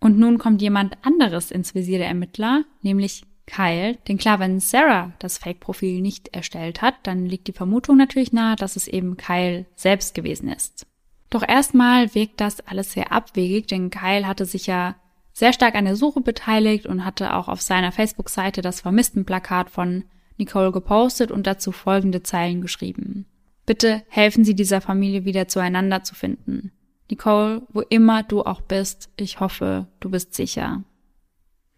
Und 0.00 0.18
nun 0.18 0.38
kommt 0.38 0.60
jemand 0.60 0.96
anderes 1.04 1.50
ins 1.50 1.74
Visier 1.74 1.98
der 1.98 2.08
Ermittler, 2.08 2.64
nämlich 2.82 3.22
Kyle, 3.46 3.96
denn 4.06 4.18
klar, 4.18 4.38
wenn 4.40 4.60
Sarah 4.60 5.12
das 5.20 5.38
Fake-Profil 5.38 6.02
nicht 6.02 6.28
erstellt 6.28 6.82
hat, 6.82 6.94
dann 7.04 7.24
liegt 7.24 7.48
die 7.48 7.52
Vermutung 7.52 7.96
natürlich 7.96 8.32
nahe, 8.32 8.56
dass 8.56 8.76
es 8.76 8.88
eben 8.88 9.16
Kyle 9.16 9.64
selbst 9.74 10.14
gewesen 10.14 10.48
ist. 10.48 10.86
Doch 11.30 11.46
erstmal 11.46 12.14
wirkt 12.14 12.40
das 12.40 12.60
alles 12.60 12.92
sehr 12.92 13.10
abwegig, 13.10 13.66
denn 13.66 13.90
Kyle 13.90 14.26
hatte 14.26 14.44
sich 14.44 14.66
ja 14.66 14.96
sehr 15.32 15.52
stark 15.52 15.76
an 15.76 15.84
der 15.84 15.96
Suche 15.96 16.20
beteiligt 16.20 16.86
und 16.86 17.04
hatte 17.04 17.34
auch 17.34 17.48
auf 17.48 17.62
seiner 17.62 17.92
Facebook-Seite 17.92 18.60
das 18.60 18.80
Vermisstenplakat 18.80 19.70
von 19.70 20.04
Nicole 20.36 20.72
gepostet 20.72 21.30
und 21.30 21.46
dazu 21.46 21.72
folgende 21.72 22.22
Zeilen 22.22 22.60
geschrieben. 22.60 23.26
Bitte 23.68 24.02
helfen 24.08 24.44
Sie 24.44 24.54
dieser 24.54 24.80
Familie 24.80 25.26
wieder 25.26 25.46
zueinander 25.46 26.02
zu 26.02 26.14
finden. 26.14 26.72
Nicole, 27.10 27.60
wo 27.68 27.82
immer 27.82 28.22
du 28.22 28.42
auch 28.42 28.62
bist, 28.62 29.10
ich 29.18 29.40
hoffe, 29.40 29.86
du 30.00 30.08
bist 30.08 30.32
sicher. 30.32 30.84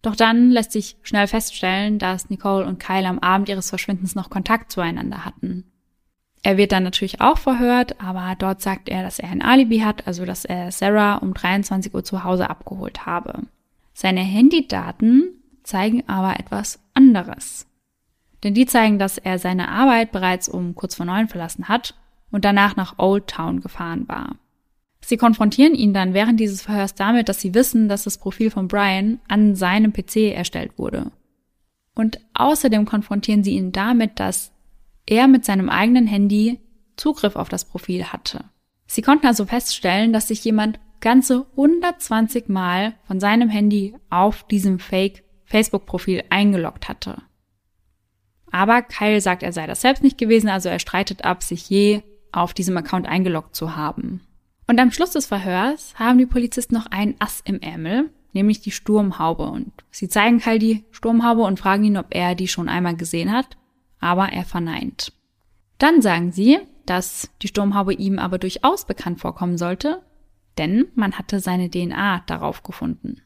Doch 0.01 0.15
dann 0.15 0.51
lässt 0.51 0.71
sich 0.71 0.95
schnell 1.01 1.27
feststellen, 1.27 1.99
dass 1.99 2.29
Nicole 2.29 2.65
und 2.65 2.79
Kyle 2.79 3.09
am 3.09 3.19
Abend 3.19 3.49
ihres 3.49 3.67
Verschwindens 3.67 4.15
noch 4.15 4.29
Kontakt 4.29 4.71
zueinander 4.71 5.25
hatten. 5.25 5.65
Er 6.43 6.55
wird 6.55 6.71
dann 6.71 6.83
natürlich 6.83 7.19
auch 7.19 7.37
verhört, 7.37 7.99
aber 7.99 8.35
dort 8.39 8.61
sagt 8.61 8.87
er, 8.87 9.03
dass 9.03 9.19
er 9.19 9.29
ein 9.29 9.41
Alibi 9.41 9.79
hat, 9.79 10.07
also 10.07 10.23
dass 10.23 10.45
er 10.45 10.71
Sarah 10.71 11.17
um 11.17 11.33
23 11.33 11.93
Uhr 11.93 12.05
zu 12.05 12.23
Hause 12.23 12.49
abgeholt 12.49 13.05
habe. 13.05 13.47
Seine 13.91 14.21
Handydaten 14.21 15.25
zeigen 15.63 16.07
aber 16.07 16.39
etwas 16.39 16.79
anderes. 16.93 17.67
Denn 18.43 18.53
die 18.53 18.65
zeigen, 18.65 18.97
dass 18.99 19.17
er 19.17 19.39
seine 19.39 19.69
Arbeit 19.69 20.11
bereits 20.11 20.49
um 20.49 20.75
kurz 20.75 20.95
vor 20.95 21.05
neun 21.05 21.27
verlassen 21.27 21.67
hat 21.67 21.95
und 22.31 22.45
danach 22.45 22.75
nach 22.75 22.97
Old 22.97 23.27
Town 23.27 23.61
gefahren 23.61 24.07
war. 24.07 24.35
Sie 25.03 25.17
konfrontieren 25.17 25.73
ihn 25.73 25.93
dann 25.93 26.13
während 26.13 26.39
dieses 26.39 26.61
Verhörs 26.61 26.95
damit, 26.95 27.27
dass 27.27 27.41
sie 27.41 27.53
wissen, 27.53 27.89
dass 27.89 28.03
das 28.03 28.17
Profil 28.17 28.51
von 28.51 28.67
Brian 28.67 29.19
an 29.27 29.55
seinem 29.55 29.93
PC 29.93 30.33
erstellt 30.33 30.77
wurde. 30.77 31.11
Und 31.95 32.19
außerdem 32.33 32.85
konfrontieren 32.85 33.43
sie 33.43 33.55
ihn 33.55 33.71
damit, 33.71 34.19
dass 34.19 34.51
er 35.05 35.27
mit 35.27 35.43
seinem 35.43 35.69
eigenen 35.69 36.07
Handy 36.07 36.59
Zugriff 36.95 37.35
auf 37.35 37.49
das 37.49 37.65
Profil 37.65 38.05
hatte. 38.05 38.45
Sie 38.85 39.01
konnten 39.01 39.25
also 39.25 39.45
feststellen, 39.45 40.13
dass 40.13 40.27
sich 40.27 40.43
jemand 40.43 40.79
ganze 40.99 41.47
120 41.51 42.47
Mal 42.47 42.93
von 43.07 43.19
seinem 43.19 43.49
Handy 43.49 43.95
auf 44.09 44.43
diesem 44.43 44.79
Fake 44.79 45.23
Facebook-Profil 45.45 46.23
eingeloggt 46.29 46.87
hatte. 46.87 47.17
Aber 48.51 48.81
Kyle 48.81 49.21
sagt, 49.21 49.43
er 49.43 49.53
sei 49.53 49.65
das 49.65 49.81
selbst 49.81 50.03
nicht 50.03 50.17
gewesen, 50.17 50.49
also 50.49 50.69
er 50.69 50.79
streitet 50.79 51.23
ab, 51.23 51.41
sich 51.41 51.69
je 51.69 52.03
auf 52.31 52.53
diesem 52.53 52.77
Account 52.77 53.07
eingeloggt 53.07 53.55
zu 53.55 53.75
haben. 53.75 54.21
Und 54.67 54.79
am 54.79 54.91
Schluss 54.91 55.11
des 55.11 55.25
Verhörs 55.25 55.93
haben 55.97 56.17
die 56.17 56.25
Polizisten 56.25 56.75
noch 56.75 56.85
einen 56.87 57.15
Ass 57.19 57.41
im 57.43 57.59
Ärmel, 57.59 58.09
nämlich 58.33 58.61
die 58.61 58.71
Sturmhaube. 58.71 59.43
Und 59.43 59.71
sie 59.89 60.07
zeigen 60.07 60.39
Kyle 60.39 60.59
die 60.59 60.85
Sturmhaube 60.91 61.41
und 61.41 61.59
fragen 61.59 61.83
ihn, 61.83 61.97
ob 61.97 62.07
er 62.11 62.35
die 62.35 62.47
schon 62.47 62.69
einmal 62.69 62.95
gesehen 62.95 63.31
hat, 63.31 63.57
aber 63.99 64.29
er 64.31 64.45
verneint. 64.45 65.13
Dann 65.77 66.01
sagen 66.01 66.31
sie, 66.31 66.59
dass 66.85 67.29
die 67.41 67.47
Sturmhaube 67.47 67.93
ihm 67.93 68.19
aber 68.19 68.37
durchaus 68.37 68.85
bekannt 68.85 69.19
vorkommen 69.19 69.57
sollte, 69.57 70.01
denn 70.57 70.87
man 70.95 71.17
hatte 71.17 71.39
seine 71.39 71.69
DNA 71.69 72.23
darauf 72.27 72.63
gefunden. 72.63 73.21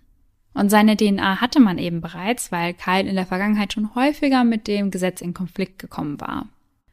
Und 0.56 0.70
seine 0.70 0.96
DNA 0.96 1.42
hatte 1.42 1.60
man 1.60 1.78
eben 1.78 2.02
bereits, 2.02 2.52
weil 2.52 2.74
Kyle 2.74 3.08
in 3.08 3.16
der 3.16 3.26
Vergangenheit 3.26 3.74
schon 3.74 3.94
häufiger 3.94 4.44
mit 4.46 4.68
dem 4.68 4.90
Gesetz 4.90 5.22
in 5.22 5.34
Konflikt 5.34 5.80
gekommen 5.80 6.20
war. 6.20 6.48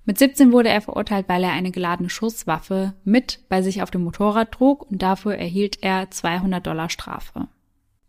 Mit 0.04 0.18
17 0.18 0.50
wurde 0.50 0.68
er 0.68 0.80
verurteilt, 0.80 1.28
weil 1.28 1.44
er 1.44 1.52
eine 1.52 1.70
geladene 1.70 2.10
Schusswaffe 2.10 2.94
mit 3.04 3.38
bei 3.48 3.62
sich 3.62 3.80
auf 3.82 3.92
dem 3.92 4.02
Motorrad 4.02 4.50
trug 4.50 4.90
und 4.90 5.00
dafür 5.00 5.36
erhielt 5.36 5.78
er 5.80 6.10
200 6.10 6.66
Dollar 6.66 6.90
Strafe. 6.90 7.46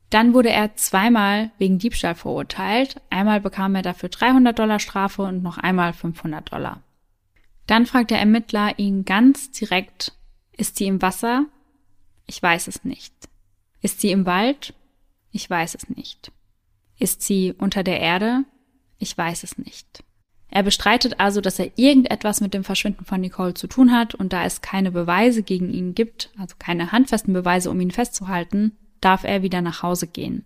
Dann 0.09 0.33
wurde 0.33 0.49
er 0.49 0.75
zweimal 0.75 1.51
wegen 1.59 1.77
Diebstahl 1.77 2.15
verurteilt. 2.15 2.99
Einmal 3.11 3.39
bekam 3.39 3.75
er 3.75 3.83
dafür 3.83 4.09
300 4.09 4.57
Dollar 4.57 4.79
Strafe 4.79 5.21
und 5.21 5.43
noch 5.43 5.59
einmal 5.59 5.93
500 5.93 6.51
Dollar. 6.51 6.81
Dann 7.67 7.85
fragt 7.85 8.09
der 8.09 8.19
Ermittler 8.19 8.77
ihn 8.79 9.05
ganz 9.05 9.51
direkt, 9.51 10.13
ist 10.57 10.77
sie 10.77 10.87
im 10.87 11.01
Wasser? 11.01 11.45
Ich 12.25 12.41
weiß 12.41 12.67
es 12.67 12.83
nicht. 12.83 13.13
Ist 13.81 14.01
sie 14.01 14.11
im 14.11 14.25
Wald? 14.25 14.73
Ich 15.33 15.49
weiß 15.49 15.75
es 15.75 15.89
nicht. 15.89 16.31
Ist 16.97 17.23
sie 17.23 17.53
unter 17.57 17.83
der 17.83 17.99
Erde? 17.99 18.45
Ich 18.99 19.17
weiß 19.17 19.43
es 19.43 19.57
nicht. 19.57 20.03
Er 20.47 20.61
bestreitet 20.61 21.19
also, 21.19 21.41
dass 21.41 21.57
er 21.57 21.71
irgendetwas 21.75 22.39
mit 22.39 22.53
dem 22.53 22.63
Verschwinden 22.63 23.03
von 23.05 23.19
Nicole 23.19 23.55
zu 23.55 23.65
tun 23.65 23.91
hat 23.91 24.13
und 24.13 24.31
da 24.31 24.45
es 24.45 24.61
keine 24.61 24.91
Beweise 24.91 25.41
gegen 25.41 25.73
ihn 25.73 25.95
gibt, 25.95 26.29
also 26.37 26.55
keine 26.59 26.91
handfesten 26.91 27.33
Beweise, 27.33 27.71
um 27.71 27.81
ihn 27.81 27.89
festzuhalten, 27.89 28.77
darf 29.01 29.23
er 29.23 29.41
wieder 29.41 29.61
nach 29.61 29.81
Hause 29.81 30.05
gehen. 30.05 30.45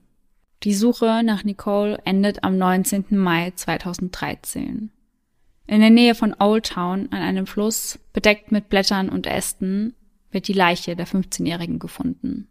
Die 0.63 0.73
Suche 0.73 1.21
nach 1.23 1.43
Nicole 1.43 1.99
endet 2.05 2.45
am 2.45 2.57
19. 2.57 3.05
Mai 3.11 3.51
2013. 3.53 4.89
In 5.67 5.81
der 5.81 5.89
Nähe 5.89 6.15
von 6.15 6.33
Old 6.39 6.67
Town 6.67 7.09
an 7.11 7.21
einem 7.21 7.45
Fluss, 7.45 7.99
bedeckt 8.13 8.53
mit 8.53 8.69
Blättern 8.69 9.09
und 9.09 9.27
Ästen, 9.27 9.93
wird 10.31 10.47
die 10.47 10.53
Leiche 10.53 10.95
der 10.95 11.05
15-Jährigen 11.05 11.77
gefunden. 11.77 12.47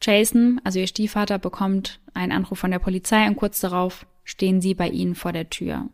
Jason, 0.00 0.60
also 0.64 0.78
ihr 0.78 0.86
Stiefvater, 0.86 1.38
bekommt 1.38 2.00
einen 2.14 2.32
Anruf 2.32 2.58
von 2.58 2.70
der 2.70 2.78
Polizei 2.78 3.26
und 3.26 3.36
kurz 3.36 3.60
darauf 3.60 4.06
stehen 4.24 4.60
sie 4.60 4.74
bei 4.74 4.88
ihnen 4.88 5.14
vor 5.14 5.32
der 5.32 5.50
Tür. 5.50 5.88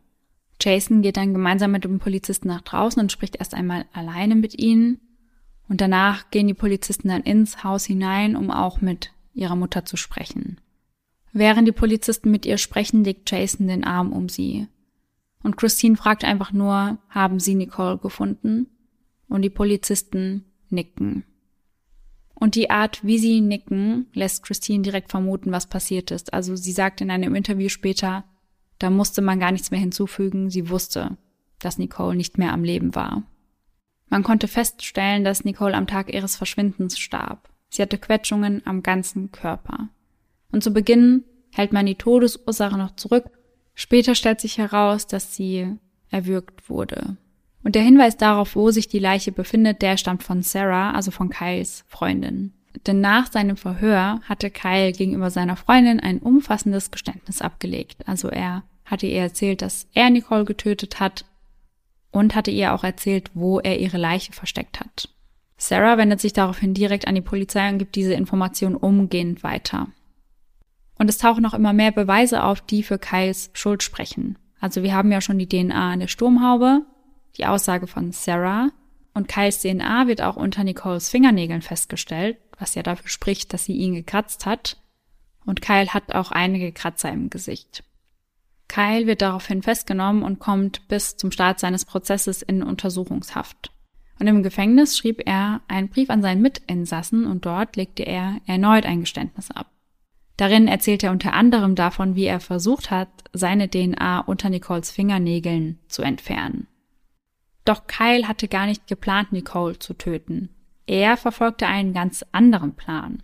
Jason 0.61 1.03
geht 1.03 1.17
dann 1.17 1.33
gemeinsam 1.33 1.73
mit 1.73 1.85
dem 1.85 1.99
Polizisten 1.99 2.49
nach 2.49 2.63
draußen 2.63 3.01
und 3.01 3.13
spricht 3.13 3.37
erst 3.37 3.55
einmal 3.55 3.85
alleine 3.93 4.35
mit 4.35 4.59
ihnen. 4.59 5.01
Und 5.69 5.81
danach 5.81 6.31
gehen 6.31 6.47
die 6.47 6.55
Polizisten 6.55 7.09
dann 7.09 7.23
ins 7.23 7.65
Haus 7.65 7.85
hinein, 7.85 8.37
um 8.37 8.51
auch 8.51 8.81
mit 8.81 9.13
ihrer 9.35 9.57
Mutter 9.57 9.85
zu 9.85 9.97
sprechen. 9.97 10.61
Während 11.33 11.67
die 11.67 11.73
Polizisten 11.73 12.31
mit 12.31 12.47
ihr 12.47 12.59
sprechen, 12.59 13.03
legt 13.03 13.31
Jason 13.31 13.67
den 13.67 13.85
Arm 13.85 14.13
um 14.13 14.29
sie. 14.29 14.69
Und 15.43 15.57
Christine 15.57 15.97
fragt 15.97 16.25
einfach 16.25 16.53
nur, 16.53 16.99
haben 17.09 17.41
Sie 17.41 17.55
Nicole 17.55 17.99
gefunden? 17.99 18.69
Und 19.29 19.43
die 19.43 19.51
Polizisten 19.51 20.45
nicken. 20.71 21.25
Und 22.35 22.57
die 22.57 22.71
Art, 22.71 23.05
wie 23.05 23.19
sie 23.19 23.41
nicken, 23.41 24.07
lässt 24.13 24.43
Christine 24.43 24.83
direkt 24.83 25.11
vermuten, 25.11 25.53
was 25.53 25.69
passiert 25.69 26.11
ist. 26.11 26.35
Also 26.35 26.57
sie 26.57 26.73
sagt 26.73 27.01
in 27.01 27.11
einem 27.11 27.35
Interview 27.35 27.69
später, 27.69 28.25
da 28.79 28.91
musste 28.91 29.23
man 29.23 29.41
gar 29.41 29.53
nichts 29.53 29.71
mehr 29.71 29.81
hinzufügen, 29.81 30.51
sie 30.51 30.69
wusste, 30.69 31.17
dass 31.61 31.79
Nicole 31.79 32.17
nicht 32.17 32.39
mehr 32.39 32.53
am 32.53 32.65
Leben 32.65 32.95
war. 32.95 33.23
Man 34.09 34.23
konnte 34.23 34.49
feststellen, 34.49 35.25
dass 35.25 35.45
Nicole 35.45 35.75
am 35.75 35.87
Tag 35.87 36.13
ihres 36.13 36.37
Verschwindens 36.37 36.99
starb. 36.99 37.49
Sie 37.71 37.83
hatte 37.83 37.99
Quetschungen 37.99 38.63
am 38.65 38.83
ganzen 38.83 39.33
Körper. 39.33 39.89
Und 40.53 40.63
zu 40.63 40.73
Beginn 40.73 41.25
hält 41.51 41.73
man 41.73 41.87
die 41.87 41.97
Todesursache 41.97 42.77
noch 42.77 42.95
zurück. 42.97 43.25
Später 43.75 44.15
stellt 44.15 44.41
sich 44.41 44.59
heraus, 44.59 45.07
dass 45.07 45.35
sie 45.35 45.79
erwürgt 46.11 46.69
wurde. 46.69 47.17
Und 47.65 47.75
der 47.75 47.83
Hinweis 47.83 48.17
darauf, 48.17 48.55
wo 48.55 48.71
sich 48.71 48.89
die 48.89 48.99
Leiche 48.99 49.33
befindet, 49.33 49.83
der 49.83 49.97
stammt 49.97 50.23
von 50.23 50.43
Sarah, 50.43 50.93
also 50.93 51.11
von 51.11 51.31
Kyles 51.31 51.85
Freundin. 51.89 52.53
Denn 52.87 53.01
nach 53.01 53.33
seinem 53.33 53.57
Verhör 53.57 54.21
hatte 54.29 54.51
Kyle 54.51 54.93
gegenüber 54.93 55.31
seiner 55.31 55.57
Freundin 55.57 55.99
ein 55.99 56.19
umfassendes 56.19 56.91
Geständnis 56.91 57.41
abgelegt. 57.41 58.07
Also 58.07 58.29
er 58.29 58.65
hatte 58.85 59.07
ihr 59.07 59.23
erzählt, 59.23 59.63
dass 59.63 59.89
er 59.95 60.11
Nicole 60.11 60.45
getötet 60.45 61.01
hat 61.01 61.25
und 62.11 62.35
hatte 62.35 62.51
ihr 62.51 62.75
auch 62.75 62.85
erzählt, 62.85 63.31
wo 63.33 63.61
er 63.61 63.81
ihre 63.81 63.97
Leiche 63.97 64.33
versteckt 64.33 64.81
hat. 64.81 65.09
Sarah 65.57 65.97
wendet 65.97 66.21
sich 66.21 66.35
daraufhin 66.35 66.75
direkt 66.75 67.09
an 67.09 67.15
die 67.15 67.23
Polizei 67.23 67.69
und 67.71 67.79
gibt 67.79 67.95
diese 67.95 68.13
Information 68.13 68.77
umgehend 68.77 69.43
weiter. 69.43 69.89
Und 70.99 71.09
es 71.09 71.19
tauchen 71.19 71.43
noch 71.43 71.55
immer 71.55 71.73
mehr 71.73 71.93
Beweise 71.93 72.45
auf, 72.45 72.61
die 72.61 72.83
für 72.83 72.99
Kyles 72.99 73.51
Schuld 73.55 73.83
sprechen. 73.83 74.39
Also 74.61 74.83
wir 74.83 74.95
haben 74.95 75.11
ja 75.11 75.21
schon 75.21 75.39
die 75.39 75.49
DNA 75.49 75.95
in 75.95 76.01
der 76.01 76.09
Sturmhaube, 76.09 76.83
die 77.37 77.47
Aussage 77.47 77.87
von 77.87 78.13
Sarah 78.13 78.71
und 79.15 79.29
Kyles 79.29 79.61
DNA 79.61 80.07
wird 80.07 80.23
auch 80.23 80.37
unter 80.37 80.65
Nicoles 80.65 81.09
Fingernägeln 81.09 81.63
festgestellt, 81.63 82.37
was 82.59 82.75
ja 82.75 82.83
dafür 82.83 83.09
spricht, 83.09 83.53
dass 83.53 83.65
sie 83.65 83.75
ihn 83.75 83.95
gekratzt 83.95 84.47
hat. 84.47 84.77
Und 85.47 85.63
Kyle 85.63 85.93
hat 85.93 86.15
auch 86.15 86.31
einige 86.31 86.73
Kratzer 86.73 87.11
im 87.11 87.31
Gesicht. 87.31 87.85
Kyle 88.69 89.07
wird 89.07 89.23
daraufhin 89.23 89.63
festgenommen 89.63 90.23
und 90.23 90.39
kommt 90.39 90.89
bis 90.89 91.17
zum 91.17 91.31
Start 91.31 91.61
seines 91.61 91.85
Prozesses 91.85 92.43
in 92.43 92.63
Untersuchungshaft. 92.63 93.71
Und 94.19 94.27
im 94.27 94.43
Gefängnis 94.43 94.97
schrieb 94.97 95.23
er 95.27 95.61
einen 95.69 95.89
Brief 95.89 96.11
an 96.11 96.23
seinen 96.23 96.43
Mitinsassen 96.43 97.27
und 97.27 97.47
dort 97.47 97.77
legte 97.77 98.05
er 98.05 98.41
erneut 98.47 98.87
ein 98.87 99.01
Geständnis 99.01 99.51
ab. 99.51 99.71
Darin 100.37 100.67
erzählt 100.67 101.05
er 101.05 101.13
unter 101.13 101.33
anderem 101.33 101.75
davon, 101.75 102.17
wie 102.17 102.25
er 102.25 102.41
versucht 102.41 102.91
hat, 102.91 103.09
seine 103.33 103.69
DNA 103.69 104.21
unter 104.21 104.51
Nicoles 104.51 104.91
Fingernägeln 104.91 105.79
zu 105.89 106.03
entfernen. 106.03 106.67
Doch 107.65 107.87
Kyle 107.87 108.29
hatte 108.29 108.49
gar 108.49 108.67
nicht 108.67 108.87
geplant, 108.87 109.33
Nicole 109.33 109.79
zu 109.79 109.95
töten. 109.95 110.51
Er 110.87 111.17
verfolgte 111.17 111.67
einen 111.67 111.95
ganz 111.95 112.25
anderen 112.33 112.75
Plan. 112.75 113.23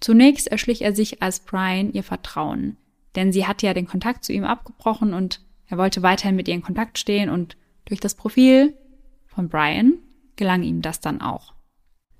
Zunächst 0.00 0.46
erschlich 0.46 0.82
er 0.82 0.94
sich 0.94 1.22
als 1.22 1.40
Brian 1.40 1.92
ihr 1.92 2.02
Vertrauen, 2.02 2.76
denn 3.14 3.32
sie 3.32 3.46
hatte 3.46 3.66
ja 3.66 3.74
den 3.74 3.86
Kontakt 3.86 4.24
zu 4.24 4.32
ihm 4.32 4.44
abgebrochen 4.44 5.14
und 5.14 5.40
er 5.68 5.78
wollte 5.78 6.02
weiterhin 6.02 6.36
mit 6.36 6.48
ihr 6.48 6.54
in 6.54 6.62
Kontakt 6.62 6.98
stehen 6.98 7.28
und 7.28 7.56
durch 7.86 8.00
das 8.00 8.14
Profil 8.14 8.74
von 9.26 9.48
Brian 9.48 9.94
gelang 10.36 10.62
ihm 10.62 10.82
das 10.82 11.00
dann 11.00 11.20
auch. 11.20 11.54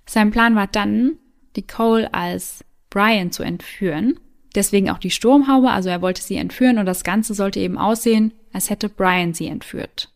Sein 0.06 0.30
Plan 0.30 0.54
war 0.54 0.66
dann, 0.66 1.18
Nicole 1.56 2.12
als 2.12 2.64
Brian 2.90 3.32
zu 3.32 3.42
entführen, 3.42 4.18
deswegen 4.54 4.90
auch 4.90 4.98
die 4.98 5.10
Sturmhaube, 5.10 5.70
also 5.70 5.88
er 5.88 6.02
wollte 6.02 6.22
sie 6.22 6.36
entführen 6.36 6.78
und 6.78 6.86
das 6.86 7.04
Ganze 7.04 7.34
sollte 7.34 7.60
eben 7.60 7.78
aussehen, 7.78 8.32
als 8.52 8.70
hätte 8.70 8.88
Brian 8.88 9.34
sie 9.34 9.46
entführt. 9.46 10.12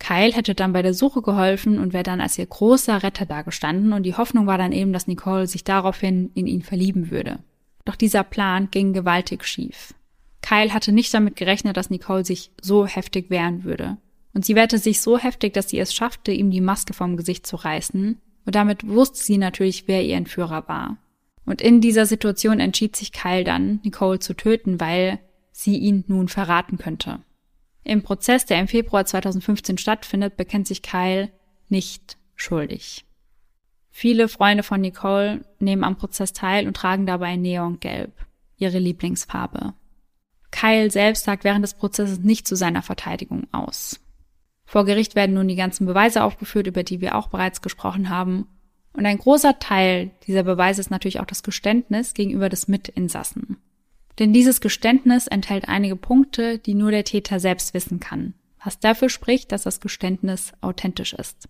Kyle 0.00 0.32
hätte 0.32 0.54
dann 0.54 0.72
bei 0.72 0.82
der 0.82 0.94
Suche 0.94 1.22
geholfen 1.22 1.78
und 1.78 1.92
wäre 1.92 2.02
dann 2.02 2.20
als 2.20 2.36
ihr 2.38 2.46
großer 2.46 3.02
Retter 3.02 3.26
dagestanden 3.26 3.92
und 3.92 4.02
die 4.02 4.16
Hoffnung 4.16 4.46
war 4.46 4.58
dann 4.58 4.72
eben, 4.72 4.92
dass 4.92 5.06
Nicole 5.06 5.46
sich 5.46 5.62
daraufhin 5.62 6.30
in 6.34 6.46
ihn 6.46 6.62
verlieben 6.62 7.10
würde. 7.10 7.38
Doch 7.84 7.94
dieser 7.96 8.24
Plan 8.24 8.68
ging 8.70 8.92
gewaltig 8.92 9.44
schief. 9.44 9.94
Kyle 10.42 10.72
hatte 10.72 10.90
nicht 10.90 11.12
damit 11.12 11.36
gerechnet, 11.36 11.76
dass 11.76 11.90
Nicole 11.90 12.24
sich 12.24 12.50
so 12.60 12.86
heftig 12.86 13.30
wehren 13.30 13.62
würde. 13.62 13.98
Und 14.32 14.44
sie 14.44 14.54
wehrte 14.54 14.78
sich 14.78 15.00
so 15.00 15.18
heftig, 15.18 15.52
dass 15.52 15.68
sie 15.68 15.78
es 15.78 15.94
schaffte, 15.94 16.32
ihm 16.32 16.50
die 16.50 16.62
Maske 16.62 16.94
vom 16.94 17.16
Gesicht 17.16 17.46
zu 17.46 17.56
reißen. 17.56 18.18
Und 18.46 18.54
damit 18.54 18.88
wusste 18.88 19.22
sie 19.22 19.38
natürlich, 19.38 19.86
wer 19.86 20.02
ihr 20.02 20.16
Entführer 20.16 20.66
war. 20.66 20.96
Und 21.44 21.60
in 21.60 21.80
dieser 21.80 22.06
Situation 22.06 22.58
entschied 22.58 22.96
sich 22.96 23.12
Kyle 23.12 23.44
dann, 23.44 23.80
Nicole 23.84 24.18
zu 24.18 24.34
töten, 24.34 24.80
weil 24.80 25.18
sie 25.52 25.76
ihn 25.76 26.04
nun 26.06 26.28
verraten 26.28 26.78
könnte. 26.78 27.20
Im 27.84 28.02
Prozess, 28.02 28.46
der 28.46 28.60
im 28.60 28.68
Februar 28.68 29.06
2015 29.06 29.78
stattfindet, 29.78 30.36
bekennt 30.36 30.66
sich 30.66 30.82
Kyle 30.82 31.30
nicht 31.68 32.18
schuldig. 32.36 33.04
Viele 33.90 34.28
Freunde 34.28 34.62
von 34.62 34.80
Nicole 34.80 35.44
nehmen 35.58 35.84
am 35.84 35.96
Prozess 35.96 36.32
teil 36.32 36.66
und 36.66 36.76
tragen 36.76 37.06
dabei 37.06 37.36
Neongelb, 37.36 38.12
ihre 38.56 38.78
Lieblingsfarbe. 38.78 39.74
Kyle 40.50 40.90
selbst 40.90 41.24
sagt 41.24 41.44
während 41.44 41.64
des 41.64 41.74
Prozesses 41.74 42.20
nicht 42.20 42.46
zu 42.46 42.56
seiner 42.56 42.82
Verteidigung 42.82 43.46
aus. 43.52 44.00
Vor 44.64 44.84
Gericht 44.84 45.16
werden 45.16 45.34
nun 45.34 45.48
die 45.48 45.56
ganzen 45.56 45.86
Beweise 45.86 46.22
aufgeführt, 46.22 46.66
über 46.66 46.82
die 46.82 47.00
wir 47.00 47.16
auch 47.16 47.28
bereits 47.28 47.60
gesprochen 47.60 48.08
haben. 48.08 48.46
Und 48.92 49.06
ein 49.06 49.18
großer 49.18 49.58
Teil 49.58 50.12
dieser 50.26 50.44
Beweise 50.44 50.80
ist 50.80 50.90
natürlich 50.90 51.20
auch 51.20 51.26
das 51.26 51.42
Geständnis 51.42 52.14
gegenüber 52.14 52.48
des 52.48 52.68
Mitinsassen. 52.68 53.56
Denn 54.18 54.32
dieses 54.32 54.60
Geständnis 54.60 55.26
enthält 55.26 55.68
einige 55.68 55.96
Punkte, 55.96 56.58
die 56.58 56.74
nur 56.74 56.90
der 56.90 57.04
Täter 57.04 57.40
selbst 57.40 57.74
wissen 57.74 58.00
kann, 58.00 58.34
was 58.62 58.80
dafür 58.80 59.08
spricht, 59.08 59.52
dass 59.52 59.62
das 59.62 59.80
Geständnis 59.80 60.52
authentisch 60.60 61.12
ist. 61.12 61.48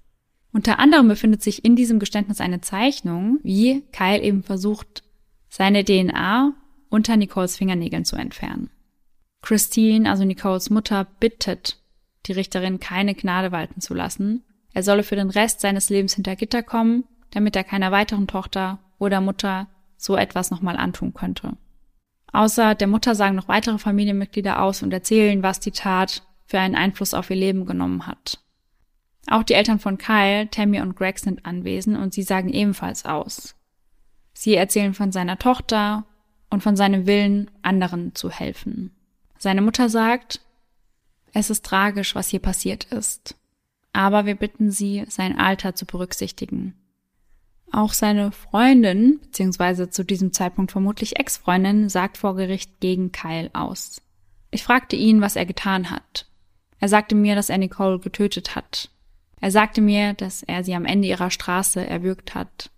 Unter 0.52 0.78
anderem 0.78 1.08
befindet 1.08 1.42
sich 1.42 1.64
in 1.64 1.76
diesem 1.76 1.98
Geständnis 1.98 2.40
eine 2.40 2.60
Zeichnung, 2.60 3.38
wie 3.42 3.82
Kyle 3.92 4.20
eben 4.20 4.42
versucht, 4.42 5.02
seine 5.48 5.84
DNA 5.84 6.54
unter 6.88 7.16
Nicoles 7.16 7.56
Fingernägeln 7.56 8.04
zu 8.04 8.16
entfernen. 8.16 8.70
Christine, 9.42 10.10
also 10.10 10.24
Nicoles 10.24 10.70
Mutter, 10.70 11.06
bittet 11.18 11.78
die 12.26 12.32
Richterin, 12.32 12.80
keine 12.80 13.14
Gnade 13.14 13.52
walten 13.52 13.80
zu 13.80 13.94
lassen. 13.94 14.44
Er 14.72 14.82
solle 14.82 15.02
für 15.02 15.16
den 15.16 15.30
Rest 15.30 15.60
seines 15.60 15.88
Lebens 15.88 16.14
hinter 16.14 16.36
Gitter 16.36 16.62
kommen, 16.62 17.04
damit 17.30 17.56
er 17.56 17.64
keiner 17.64 17.92
weiteren 17.92 18.26
Tochter 18.26 18.78
oder 18.98 19.20
Mutter 19.20 19.68
so 19.96 20.16
etwas 20.16 20.50
nochmal 20.50 20.76
antun 20.76 21.14
könnte. 21.14 21.56
Außer 22.32 22.74
der 22.74 22.86
Mutter 22.86 23.14
sagen 23.14 23.36
noch 23.36 23.48
weitere 23.48 23.78
Familienmitglieder 23.78 24.62
aus 24.62 24.82
und 24.82 24.92
erzählen, 24.92 25.42
was 25.42 25.60
die 25.60 25.72
Tat 25.72 26.22
für 26.46 26.58
einen 26.58 26.76
Einfluss 26.76 27.14
auf 27.14 27.30
ihr 27.30 27.36
Leben 27.36 27.66
genommen 27.66 28.06
hat. 28.06 28.38
Auch 29.28 29.42
die 29.42 29.54
Eltern 29.54 29.78
von 29.78 29.98
Kyle, 29.98 30.48
Tammy 30.50 30.80
und 30.80 30.96
Greg 30.96 31.18
sind 31.18 31.44
anwesend 31.46 31.96
und 31.96 32.14
sie 32.14 32.22
sagen 32.22 32.48
ebenfalls 32.48 33.04
aus. 33.04 33.54
Sie 34.32 34.54
erzählen 34.54 34.94
von 34.94 35.12
seiner 35.12 35.38
Tochter 35.38 36.04
und 36.50 36.62
von 36.62 36.76
seinem 36.76 37.06
Willen, 37.06 37.50
anderen 37.62 38.14
zu 38.14 38.30
helfen. 38.30 38.92
Seine 39.38 39.62
Mutter 39.62 39.88
sagt, 39.88 40.40
es 41.32 41.50
ist 41.50 41.64
tragisch, 41.64 42.14
was 42.14 42.28
hier 42.28 42.40
passiert 42.40 42.84
ist, 42.84 43.36
aber 43.92 44.26
wir 44.26 44.34
bitten 44.34 44.70
Sie, 44.70 45.04
sein 45.08 45.38
Alter 45.38 45.74
zu 45.74 45.86
berücksichtigen. 45.86 46.74
Auch 47.72 47.92
seine 47.92 48.32
Freundin, 48.32 49.20
beziehungsweise 49.20 49.90
zu 49.90 50.04
diesem 50.04 50.32
Zeitpunkt 50.32 50.72
vermutlich 50.72 51.18
Ex-Freundin, 51.18 51.88
sagt 51.88 52.18
vor 52.18 52.34
Gericht 52.34 52.80
gegen 52.80 53.12
Kyle 53.12 53.50
aus. 53.52 54.02
Ich 54.50 54.64
fragte 54.64 54.96
ihn, 54.96 55.20
was 55.20 55.36
er 55.36 55.46
getan 55.46 55.90
hat. 55.90 56.26
Er 56.80 56.88
sagte 56.88 57.14
mir, 57.14 57.34
dass 57.34 57.50
er 57.50 57.58
Nicole 57.58 58.00
getötet 58.00 58.56
hat. 58.56 58.90
Er 59.40 59.50
sagte 59.50 59.80
mir, 59.80 60.14
dass 60.14 60.42
er 60.42 60.64
sie 60.64 60.74
am 60.74 60.84
Ende 60.84 61.08
ihrer 61.08 61.30
Straße 61.30 61.86
erwürgt 61.86 62.34
hat. 62.34 62.70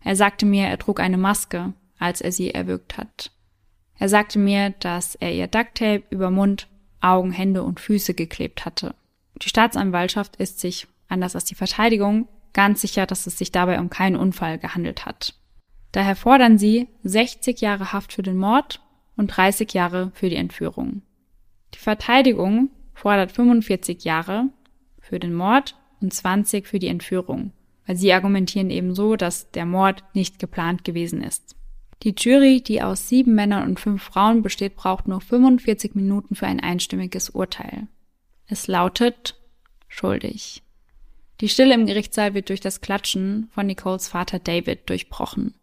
Er 0.00 0.16
sagte 0.16 0.44
mir, 0.44 0.66
er 0.66 0.78
trug 0.78 1.00
eine 1.00 1.16
Maske, 1.16 1.72
als 1.98 2.20
er 2.20 2.32
sie 2.32 2.52
erwürgt 2.52 2.98
hat. 2.98 3.32
Er 3.98 4.08
sagte 4.08 4.38
mir, 4.38 4.70
dass 4.80 5.14
er 5.14 5.32
ihr 5.32 5.46
Ducktape 5.46 6.04
über 6.10 6.30
Mund, 6.30 6.68
Augen, 7.00 7.32
Hände 7.32 7.62
und 7.62 7.80
Füße 7.80 8.14
geklebt 8.14 8.64
hatte. 8.64 8.94
Die 9.42 9.48
Staatsanwaltschaft 9.48 10.36
ist 10.36 10.60
sich, 10.60 10.86
anders 11.08 11.34
als 11.34 11.44
die 11.44 11.54
Verteidigung, 11.54 12.28
ganz 12.56 12.80
sicher, 12.80 13.06
dass 13.06 13.26
es 13.26 13.36
sich 13.36 13.52
dabei 13.52 13.78
um 13.78 13.90
keinen 13.90 14.16
Unfall 14.16 14.58
gehandelt 14.58 15.04
hat. 15.04 15.34
Daher 15.92 16.16
fordern 16.16 16.56
sie 16.56 16.88
60 17.04 17.60
Jahre 17.60 17.92
Haft 17.92 18.14
für 18.14 18.22
den 18.22 18.38
Mord 18.38 18.80
und 19.14 19.28
30 19.28 19.74
Jahre 19.74 20.10
für 20.14 20.30
die 20.30 20.36
Entführung. 20.36 21.02
Die 21.74 21.78
Verteidigung 21.78 22.70
fordert 22.94 23.32
45 23.32 24.04
Jahre 24.04 24.48
für 24.98 25.20
den 25.20 25.34
Mord 25.34 25.76
und 26.00 26.14
20 26.14 26.66
für 26.66 26.78
die 26.78 26.88
Entführung, 26.88 27.52
weil 27.86 27.96
sie 27.96 28.12
argumentieren 28.12 28.70
eben 28.70 28.94
so, 28.94 29.16
dass 29.16 29.50
der 29.50 29.66
Mord 29.66 30.02
nicht 30.14 30.38
geplant 30.38 30.82
gewesen 30.82 31.22
ist. 31.22 31.56
Die 32.04 32.14
Jury, 32.16 32.62
die 32.62 32.80
aus 32.80 33.08
sieben 33.08 33.34
Männern 33.34 33.68
und 33.68 33.80
fünf 33.80 34.02
Frauen 34.02 34.40
besteht, 34.40 34.76
braucht 34.76 35.08
nur 35.08 35.20
45 35.20 35.94
Minuten 35.94 36.34
für 36.34 36.46
ein 36.46 36.60
einstimmiges 36.60 37.30
Urteil. 37.30 37.88
Es 38.46 38.66
lautet 38.66 39.38
schuldig. 39.88 40.62
Die 41.40 41.48
Stille 41.48 41.74
im 41.74 41.86
Gerichtssaal 41.86 42.34
wird 42.34 42.48
durch 42.48 42.60
das 42.60 42.80
Klatschen 42.80 43.48
von 43.52 43.66
Nicoles 43.66 44.08
Vater 44.08 44.38
David 44.38 44.88
durchbrochen. 44.88 45.54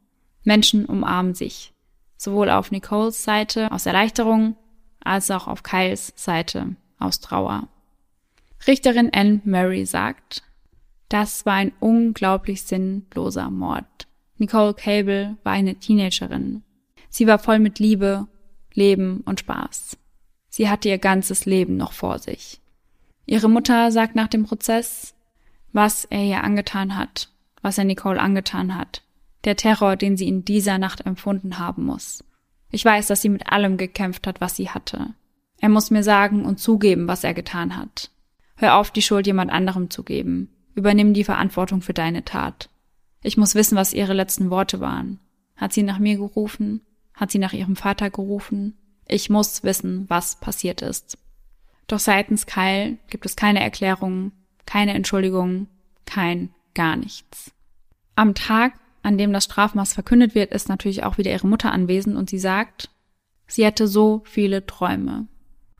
Menschen 0.43 0.85
umarmen 0.85 1.33
sich. 1.33 1.73
Sowohl 2.17 2.49
auf 2.49 2.71
Nicoles 2.71 3.23
Seite 3.23 3.71
aus 3.71 3.85
Erleichterung 3.85 4.55
als 5.03 5.31
auch 5.31 5.47
auf 5.47 5.63
Kyles 5.63 6.13
Seite 6.15 6.75
aus 6.99 7.19
Trauer. 7.19 7.67
Richterin 8.67 9.09
Anne 9.13 9.41
Murray 9.43 9.85
sagt, 9.85 10.43
das 11.09 11.45
war 11.45 11.55
ein 11.55 11.73
unglaublich 11.79 12.63
sinnloser 12.63 13.49
Mord. 13.49 14.07
Nicole 14.37 14.73
Cable 14.73 15.37
war 15.43 15.53
eine 15.53 15.75
Teenagerin. 15.75 16.63
Sie 17.09 17.27
war 17.27 17.39
voll 17.39 17.59
mit 17.59 17.79
Liebe, 17.79 18.27
Leben 18.73 19.21
und 19.21 19.39
Spaß. 19.39 19.97
Sie 20.49 20.69
hatte 20.69 20.89
ihr 20.89 20.97
ganzes 20.97 21.45
Leben 21.45 21.77
noch 21.77 21.93
vor 21.93 22.19
sich. 22.19 22.61
Ihre 23.25 23.49
Mutter 23.49 23.91
sagt 23.91 24.15
nach 24.15 24.27
dem 24.27 24.45
Prozess, 24.45 25.12
was 25.73 26.05
er 26.05 26.23
ihr 26.23 26.43
angetan 26.43 26.95
hat, 26.95 27.29
was 27.61 27.77
er 27.77 27.83
Nicole 27.83 28.21
angetan 28.21 28.77
hat, 28.77 29.01
der 29.43 29.57
Terror, 29.57 29.95
den 29.95 30.15
sie 30.15 30.27
in 30.27 30.45
dieser 30.45 30.77
Nacht 30.77 31.05
empfunden 31.05 31.59
haben 31.59 31.85
muss. 31.85 32.23
Ich 32.69 32.85
weiß, 32.85 33.07
dass 33.07 33.21
sie 33.21 33.29
mit 33.29 33.51
allem 33.51 33.77
gekämpft 33.77 34.25
hat, 34.25 34.39
was 34.39 34.55
sie 34.55 34.69
hatte. 34.69 35.13
Er 35.59 35.69
muss 35.69 35.91
mir 35.91 36.03
sagen 36.03 36.45
und 36.45 36.59
zugeben, 36.59 37.07
was 37.07 37.23
er 37.23 37.33
getan 37.33 37.77
hat. 37.77 38.09
Hör 38.55 38.75
auf, 38.75 38.91
die 38.91 39.01
Schuld 39.01 39.27
jemand 39.27 39.51
anderem 39.51 39.89
zu 39.89 40.03
geben. 40.03 40.49
Übernimm 40.75 41.13
die 41.13 41.23
Verantwortung 41.23 41.81
für 41.81 41.93
deine 41.93 42.25
Tat. 42.25 42.69
Ich 43.21 43.37
muss 43.37 43.55
wissen, 43.55 43.75
was 43.75 43.93
ihre 43.93 44.13
letzten 44.13 44.49
Worte 44.49 44.79
waren. 44.79 45.19
Hat 45.55 45.71
sie 45.73 45.83
nach 45.83 45.99
mir 45.99 46.17
gerufen? 46.17 46.81
Hat 47.13 47.31
sie 47.31 47.39
nach 47.39 47.53
ihrem 47.53 47.75
Vater 47.75 48.09
gerufen? 48.09 48.75
Ich 49.07 49.29
muss 49.29 49.63
wissen, 49.63 50.05
was 50.09 50.39
passiert 50.39 50.81
ist. 50.81 51.17
Doch 51.87 51.99
seitens 51.99 52.45
Kyle 52.45 52.97
gibt 53.09 53.25
es 53.25 53.35
keine 53.35 53.61
Erklärung, 53.61 54.31
keine 54.65 54.93
Entschuldigung, 54.93 55.67
kein 56.05 56.53
gar 56.73 56.95
nichts. 56.95 57.51
Am 58.15 58.35
Tag, 58.35 58.73
an 59.01 59.17
dem 59.17 59.33
das 59.33 59.45
Strafmaß 59.45 59.93
verkündet 59.93 60.35
wird, 60.35 60.51
ist 60.51 60.69
natürlich 60.69 61.03
auch 61.03 61.17
wieder 61.17 61.31
ihre 61.31 61.47
Mutter 61.47 61.71
anwesend 61.71 62.15
und 62.15 62.29
sie 62.29 62.39
sagt, 62.39 62.89
sie 63.47 63.65
hätte 63.65 63.87
so 63.87 64.21
viele 64.25 64.65
Träume. 64.65 65.27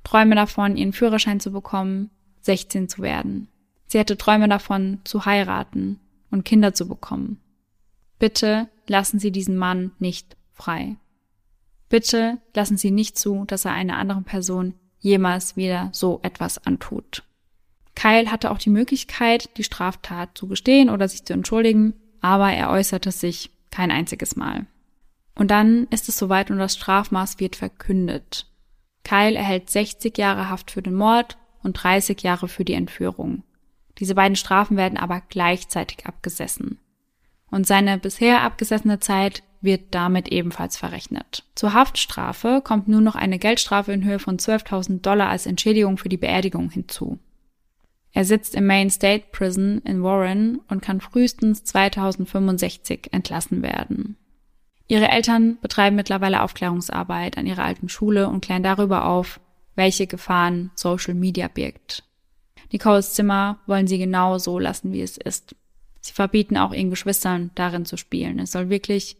Träume 0.04 0.36
davon, 0.36 0.76
ihren 0.76 0.94
Führerschein 0.94 1.40
zu 1.40 1.52
bekommen, 1.52 2.10
16 2.42 2.90
zu 2.90 3.02
werden. 3.02 3.48
Sie 3.86 4.00
hätte 4.00 4.18
Träume 4.18 4.50
davon, 4.50 5.00
zu 5.04 5.26
heiraten 5.26 6.00
und 6.32 6.44
Kinder 6.44 6.74
zu 6.74 6.88
bekommen. 6.88 7.40
Bitte 8.20 8.70
lassen 8.88 9.20
Sie 9.20 9.32
diesen 9.32 9.58
Mann 9.58 9.92
nicht 10.00 10.36
frei. 10.52 10.98
Bitte 11.90 12.40
lassen 12.56 12.78
Sie 12.78 12.92
nicht 12.92 13.18
zu, 13.18 13.46
dass 13.46 13.66
er 13.66 13.72
einer 13.72 13.98
anderen 13.98 14.24
Person 14.24 14.74
jemals 15.00 15.58
wieder 15.58 15.90
so 15.94 16.20
etwas 16.24 16.66
antut. 16.66 17.24
Kyle 17.96 18.32
hatte 18.32 18.52
auch 18.52 18.58
die 18.58 18.70
Möglichkeit, 18.70 19.58
die 19.58 19.64
Straftat 19.64 20.38
zu 20.38 20.48
gestehen 20.48 20.90
oder 20.90 21.08
sich 21.08 21.26
zu 21.26 21.34
entschuldigen, 21.34 21.94
aber 22.22 22.52
er 22.52 22.70
äußerte 22.70 23.12
sich 23.12 23.52
kein 23.72 23.92
einziges 23.92 24.36
Mal. 24.36 24.66
Und 25.36 25.52
dann 25.52 25.88
ist 25.90 26.10
es 26.10 26.18
soweit 26.18 26.52
und 26.52 26.58
das 26.58 26.76
Strafmaß 26.76 27.40
wird 27.40 27.56
verkündet. 27.56 28.48
Kyle 29.04 29.36
erhält 29.36 29.70
60 29.70 30.18
Jahre 30.18 30.50
Haft 30.50 30.72
für 30.72 30.82
den 30.82 30.94
Mord 30.94 31.38
und 31.64 31.74
30 31.74 32.22
Jahre 32.22 32.48
für 32.48 32.66
die 32.66 32.74
Entführung. 32.74 33.44
Diese 34.00 34.16
beiden 34.16 34.36
Strafen 34.36 34.78
werden 34.78 34.98
aber 34.98 35.22
gleichzeitig 35.30 36.06
abgesessen. 36.06 36.80
Und 37.50 37.68
seine 37.68 37.98
bisher 37.98 38.42
abgesessene 38.42 39.00
Zeit 39.00 39.44
wird 39.62 39.82
damit 39.92 40.30
ebenfalls 40.30 40.78
verrechnet. 40.78 41.46
Zur 41.56 41.74
Haftstrafe 41.74 42.62
kommt 42.64 42.88
nur 42.88 43.02
noch 43.02 43.16
eine 43.16 43.40
Geldstrafe 43.40 43.94
in 43.94 44.04
Höhe 44.04 44.20
von 44.20 44.38
12.000 44.38 45.02
Dollar 45.02 45.30
als 45.30 45.46
Entschädigung 45.46 45.98
für 45.98 46.10
die 46.10 46.18
Beerdigung 46.18 46.70
hinzu. 46.70 47.20
Er 48.14 48.26
sitzt 48.26 48.54
im 48.54 48.68
Main 48.68 48.92
State 48.92 49.26
Prison 49.32 49.80
in 49.80 50.04
Warren 50.04 50.62
und 50.70 50.82
kann 50.82 51.02
frühestens 51.02 51.64
2065 51.64 53.10
entlassen 53.12 53.64
werden. 53.64 54.18
Ihre 54.88 55.10
Eltern 55.10 55.58
betreiben 55.60 55.96
mittlerweile 55.96 56.44
Aufklärungsarbeit 56.44 57.38
an 57.40 57.48
ihrer 57.48 57.64
alten 57.64 57.90
Schule 57.90 58.30
und 58.30 58.46
klären 58.46 58.62
darüber 58.62 59.06
auf, 59.06 59.40
welche 59.76 60.06
Gefahren 60.06 60.70
Social 60.76 61.16
Media 61.16 61.48
birgt. 61.48 62.04
Nicoles 62.72 63.14
Zimmer 63.14 63.60
wollen 63.66 63.88
sie 63.88 63.98
genau 63.98 64.38
so 64.38 64.60
lassen, 64.60 64.94
wie 64.94 65.02
es 65.02 65.18
ist. 65.18 65.56
Sie 66.00 66.14
verbieten 66.14 66.58
auch 66.58 66.74
ihren 66.74 66.92
Geschwistern 66.92 67.50
darin 67.56 67.86
zu 67.86 67.98
spielen. 67.98 68.38
Es 68.38 68.52
soll 68.52 68.70
wirklich 68.70 69.18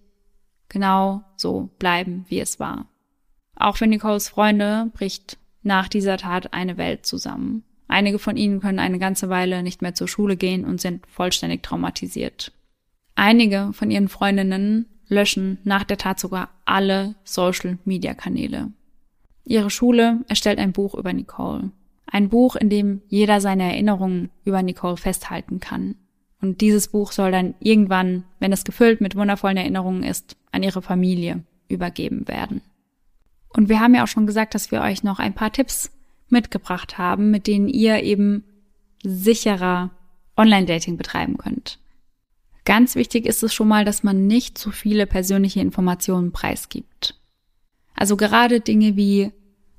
genau 0.70 1.24
so 1.36 1.70
bleiben, 1.80 2.26
wie 2.28 2.40
es 2.40 2.60
war. 2.60 2.90
Auch 3.56 3.78
für 3.78 3.88
Nicoles 3.88 4.30
Freunde 4.30 4.92
bricht 4.94 5.38
nach 5.64 5.88
dieser 5.88 6.18
Tat 6.18 6.54
eine 6.54 6.78
Welt 6.78 7.06
zusammen. 7.06 7.64
Einige 7.94 8.18
von 8.18 8.38
ihnen 8.38 8.60
können 8.60 8.80
eine 8.80 8.98
ganze 8.98 9.30
Weile 9.30 9.62
nicht 9.62 9.84
mehr 9.84 9.94
zur 9.94 10.08
Schule 10.08 10.36
gehen 10.36 10.66
und 10.66 10.82
sind 10.82 11.06
vollständig 11.06 11.62
traumatisiert. 11.62 12.52
Einige 13.14 13.70
von 13.74 13.92
ihren 13.92 14.08
Freundinnen 14.08 14.88
löschen 15.10 15.60
nach 15.64 15.84
der 15.84 16.00
Tat 16.00 16.20
sogar 16.20 16.50
alle 16.66 17.14
Social-Media-Kanäle. 17.24 18.72
Ihre 19.46 19.70
Schule 19.70 20.22
erstellt 20.28 20.58
ein 20.58 20.72
Buch 20.72 20.96
über 20.96 21.14
Nicole. 21.14 21.70
Ein 22.08 22.30
Buch, 22.30 22.56
in 22.56 22.72
dem 22.72 23.04
jeder 23.10 23.40
seine 23.40 23.72
Erinnerungen 23.72 24.32
über 24.44 24.64
Nicole 24.64 24.98
festhalten 24.98 25.60
kann. 25.60 25.94
Und 26.42 26.62
dieses 26.62 26.88
Buch 26.88 27.12
soll 27.12 27.32
dann 27.32 27.54
irgendwann, 27.60 28.24
wenn 28.40 28.52
es 28.52 28.64
gefüllt 28.64 29.02
mit 29.02 29.16
wundervollen 29.16 29.58
Erinnerungen 29.58 30.02
ist, 30.02 30.36
an 30.52 30.64
ihre 30.64 30.82
Familie 30.82 31.44
übergeben 31.68 32.28
werden. 32.28 32.62
Und 33.50 33.70
wir 33.70 33.80
haben 33.80 33.94
ja 33.94 34.02
auch 34.02 34.08
schon 34.08 34.26
gesagt, 34.26 34.56
dass 34.56 34.72
wir 34.72 34.82
euch 34.82 35.04
noch 35.04 35.20
ein 35.20 35.36
paar 35.36 35.52
Tipps 35.52 35.92
mitgebracht 36.34 36.98
haben, 36.98 37.32
mit 37.32 37.48
denen 37.48 37.70
ihr 37.70 38.04
eben 38.04 38.44
sicherer 39.04 39.92
Online-Dating 40.36 40.98
betreiben 40.98 41.38
könnt. 41.38 41.80
Ganz 42.66 42.96
wichtig 42.96 43.26
ist 43.26 43.44
es 43.44 43.54
schon 43.54 43.70
mal, 43.70 43.86
dass 43.86 44.04
man 44.04 44.28
nicht 44.28 44.58
zu 44.58 44.72
viele 44.72 45.08
persönliche 45.08 45.62
Informationen 45.62 46.34
preisgibt. 46.34 47.20
Also 47.96 48.18
gerade 48.18 48.60
Dinge 48.60 48.98
wie 48.98 49.32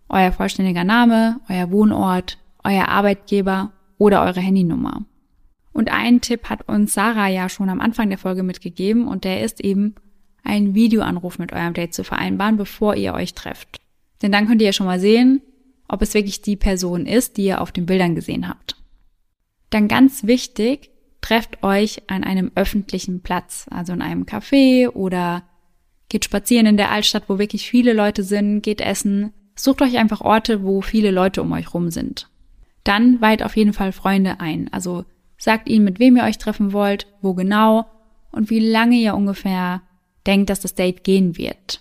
euer 0.09 0.33
vollständiger 0.33 0.85
Name, 0.85 1.41
euer 1.49 1.71
Wohnort, 1.71 2.39
euer 2.63 2.89
Arbeitgeber 2.89 3.73
oder 3.99 4.23
eure 4.23 4.41
Handynummer. 4.41 5.05
Und 5.73 5.91
einen 5.91 6.21
Tipp 6.21 6.49
hat 6.49 6.69
uns 6.69 6.95
Sarah 6.95 7.29
ja 7.29 7.49
schon 7.49 7.69
am 7.69 7.81
Anfang 7.81 8.09
der 8.09 8.19
Folge 8.19 8.43
mitgegeben 8.43 9.09
und 9.09 9.25
der 9.25 9.43
ist 9.43 9.61
eben, 9.61 9.97
einen 10.45 10.75
Videoanruf 10.75 11.39
mit 11.39 11.53
eurem 11.53 11.73
Date 11.73 11.95
zu 11.95 12.05
vereinbaren, 12.05 12.59
bevor 12.59 12.95
ihr 12.95 13.15
euch 13.15 13.35
trefft. 13.35 13.81
Denn 14.23 14.31
dann 14.31 14.47
könnt 14.47 14.61
ihr 14.61 14.67
ja 14.67 14.73
schon 14.73 14.87
mal 14.87 15.01
sehen, 15.01 15.41
ob 15.89 16.03
es 16.03 16.15
wirklich 16.15 16.43
die 16.43 16.57
Person 16.57 17.07
ist, 17.07 17.37
die 17.37 17.45
ihr 17.45 17.61
auf 17.61 17.73
den 17.73 17.87
Bildern 17.87 18.15
gesehen 18.15 18.49
habt. 18.49 18.77
Dann 19.71 19.89
ganz 19.89 20.25
wichtig, 20.25 20.91
trefft 21.21 21.63
euch 21.63 22.03
an 22.09 22.25
einem 22.25 22.53
öffentlichen 22.55 23.21
Platz, 23.21 23.67
also 23.71 23.93
in 23.93 24.03
einem 24.03 24.25
Café 24.25 24.89
oder 24.89 25.43
geht 26.09 26.25
spazieren 26.25 26.67
in 26.67 26.77
der 26.77 26.91
Altstadt, 26.91 27.25
wo 27.29 27.39
wirklich 27.39 27.69
viele 27.69 27.93
Leute 27.93 28.23
sind, 28.23 28.63
geht 28.63 28.81
essen. 28.81 29.33
Sucht 29.57 29.83
euch 29.83 29.97
einfach 29.99 30.21
Orte, 30.21 30.63
wo 30.63 30.81
viele 30.81 31.11
Leute 31.11 31.43
um 31.43 31.53
euch 31.53 31.73
rum 31.75 31.91
sind. 31.91 32.29
Dann 32.85 33.21
weiht 33.21 33.43
auf 33.43 33.57
jeden 33.57 33.73
Fall 33.73 33.93
Freunde 33.93 34.41
ein. 34.41 34.73
Also 34.73 35.05
sagt 35.39 35.69
ihnen, 35.69 35.85
mit 35.85 35.99
wem 35.99 36.17
ihr 36.17 36.25
euch 36.25 36.39
treffen 36.39 36.73
wollt, 36.73 37.07
wo 37.23 37.35
genau 37.35 37.87
und 38.31 38.51
wie 38.51 38.61
lange 38.61 38.97
ihr 38.97 39.15
ungefähr 39.15 39.83
denkt, 40.27 40.51
dass 40.51 40.61
das 40.61 40.75
Date 40.75 41.05
gehen 41.05 41.39
wird. 41.39 41.81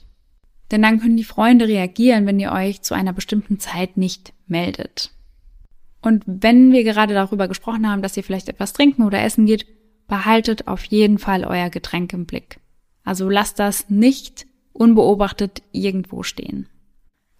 Denn 0.73 0.81
dann 0.81 0.99
können 0.99 1.17
die 1.17 1.23
Freunde 1.23 1.67
reagieren, 1.67 2.25
wenn 2.25 2.39
ihr 2.39 2.51
euch 2.51 2.81
zu 2.81 2.95
einer 2.95 3.13
bestimmten 3.13 3.59
Zeit 3.59 3.95
nicht 3.95 4.33
meldet. 4.47 5.11
Und 6.01 6.23
wenn 6.25 6.71
wir 6.71 6.83
gerade 6.83 7.13
darüber 7.13 7.47
gesprochen 7.47 7.87
haben, 7.87 8.01
dass 8.01 8.17
ihr 8.17 8.23
vielleicht 8.23 8.49
etwas 8.49 8.73
trinken 8.73 9.03
oder 9.03 9.21
essen 9.21 9.45
geht, 9.45 9.67
behaltet 10.07 10.67
auf 10.67 10.83
jeden 10.85 11.19
Fall 11.19 11.45
euer 11.45 11.69
Getränk 11.69 12.11
im 12.13 12.25
Blick. 12.25 12.57
Also 13.03 13.29
lasst 13.29 13.59
das 13.59 13.91
nicht 13.91 14.47
unbeobachtet 14.71 15.61
irgendwo 15.73 16.23
stehen. 16.23 16.67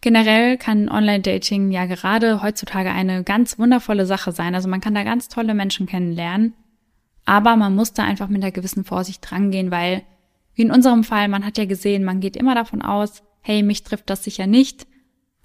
Generell 0.02 0.58
kann 0.58 0.88
Online-Dating 0.88 1.72
ja 1.72 1.86
gerade 1.88 2.44
heutzutage 2.44 2.92
eine 2.92 3.24
ganz 3.24 3.58
wundervolle 3.58 4.06
Sache 4.06 4.32
sein. 4.32 4.54
Also 4.54 4.70
man 4.70 4.80
kann 4.80 4.94
da 4.94 5.04
ganz 5.04 5.28
tolle 5.28 5.56
Menschen 5.56 5.88
kennenlernen. 5.88 6.54
Aber 7.26 7.56
man 7.56 7.74
muss 7.74 7.94
da 7.94 8.04
einfach 8.04 8.28
mit 8.28 8.44
einer 8.44 8.52
gewissen 8.52 8.84
Vorsicht 8.84 9.28
drangehen, 9.28 9.72
weil 9.72 10.04
wie 10.56 10.64
in 10.64 10.72
unserem 10.72 11.04
Fall, 11.04 11.28
man 11.28 11.46
hat 11.46 11.58
ja 11.58 11.66
gesehen, 11.66 12.04
man 12.04 12.20
geht 12.20 12.36
immer 12.36 12.56
davon 12.56 12.82
aus, 12.82 13.24
hey, 13.42 13.64
mich 13.64 13.84
trifft 13.84 14.10
das 14.10 14.24
sicher 14.24 14.48
nicht, 14.48 14.88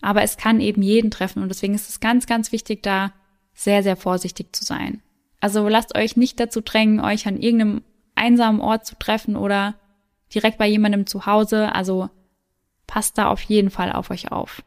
aber 0.00 0.22
es 0.22 0.36
kann 0.36 0.60
eben 0.60 0.82
jeden 0.82 1.10
treffen 1.10 1.42
und 1.42 1.48
deswegen 1.48 1.74
ist 1.74 1.88
es 1.88 2.00
ganz, 2.00 2.26
ganz 2.26 2.52
wichtig, 2.52 2.82
da 2.82 3.12
sehr, 3.54 3.82
sehr 3.82 3.96
vorsichtig 3.96 4.54
zu 4.54 4.64
sein. 4.64 5.02
Also 5.40 5.68
lasst 5.68 5.96
euch 5.96 6.16
nicht 6.16 6.38
dazu 6.40 6.60
drängen, 6.60 7.00
euch 7.00 7.26
an 7.26 7.36
irgendeinem 7.36 7.82
einsamen 8.14 8.60
Ort 8.60 8.86
zu 8.86 8.96
treffen 8.98 9.36
oder 9.36 9.74
direkt 10.34 10.58
bei 10.58 10.66
jemandem 10.66 11.06
zu 11.06 11.26
Hause, 11.26 11.74
also 11.74 12.10
passt 12.86 13.18
da 13.18 13.28
auf 13.28 13.40
jeden 13.42 13.70
Fall 13.70 13.92
auf 13.92 14.10
euch 14.10 14.30
auf. 14.32 14.62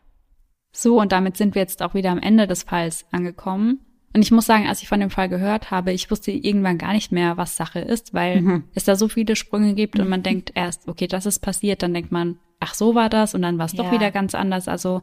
So, 0.72 1.00
und 1.00 1.12
damit 1.12 1.38
sind 1.38 1.56
wir 1.56 1.62
jetzt 1.62 1.82
auch 1.82 1.94
wieder 1.94 2.12
am 2.12 2.20
Ende 2.20 2.48
des 2.48 2.64
Falls 2.64 3.06
angekommen. 3.12 3.86
Und 4.14 4.22
ich 4.22 4.32
muss 4.32 4.46
sagen, 4.46 4.68
als 4.68 4.82
ich 4.82 4.90
von 4.90 5.00
dem 5.00 5.10
Fall 5.10 5.30
gehört 5.30 5.72
habe, 5.72 5.94
ich 5.94 6.12
wusste 6.12 6.32
irgendwann 6.32 6.78
gar 6.78 6.94
nicht 6.94 7.12
mehr, 7.12 7.38
was 7.38 7.56
Sache 7.56 7.80
ist, 7.80 8.14
weil 8.14 8.42
mhm. 8.42 8.64
es 8.74 8.84
da 8.84 8.96
so 8.96 9.08
viele 9.08 9.36
Sprünge 9.36 9.74
gibt 9.74 10.00
und 10.00 10.10
man 10.10 10.20
mhm. 10.20 10.24
denkt 10.24 10.52
erst, 10.54 10.88
okay, 10.88 11.08
das 11.08 11.26
ist 11.26 11.40
passiert, 11.40 11.82
dann 11.82 11.94
denkt 11.94 12.12
man, 12.12 12.38
ach 12.60 12.74
so 12.74 12.94
war 12.94 13.10
das 13.10 13.34
und 13.36 13.42
dann 13.42 13.58
war 13.58 13.66
es 13.66 13.74
ja. 13.74 13.84
doch 13.84 13.92
wieder 13.92 14.12
ganz 14.12 14.36
anders. 14.36 14.68
Also 14.68 15.02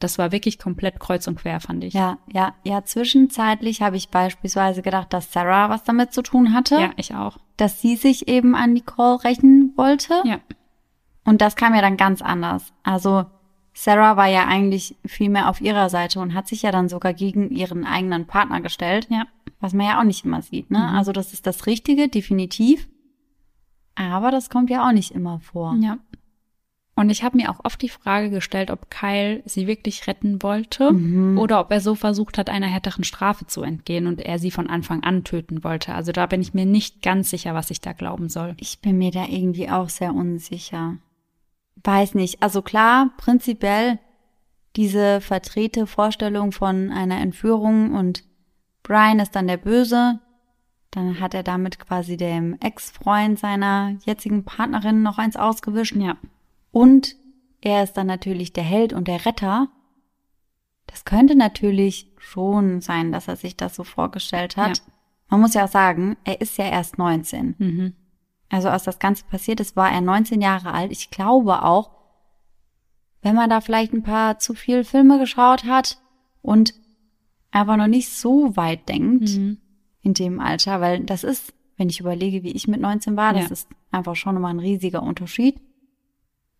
das 0.00 0.18
war 0.18 0.32
wirklich 0.32 0.58
komplett 0.58 1.00
kreuz 1.00 1.26
und 1.26 1.36
quer, 1.38 1.60
fand 1.60 1.82
ich. 1.84 1.94
Ja, 1.94 2.18
ja, 2.32 2.54
ja. 2.64 2.84
Zwischenzeitlich 2.84 3.82
habe 3.82 3.96
ich 3.96 4.10
beispielsweise 4.10 4.82
gedacht, 4.82 5.12
dass 5.12 5.32
Sarah 5.32 5.70
was 5.70 5.82
damit 5.84 6.12
zu 6.12 6.22
tun 6.22 6.52
hatte. 6.54 6.76
Ja, 6.76 6.90
ich 6.96 7.14
auch. 7.14 7.38
Dass 7.56 7.80
sie 7.80 7.96
sich 7.96 8.28
eben 8.28 8.54
an 8.54 8.74
Nicole 8.74 9.24
rächen 9.24 9.72
wollte. 9.76 10.22
Ja. 10.24 10.38
Und 11.24 11.40
das 11.40 11.56
kam 11.56 11.74
ja 11.74 11.80
dann 11.80 11.96
ganz 11.96 12.22
anders. 12.22 12.72
Also 12.84 13.26
Sarah 13.80 14.16
war 14.16 14.26
ja 14.26 14.44
eigentlich 14.48 14.96
viel 15.06 15.28
mehr 15.28 15.48
auf 15.48 15.60
ihrer 15.60 15.88
Seite 15.88 16.18
und 16.18 16.34
hat 16.34 16.48
sich 16.48 16.62
ja 16.62 16.72
dann 16.72 16.88
sogar 16.88 17.14
gegen 17.14 17.50
ihren 17.50 17.84
eigenen 17.84 18.26
Partner 18.26 18.60
gestellt. 18.60 19.06
Ja. 19.08 19.28
Was 19.60 19.72
man 19.72 19.86
ja 19.86 20.00
auch 20.00 20.04
nicht 20.04 20.24
immer 20.24 20.42
sieht, 20.42 20.68
ne? 20.72 20.80
Mhm. 20.80 20.96
Also 20.96 21.12
das 21.12 21.32
ist 21.32 21.46
das 21.46 21.66
Richtige, 21.66 22.08
definitiv. 22.08 22.88
Aber 23.94 24.32
das 24.32 24.50
kommt 24.50 24.68
ja 24.68 24.84
auch 24.84 24.90
nicht 24.90 25.12
immer 25.12 25.38
vor. 25.38 25.76
Ja. 25.80 25.98
Und 26.96 27.10
ich 27.10 27.22
habe 27.22 27.36
mir 27.36 27.52
auch 27.52 27.60
oft 27.62 27.80
die 27.80 27.88
Frage 27.88 28.30
gestellt, 28.30 28.72
ob 28.72 28.90
Kyle 28.90 29.44
sie 29.44 29.68
wirklich 29.68 30.08
retten 30.08 30.42
wollte 30.42 30.90
mhm. 30.90 31.38
oder 31.38 31.60
ob 31.60 31.70
er 31.70 31.80
so 31.80 31.94
versucht 31.94 32.36
hat, 32.36 32.50
einer 32.50 32.66
härteren 32.66 33.04
Strafe 33.04 33.46
zu 33.46 33.62
entgehen 33.62 34.08
und 34.08 34.20
er 34.20 34.40
sie 34.40 34.50
von 34.50 34.68
Anfang 34.68 35.04
an 35.04 35.22
töten 35.22 35.62
wollte. 35.62 35.94
Also 35.94 36.10
da 36.10 36.26
bin 36.26 36.40
ich 36.40 36.52
mir 36.52 36.66
nicht 36.66 37.00
ganz 37.00 37.30
sicher, 37.30 37.54
was 37.54 37.70
ich 37.70 37.80
da 37.80 37.92
glauben 37.92 38.28
soll. 38.28 38.56
Ich 38.58 38.80
bin 38.80 38.98
mir 38.98 39.12
da 39.12 39.26
irgendwie 39.28 39.70
auch 39.70 39.88
sehr 39.88 40.12
unsicher. 40.12 40.96
Weiß 41.84 42.14
nicht. 42.14 42.42
Also 42.42 42.62
klar, 42.62 43.10
prinzipiell 43.16 43.98
diese 44.76 45.20
verdrehte 45.20 45.86
Vorstellung 45.86 46.52
von 46.52 46.90
einer 46.90 47.18
Entführung 47.20 47.94
und 47.94 48.24
Brian 48.82 49.18
ist 49.18 49.34
dann 49.34 49.48
der 49.48 49.56
Böse. 49.56 50.20
Dann 50.90 51.20
hat 51.20 51.34
er 51.34 51.42
damit 51.42 51.78
quasi 51.78 52.16
dem 52.16 52.56
Ex-Freund 52.60 53.38
seiner 53.38 53.96
jetzigen 54.06 54.44
Partnerin 54.44 55.02
noch 55.02 55.18
eins 55.18 55.36
ausgewischt. 55.36 55.96
Ja. 55.96 56.16
Und 56.70 57.16
er 57.60 57.82
ist 57.82 57.94
dann 57.94 58.06
natürlich 58.06 58.52
der 58.52 58.64
Held 58.64 58.92
und 58.92 59.08
der 59.08 59.26
Retter. 59.26 59.68
Das 60.86 61.04
könnte 61.04 61.34
natürlich 61.34 62.12
schon 62.16 62.80
sein, 62.80 63.12
dass 63.12 63.28
er 63.28 63.36
sich 63.36 63.56
das 63.56 63.74
so 63.74 63.84
vorgestellt 63.84 64.56
hat. 64.56 64.78
Ja. 64.78 64.84
Man 65.28 65.40
muss 65.40 65.54
ja 65.54 65.64
auch 65.64 65.70
sagen, 65.70 66.16
er 66.24 66.40
ist 66.40 66.56
ja 66.56 66.66
erst 66.66 66.96
19. 66.96 67.56
Mhm. 67.58 67.92
Also 68.50 68.68
als 68.68 68.84
das 68.84 68.98
Ganze 68.98 69.24
passiert 69.24 69.60
ist, 69.60 69.76
war 69.76 69.90
er 69.90 70.00
19 70.00 70.40
Jahre 70.40 70.72
alt. 70.72 70.90
Ich 70.92 71.10
glaube 71.10 71.62
auch, 71.62 71.90
wenn 73.22 73.34
man 73.34 73.50
da 73.50 73.60
vielleicht 73.60 73.92
ein 73.92 74.02
paar 74.02 74.38
zu 74.38 74.54
viel 74.54 74.84
Filme 74.84 75.18
geschaut 75.18 75.64
hat 75.64 75.98
und 76.40 76.72
aber 77.50 77.76
noch 77.76 77.86
nicht 77.88 78.08
so 78.10 78.56
weit 78.56 78.88
denkt 78.88 79.28
Mhm. 79.30 79.58
in 80.02 80.14
dem 80.14 80.40
Alter, 80.40 80.80
weil 80.80 81.00
das 81.04 81.24
ist, 81.24 81.52
wenn 81.76 81.88
ich 81.88 82.00
überlege, 82.00 82.42
wie 82.42 82.52
ich 82.52 82.68
mit 82.68 82.80
19 82.80 83.16
war, 83.16 83.32
das 83.34 83.46
Ja. 83.46 83.50
ist 83.52 83.68
einfach 83.90 84.16
schon 84.16 84.36
immer 84.36 84.48
ein 84.48 84.60
riesiger 84.60 85.02
Unterschied. 85.02 85.60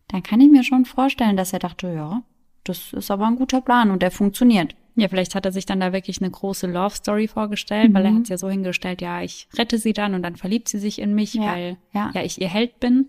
Dann 0.09 0.23
kann 0.23 0.41
ich 0.41 0.49
mir 0.49 0.63
schon 0.63 0.85
vorstellen, 0.85 1.37
dass 1.37 1.53
er 1.53 1.59
dachte, 1.59 1.91
ja, 1.93 2.23
das 2.63 2.93
ist 2.93 3.09
aber 3.11 3.27
ein 3.27 3.35
guter 3.35 3.61
Plan 3.61 3.91
und 3.91 4.01
der 4.01 4.11
funktioniert. 4.11 4.75
Ja, 4.99 5.07
vielleicht 5.07 5.35
hat 5.35 5.45
er 5.45 5.51
sich 5.51 5.65
dann 5.65 5.79
da 5.79 5.93
wirklich 5.93 6.21
eine 6.21 6.29
große 6.31 6.67
Love 6.67 6.95
Story 6.95 7.27
vorgestellt, 7.27 7.93
weil 7.93 8.05
er 8.05 8.11
Mhm. 8.11 8.15
hat 8.17 8.23
es 8.23 8.29
ja 8.29 8.37
so 8.37 8.49
hingestellt, 8.49 9.01
ja, 9.01 9.21
ich 9.21 9.47
rette 9.57 9.77
sie 9.77 9.93
dann 9.93 10.13
und 10.13 10.23
dann 10.23 10.35
verliebt 10.35 10.67
sie 10.69 10.79
sich 10.79 10.99
in 10.99 11.13
mich, 11.15 11.33
Ja, 11.35 11.45
weil 11.45 11.77
ja. 11.93 12.11
ja 12.13 12.23
ich 12.23 12.41
ihr 12.41 12.49
Held 12.49 12.79
bin. 12.79 13.07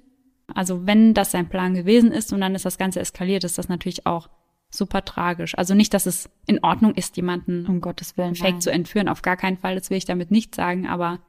Also 0.55 0.86
wenn 0.86 1.14
das 1.14 1.30
sein 1.30 1.49
Plan 1.49 1.74
gewesen 1.74 2.11
ist 2.12 2.32
und 2.32 2.41
dann 2.41 2.55
ist 2.55 2.64
das 2.64 2.76
Ganze 2.78 3.01
eskaliert, 3.01 3.45
ist 3.45 3.59
das 3.59 3.68
natürlich 3.68 4.07
auch 4.07 4.28
super 4.68 5.05
tragisch. 5.05 5.57
Also 5.59 5.74
nicht, 5.74 5.95
dass 5.95 6.07
es 6.07 6.28
in 6.47 6.62
Ordnung 6.62 6.95
ist, 6.95 7.16
jemanden 7.16 7.66
Um 7.66 7.80
Gottes 7.80 8.16
Willen. 8.16 8.34
fake 8.34 8.53
nein. 8.55 8.61
zu 8.61 8.70
entführen, 8.72 9.09
auf 9.09 9.22
gar 9.22 9.36
keinen 9.36 9.59
Fall, 9.59 9.74
das 9.76 9.91
will 9.91 9.97
ich 9.99 10.05
damit 10.05 10.30
nicht 10.30 10.55
sagen, 10.55 10.86
aber 10.86 11.20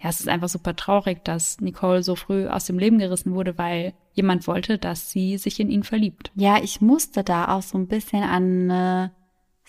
ja, 0.00 0.10
es 0.10 0.20
ist 0.20 0.28
einfach 0.28 0.48
super 0.48 0.76
traurig, 0.76 1.24
dass 1.24 1.60
Nicole 1.60 2.04
so 2.04 2.14
früh 2.14 2.46
aus 2.46 2.66
dem 2.66 2.78
Leben 2.78 2.98
gerissen 2.98 3.34
wurde, 3.34 3.58
weil 3.58 3.94
jemand 4.12 4.46
wollte, 4.46 4.78
dass 4.78 5.10
sie 5.10 5.38
sich 5.38 5.58
in 5.58 5.70
ihn 5.70 5.82
verliebt. 5.82 6.30
Ja, 6.36 6.58
ich 6.62 6.80
musste 6.80 7.24
da 7.24 7.56
auch 7.56 7.62
so 7.62 7.76
ein 7.78 7.88
bisschen 7.88 8.22
an 8.22 8.70
eine 8.70 9.12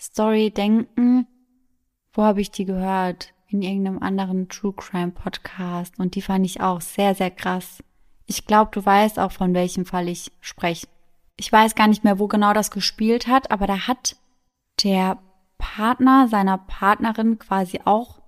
Story 0.00 0.50
denken. 0.50 1.26
Wo 2.12 2.22
habe 2.22 2.40
ich 2.40 2.50
die 2.50 2.64
gehört? 2.64 3.32
In 3.48 3.62
irgendeinem 3.62 4.02
anderen 4.02 4.48
True 4.48 4.72
Crime 4.76 5.10
Podcast. 5.12 5.98
Und 5.98 6.14
die 6.14 6.22
fand 6.22 6.46
ich 6.46 6.60
auch 6.60 6.80
sehr, 6.80 7.14
sehr 7.14 7.30
krass. 7.30 7.82
Ich 8.26 8.46
glaube, 8.46 8.70
du 8.72 8.84
weißt 8.84 9.18
auch, 9.18 9.32
von 9.32 9.54
welchem 9.54 9.84
Fall 9.84 10.08
ich 10.08 10.30
spreche. 10.40 10.86
Ich 11.36 11.50
weiß 11.50 11.74
gar 11.74 11.88
nicht 11.88 12.04
mehr, 12.04 12.18
wo 12.18 12.28
genau 12.28 12.52
das 12.52 12.70
gespielt 12.70 13.26
hat, 13.26 13.50
aber 13.50 13.66
da 13.66 13.88
hat 13.88 14.16
der 14.84 15.18
Partner 15.58 16.28
seiner 16.28 16.58
Partnerin 16.58 17.38
quasi 17.38 17.80
auch 17.84 18.20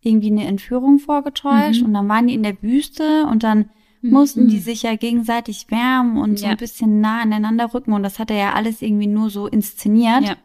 irgendwie 0.00 0.30
eine 0.32 0.46
Entführung 0.46 0.98
vorgetäuscht 0.98 1.80
Mhm. 1.82 1.86
und 1.88 1.94
dann 1.94 2.08
waren 2.08 2.26
die 2.26 2.34
in 2.34 2.42
der 2.42 2.60
Wüste 2.62 3.26
und 3.26 3.42
dann 3.42 3.70
mussten 4.02 4.48
die 4.48 4.58
sich 4.58 4.82
ja 4.82 4.96
gegenseitig 4.96 5.70
wärmen 5.70 6.16
und 6.16 6.38
so 6.38 6.46
Ja. 6.46 6.52
ein 6.52 6.56
bisschen 6.56 7.00
nah 7.00 7.20
aneinander 7.20 7.72
rücken 7.74 7.92
und 7.92 8.02
das 8.02 8.18
hat 8.18 8.30
er 8.30 8.36
ja 8.38 8.52
alles 8.54 8.80
irgendwie 8.80 9.06
nur 9.06 9.28
so 9.28 9.46
inszeniert, 9.46 10.22
Ja, 10.22 10.36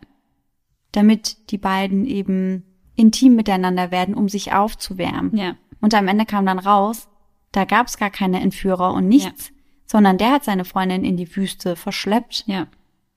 damit 0.95 1.51
die 1.51 1.57
beiden 1.57 2.05
eben 2.05 2.63
intim 2.95 3.35
miteinander 3.35 3.91
werden, 3.91 4.15
um 4.15 4.29
sich 4.29 4.53
aufzuwärmen. 4.53 5.35
ja, 5.35 5.55
Und 5.81 5.93
am 5.93 6.07
Ende 6.07 6.25
kam 6.25 6.45
dann 6.45 6.59
raus, 6.59 7.07
da 7.51 7.65
gab 7.65 7.87
es 7.87 7.97
gar 7.97 8.09
keine 8.09 8.41
Entführer 8.41 8.93
und 8.93 9.07
nichts, 9.07 9.51
sondern 9.85 10.17
der 10.17 10.31
hat 10.31 10.43
seine 10.43 10.65
Freundin 10.65 11.03
in 11.03 11.17
die 11.17 11.35
Wüste 11.35 11.75
verschleppt 11.75 12.43
ja, 12.47 12.67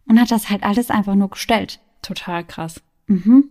und 0.07 0.20
hat 0.20 0.31
das 0.31 0.51
halt 0.51 0.62
alles 0.64 0.91
einfach 0.91 1.14
nur 1.14 1.31
gestellt. 1.31 1.81
total 2.03 2.45
krass. 2.45 2.83
Mhm. 3.07 3.51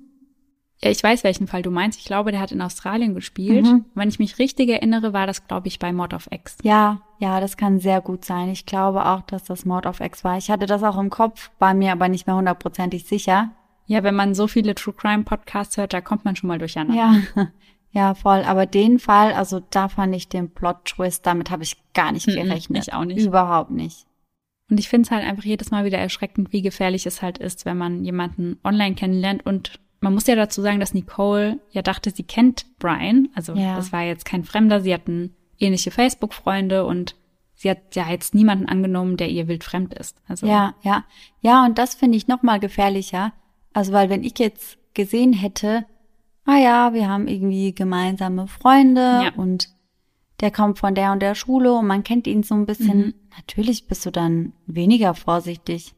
Ja, 0.84 0.92
ich 0.92 1.02
weiß, 1.02 1.24
welchen 1.24 1.48
Fall 1.48 1.64
du 1.64 1.72
meinst. 1.72 1.98
Ich 1.98 2.06
glaube, 2.06 2.32
der 2.32 2.40
hat 2.40 2.52
in 2.52 2.62
Australien 2.62 3.16
gespielt. 3.16 3.66
Mhm. 3.66 3.86
Wenn 3.96 4.10
ich 4.10 4.20
mich 4.20 4.38
richtig 4.38 4.70
erinnere, 4.70 5.12
war 5.12 5.26
das, 5.26 5.48
glaube 5.48 5.68
ich, 5.70 5.80
bei 5.80 5.92
Mod 5.92 6.14
of 6.14 6.28
X. 6.32 6.58
Ja, 6.62 7.02
ja, 7.18 7.40
das 7.40 7.58
kann 7.58 7.80
sehr 7.80 8.00
gut 8.00 8.24
sein. 8.26 8.50
Ich 8.50 8.68
glaube 8.68 9.04
auch, 9.08 9.22
dass 9.22 9.44
das 9.46 9.66
Mord 9.66 9.88
of 9.88 10.02
X 10.02 10.24
war. 10.24 10.38
Ich 10.38 10.52
hatte 10.52 10.68
das 10.68 10.84
auch 10.84 11.00
im 11.00 11.10
Kopf, 11.10 11.50
war 11.58 11.74
mir 11.74 11.92
aber 11.94 12.10
nicht 12.10 12.28
mehr 12.28 12.36
hundertprozentig 12.36 13.06
sicher. 13.06 13.50
Ja, 13.88 14.04
wenn 14.04 14.16
man 14.16 14.36
so 14.36 14.48
viele 14.48 14.76
True 14.76 14.94
Crime 14.94 15.24
Podcasts 15.24 15.78
hört, 15.78 15.94
da 15.94 16.02
kommt 16.02 16.26
man 16.26 16.36
schon 16.36 16.48
mal 16.50 16.60
durcheinander. 16.60 16.94
Ja, 17.36 17.48
ja, 17.92 18.14
voll. 18.14 18.44
Aber 18.44 18.66
den 18.66 19.00
Fall, 19.00 19.34
also 19.34 19.62
da 19.70 19.88
fand 19.90 20.14
ich 20.16 20.28
den 20.30 20.50
Plot-Twist, 20.54 21.26
damit 21.26 21.50
habe 21.50 21.64
ich 21.64 21.78
gar 21.94 22.12
nicht 22.12 22.28
Mhm, 22.28 22.34
gerechnet. 22.34 22.84
ich 22.88 22.94
auch 22.94 23.06
nicht. 23.06 23.26
Überhaupt 23.26 23.72
nicht. 23.72 24.06
Und 24.70 24.80
ich 24.80 24.90
finde 24.90 25.08
es 25.08 25.12
halt 25.12 25.26
einfach 25.26 25.46
jedes 25.46 25.72
Mal 25.72 25.86
wieder 25.86 25.98
erschreckend, 25.98 26.52
wie 26.52 26.62
gefährlich 26.62 27.06
es 27.06 27.22
halt 27.22 27.38
ist, 27.38 27.66
wenn 27.66 27.78
man 27.78 28.04
jemanden 28.04 28.60
online 28.66 28.96
kennenlernt. 28.96 29.46
Und 29.46 29.80
man 30.02 30.14
muss 30.14 30.28
ja 30.28 30.36
dazu 30.36 30.62
sagen, 30.62 30.82
dass 30.82 30.94
Nicole 30.94 31.60
ja 31.72 31.82
dachte, 31.82 32.12
sie 32.12 32.24
kennt 32.24 32.66
Brian. 32.80 33.30
Also 33.34 33.54
Ja. 33.56 33.78
das 33.78 33.94
war 33.94 34.04
jetzt 34.04 34.26
kein 34.26 34.44
Fremder. 34.44 34.82
Sie 34.82 34.94
hatten 34.94 35.34
ähnliche 35.58 35.92
Facebook-Freunde 35.92 36.86
und 36.86 37.16
sie 37.56 37.70
hat 37.70 37.96
ja 37.96 38.10
jetzt 38.10 38.36
niemanden 38.36 38.68
angenommen, 38.68 39.16
der 39.16 39.30
ihr 39.30 39.48
wild 39.48 39.64
fremd 39.64 39.94
ist. 39.94 40.22
Also 40.28 40.46
Ja, 40.46 40.76
ja. 40.84 41.06
Ja, 41.40 41.64
und 41.66 41.78
das 41.78 41.96
finde 41.96 42.18
ich 42.18 42.28
noch 42.28 42.44
mal 42.44 42.60
gefährlicher. 42.60 43.32
Also, 43.78 43.94
weil 43.94 44.10
wenn 44.10 44.24
ich 44.24 44.40
jetzt 44.40 44.80
gesehen 44.96 45.34
hätte, 45.34 45.86
ah 46.46 46.58
ja, 46.58 46.94
wir 46.94 47.08
haben 47.08 47.28
irgendwie 47.28 47.76
gemeinsame 47.76 48.48
Freunde 48.48 49.02
Ja. 49.26 49.32
und 49.36 49.70
der 50.40 50.50
kommt 50.50 50.80
von 50.80 50.96
der 50.96 51.12
und 51.12 51.20
der 51.22 51.36
Schule 51.36 51.74
und 51.74 51.86
man 51.86 52.04
kennt 52.04 52.26
ihn 52.26 52.42
so 52.42 52.56
ein 52.56 52.66
bisschen, 52.66 52.98
Mhm. 52.98 53.14
natürlich 53.38 53.88
bist 53.88 54.04
du 54.06 54.10
dann 54.12 54.54
weniger 54.66 55.14
vorsichtig. 55.14 55.94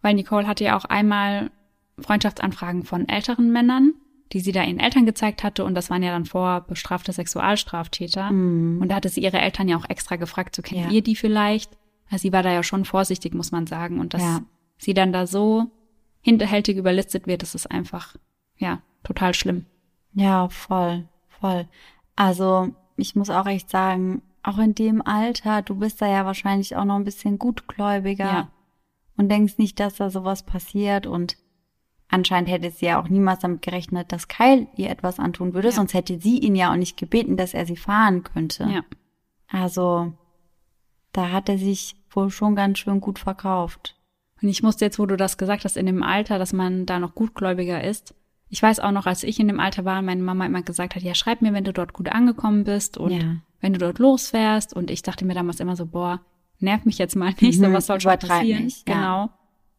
Weil 0.00 0.14
Nicole 0.14 0.48
hatte 0.48 0.64
ja 0.64 0.76
auch 0.76 0.84
einmal 0.84 1.52
Freundschaftsanfragen 2.00 2.82
von 2.82 3.08
älteren 3.08 3.52
Männern, 3.52 3.94
die 4.32 4.40
sie 4.40 4.50
da 4.50 4.64
ihren 4.64 4.80
Eltern 4.80 5.06
gezeigt 5.06 5.44
hatte. 5.44 5.64
Und 5.64 5.74
das 5.76 5.90
waren 5.90 6.02
ja 6.02 6.10
dann 6.10 6.24
vorbestrafte 6.24 7.12
Sexualstraftäter. 7.12 8.30
Und 8.30 8.88
da 8.88 8.96
hatte 8.96 9.08
sie 9.10 9.22
ihre 9.22 9.40
Eltern 9.40 9.68
ja 9.68 9.76
auch 9.76 9.88
extra 9.88 10.16
gefragt, 10.16 10.56
so 10.56 10.62
kennt 10.62 10.80
Ja. 10.80 10.90
ihr 10.90 11.02
die 11.02 11.14
vielleicht? 11.14 11.70
Also 12.10 12.22
sie 12.22 12.32
war 12.32 12.42
da 12.42 12.50
ja 12.52 12.64
schon 12.64 12.84
vorsichtig, 12.84 13.32
muss 13.34 13.52
man 13.52 13.66
sagen. 13.68 14.00
Und 14.00 14.14
dass 14.14 14.22
Ja. 14.22 14.40
sie 14.78 14.94
dann 14.94 15.12
da 15.12 15.26
so 15.28 15.70
hinterhältig 16.22 16.76
überlistet 16.78 17.26
wird, 17.26 17.42
das 17.42 17.54
ist 17.54 17.70
einfach, 17.70 18.16
ja, 18.56 18.80
total 19.04 19.34
schlimm. 19.34 19.66
Ja, 20.14 20.48
voll, 20.48 21.08
voll. 21.28 21.68
Also, 22.16 22.70
ich 22.96 23.14
muss 23.16 23.28
auch 23.30 23.46
echt 23.46 23.68
sagen, 23.70 24.22
auch 24.42 24.58
in 24.58 24.74
dem 24.74 25.02
Alter, 25.02 25.62
du 25.62 25.74
bist 25.76 26.00
da 26.02 26.06
ja 26.08 26.24
wahrscheinlich 26.24 26.74
auch 26.76 26.84
noch 26.84 26.96
ein 26.96 27.04
bisschen 27.04 27.38
gutgläubiger 27.38 28.24
Ja. 28.24 28.48
und 29.16 29.28
denkst 29.28 29.58
nicht, 29.58 29.78
dass 29.80 29.96
da 29.96 30.10
sowas 30.10 30.42
passiert 30.44 31.06
und 31.06 31.36
anscheinend 32.08 32.50
hätte 32.50 32.70
sie 32.70 32.86
ja 32.86 33.00
auch 33.00 33.08
niemals 33.08 33.40
damit 33.40 33.62
gerechnet, 33.62 34.12
dass 34.12 34.28
Kyle 34.28 34.66
ihr 34.76 34.90
etwas 34.90 35.18
antun 35.18 35.54
würde, 35.54 35.68
Ja. 35.68 35.74
sonst 35.74 35.94
hätte 35.94 36.20
sie 36.20 36.38
ihn 36.38 36.54
ja 36.56 36.70
auch 36.72 36.76
nicht 36.76 36.96
gebeten, 36.96 37.36
dass 37.36 37.54
er 37.54 37.66
sie 37.66 37.76
fahren 37.76 38.22
könnte. 38.22 38.64
Ja. 38.64 38.82
Also, 39.48 40.12
da 41.12 41.30
hat 41.30 41.48
er 41.48 41.58
sich 41.58 41.96
wohl 42.10 42.30
schon 42.30 42.54
ganz 42.54 42.78
schön 42.78 43.00
gut 43.00 43.18
verkauft. 43.18 43.96
Und 44.42 44.48
ich 44.48 44.62
musste 44.62 44.84
jetzt, 44.84 44.98
wo 44.98 45.06
du 45.06 45.16
das 45.16 45.38
gesagt 45.38 45.64
hast, 45.64 45.76
in 45.76 45.86
dem 45.86 46.02
Alter, 46.02 46.38
dass 46.38 46.52
man 46.52 46.84
da 46.86 46.98
noch 46.98 47.14
gutgläubiger 47.14 47.82
ist. 47.84 48.14
Ich 48.48 48.62
weiß 48.62 48.80
auch 48.80 48.90
noch, 48.90 49.06
als 49.06 49.22
ich 49.22 49.38
in 49.40 49.48
dem 49.48 49.60
Alter 49.60 49.84
war, 49.84 50.02
meine 50.02 50.22
Mama 50.22 50.44
immer 50.44 50.62
gesagt 50.62 50.94
hat, 50.94 51.02
ja, 51.02 51.14
schreib 51.14 51.40
mir, 51.42 51.52
wenn 51.54 51.64
du 51.64 51.72
dort 51.72 51.92
gut 51.92 52.10
angekommen 52.10 52.64
bist 52.64 52.98
und 52.98 53.12
Ja. 53.12 53.36
wenn 53.60 53.72
du 53.72 53.78
dort 53.78 53.98
losfährst. 53.98 54.74
Und 54.74 54.90
ich 54.90 55.02
dachte 55.02 55.24
mir 55.24 55.34
damals 55.34 55.60
immer 55.60 55.76
so, 55.76 55.86
boah, 55.86 56.20
nerv 56.58 56.84
mich 56.84 56.98
jetzt 56.98 57.16
mal 57.16 57.32
nicht, 57.40 57.58
so 57.58 57.68
Mhm, 57.68 57.72
was 57.72 57.86
soll 57.86 58.00
schon 58.00 58.18
passieren. 58.18 58.64
nicht, 58.64 58.88
ja. 58.88 58.94
Genau. 58.94 59.30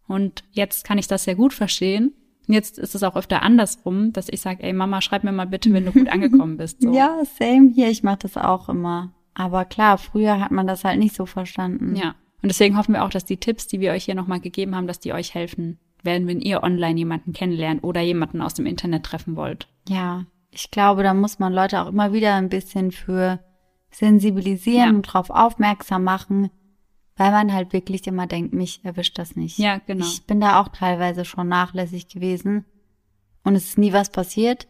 Und 0.07 0.43
jetzt 0.51 0.86
kann 0.86 0.97
ich 0.97 1.07
das 1.07 1.24
sehr 1.26 1.36
gut 1.36 1.53
verstehen. 1.53 2.14
Und 2.47 2.53
jetzt 2.55 2.78
ist 2.80 2.93
es 2.95 3.03
auch 3.03 3.16
öfter 3.16 3.41
andersrum, 3.41 4.11
dass 4.11 4.28
ich 4.30 4.41
sage, 4.41 4.64
ey 4.64 4.74
Mama, 4.74 5.01
schreib 5.01 5.24
mir 5.24 5.32
mal 5.32 5.45
bitte, 5.47 5.72
wenn 5.72 5.86
du 5.86 5.91
gut 5.91 6.09
angekommen 6.09 6.57
bist. 6.57 6.82
So. 6.82 6.91
Ja, 6.95 7.22
same 7.39 7.70
hier, 7.74 7.89
ich 7.89 8.03
mache 8.03 8.20
das 8.24 8.38
auch 8.38 8.68
immer. 8.70 9.14
Aber 9.34 9.66
klar, 9.66 9.97
früher 9.97 10.39
hat 10.39 10.51
man 10.51 10.68
das 10.68 10.84
halt 10.84 10.99
nicht 10.99 11.16
so 11.16 11.26
verstanden. 11.26 11.95
Ja. 11.95 12.16
Und 12.43 12.49
deswegen 12.49 12.77
hoffen 12.77 12.93
wir 12.93 13.03
auch, 13.05 13.09
dass 13.09 13.25
die 13.25 13.37
Tipps, 13.37 13.65
die 13.67 13.79
wir 13.79 13.91
euch 13.93 14.03
hier 14.05 14.15
nochmal 14.15 14.41
gegeben 14.41 14.75
haben, 14.75 14.85
dass 14.85 14.99
die 14.99 15.13
euch 15.13 15.33
helfen 15.33 15.79
werden, 16.03 16.27
wenn 16.27 16.41
ihr 16.41 16.61
online 16.61 16.97
jemanden 16.99 17.31
kennenlernt 17.33 17.83
oder 17.83 18.01
jemanden 18.01 18.41
aus 18.41 18.53
dem 18.53 18.65
Internet 18.65 19.03
treffen 19.05 19.35
wollt. 19.37 19.67
Ja, 19.87 20.25
ich 20.51 20.69
glaube, 20.69 21.01
da 21.03 21.13
muss 21.13 21.39
man 21.39 21.53
Leute 21.53 21.81
auch 21.81 21.87
immer 21.87 22.11
wieder 22.13 22.35
ein 22.35 22.49
bisschen 22.49 22.91
für 22.91 23.39
sensibilisieren 23.91 24.89
Ja. 24.89 24.89
und 24.89 25.01
drauf 25.03 25.29
aufmerksam 25.29 26.03
machen, 26.03 26.49
weil 27.15 27.31
man 27.31 27.53
halt 27.53 27.71
wirklich 27.73 28.05
immer 28.07 28.27
denkt, 28.27 28.53
mich 28.53 28.83
erwischt 28.83 29.17
das 29.17 29.35
nicht. 29.35 29.57
Ja, 29.57 29.77
genau. 29.77 30.05
Ich 30.05 30.25
bin 30.25 30.41
da 30.41 30.59
auch 30.59 30.67
teilweise 30.67 31.25
schon 31.25 31.47
nachlässig 31.47 32.07
gewesen 32.09 32.65
und 33.43 33.55
es 33.55 33.65
ist 33.69 33.77
nie 33.77 33.93
was 33.93 34.11
passiert, 34.11 34.67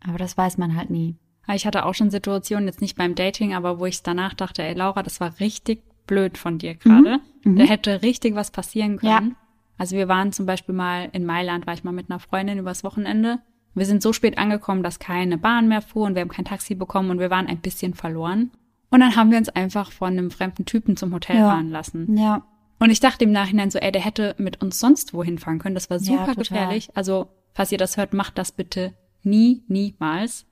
aber 0.00 0.18
das 0.18 0.36
weiß 0.38 0.56
man 0.58 0.76
halt 0.76 0.90
nie. 0.90 1.16
Ich 1.52 1.66
hatte 1.66 1.84
auch 1.86 1.94
schon 1.94 2.10
Situationen, 2.10 2.66
jetzt 2.68 2.80
nicht 2.80 2.96
beim 2.96 3.14
Dating, 3.14 3.54
aber 3.54 3.80
wo 3.80 3.86
ich 3.86 4.02
danach 4.02 4.34
dachte, 4.34 4.62
ey 4.62 4.74
Laura, 4.74 5.02
das 5.02 5.20
war 5.20 5.38
richtig 5.40 5.82
blöd 6.08 6.36
von 6.36 6.58
dir 6.58 6.74
gerade. 6.74 7.20
Da 7.44 7.62
hätte 7.62 8.02
richtig 8.02 8.34
was 8.34 8.50
passieren 8.50 8.96
können. 8.96 9.10
Ja. 9.30 9.36
Also 9.78 9.94
wir 9.96 10.08
waren 10.08 10.32
zum 10.32 10.44
Beispiel 10.44 10.74
mal 10.74 11.08
in 11.12 11.24
Mailand, 11.24 11.66
war 11.68 11.74
ich 11.74 11.84
mal 11.84 11.92
mit 11.92 12.10
einer 12.10 12.18
Freundin 12.18 12.58
übers 12.58 12.82
Wochenende. 12.82 13.38
Wir 13.74 13.86
sind 13.86 14.02
so 14.02 14.12
spät 14.12 14.36
angekommen, 14.38 14.82
dass 14.82 14.98
keine 14.98 15.38
Bahn 15.38 15.68
mehr 15.68 15.82
fuhr 15.82 16.06
und 16.06 16.14
wir 16.16 16.22
haben 16.22 16.28
kein 16.30 16.44
Taxi 16.46 16.74
bekommen 16.74 17.10
und 17.10 17.20
wir 17.20 17.30
waren 17.30 17.46
ein 17.46 17.58
bisschen 17.60 17.94
verloren. 17.94 18.50
Und 18.90 18.98
dann 19.00 19.14
haben 19.14 19.30
wir 19.30 19.38
uns 19.38 19.50
einfach 19.50 19.92
von 19.92 20.08
einem 20.14 20.32
fremden 20.32 20.64
Typen 20.64 20.96
zum 20.96 21.14
Hotel 21.14 21.36
Ja. 21.36 21.50
fahren 21.50 21.70
lassen. 21.70 22.16
Ja. 22.16 22.42
Und 22.80 22.90
ich 22.90 22.98
dachte 23.00 23.24
im 23.24 23.32
Nachhinein 23.32 23.70
so, 23.70 23.78
ey, 23.78 23.92
der 23.92 24.02
hätte 24.02 24.34
mit 24.38 24.60
uns 24.62 24.80
sonst 24.80 25.14
wohin 25.14 25.38
fahren 25.38 25.58
können. 25.60 25.74
Das 25.76 25.90
war 25.90 25.98
Ja, 25.98 26.04
super 26.04 26.18
total. 26.26 26.34
gefährlich. 26.36 26.90
Also, 26.94 27.28
falls 27.54 27.70
ihr 27.70 27.78
das 27.78 27.96
hört, 27.96 28.14
macht 28.14 28.36
das 28.38 28.50
bitte 28.52 28.94
nie, 29.22 29.62
niemals. 29.68 30.46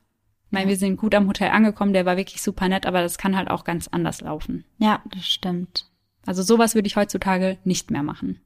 Ich 0.47 0.53
meine, 0.53 0.69
wir 0.69 0.77
sind 0.77 0.97
gut 0.97 1.15
am 1.15 1.27
Hotel 1.27 1.51
angekommen, 1.51 1.93
der 1.93 2.07
war 2.07 2.17
wirklich 2.17 2.41
super 2.41 2.69
nett, 2.69 2.87
aber 2.87 3.03
das 3.03 3.19
kann 3.19 3.37
halt 3.37 3.51
auch 3.51 3.65
ganz 3.65 3.89
anders 3.89 4.21
laufen. 4.21 4.65
Ja, 4.79 5.03
das 5.13 5.27
stimmt. 5.27 5.91
Also 6.25 6.43
sowas 6.43 6.75
würde 6.75 6.87
ich 6.87 6.97
heutzutage 6.97 7.59
nicht 7.65 7.91
mehr 7.91 8.03
machen. 8.03 8.41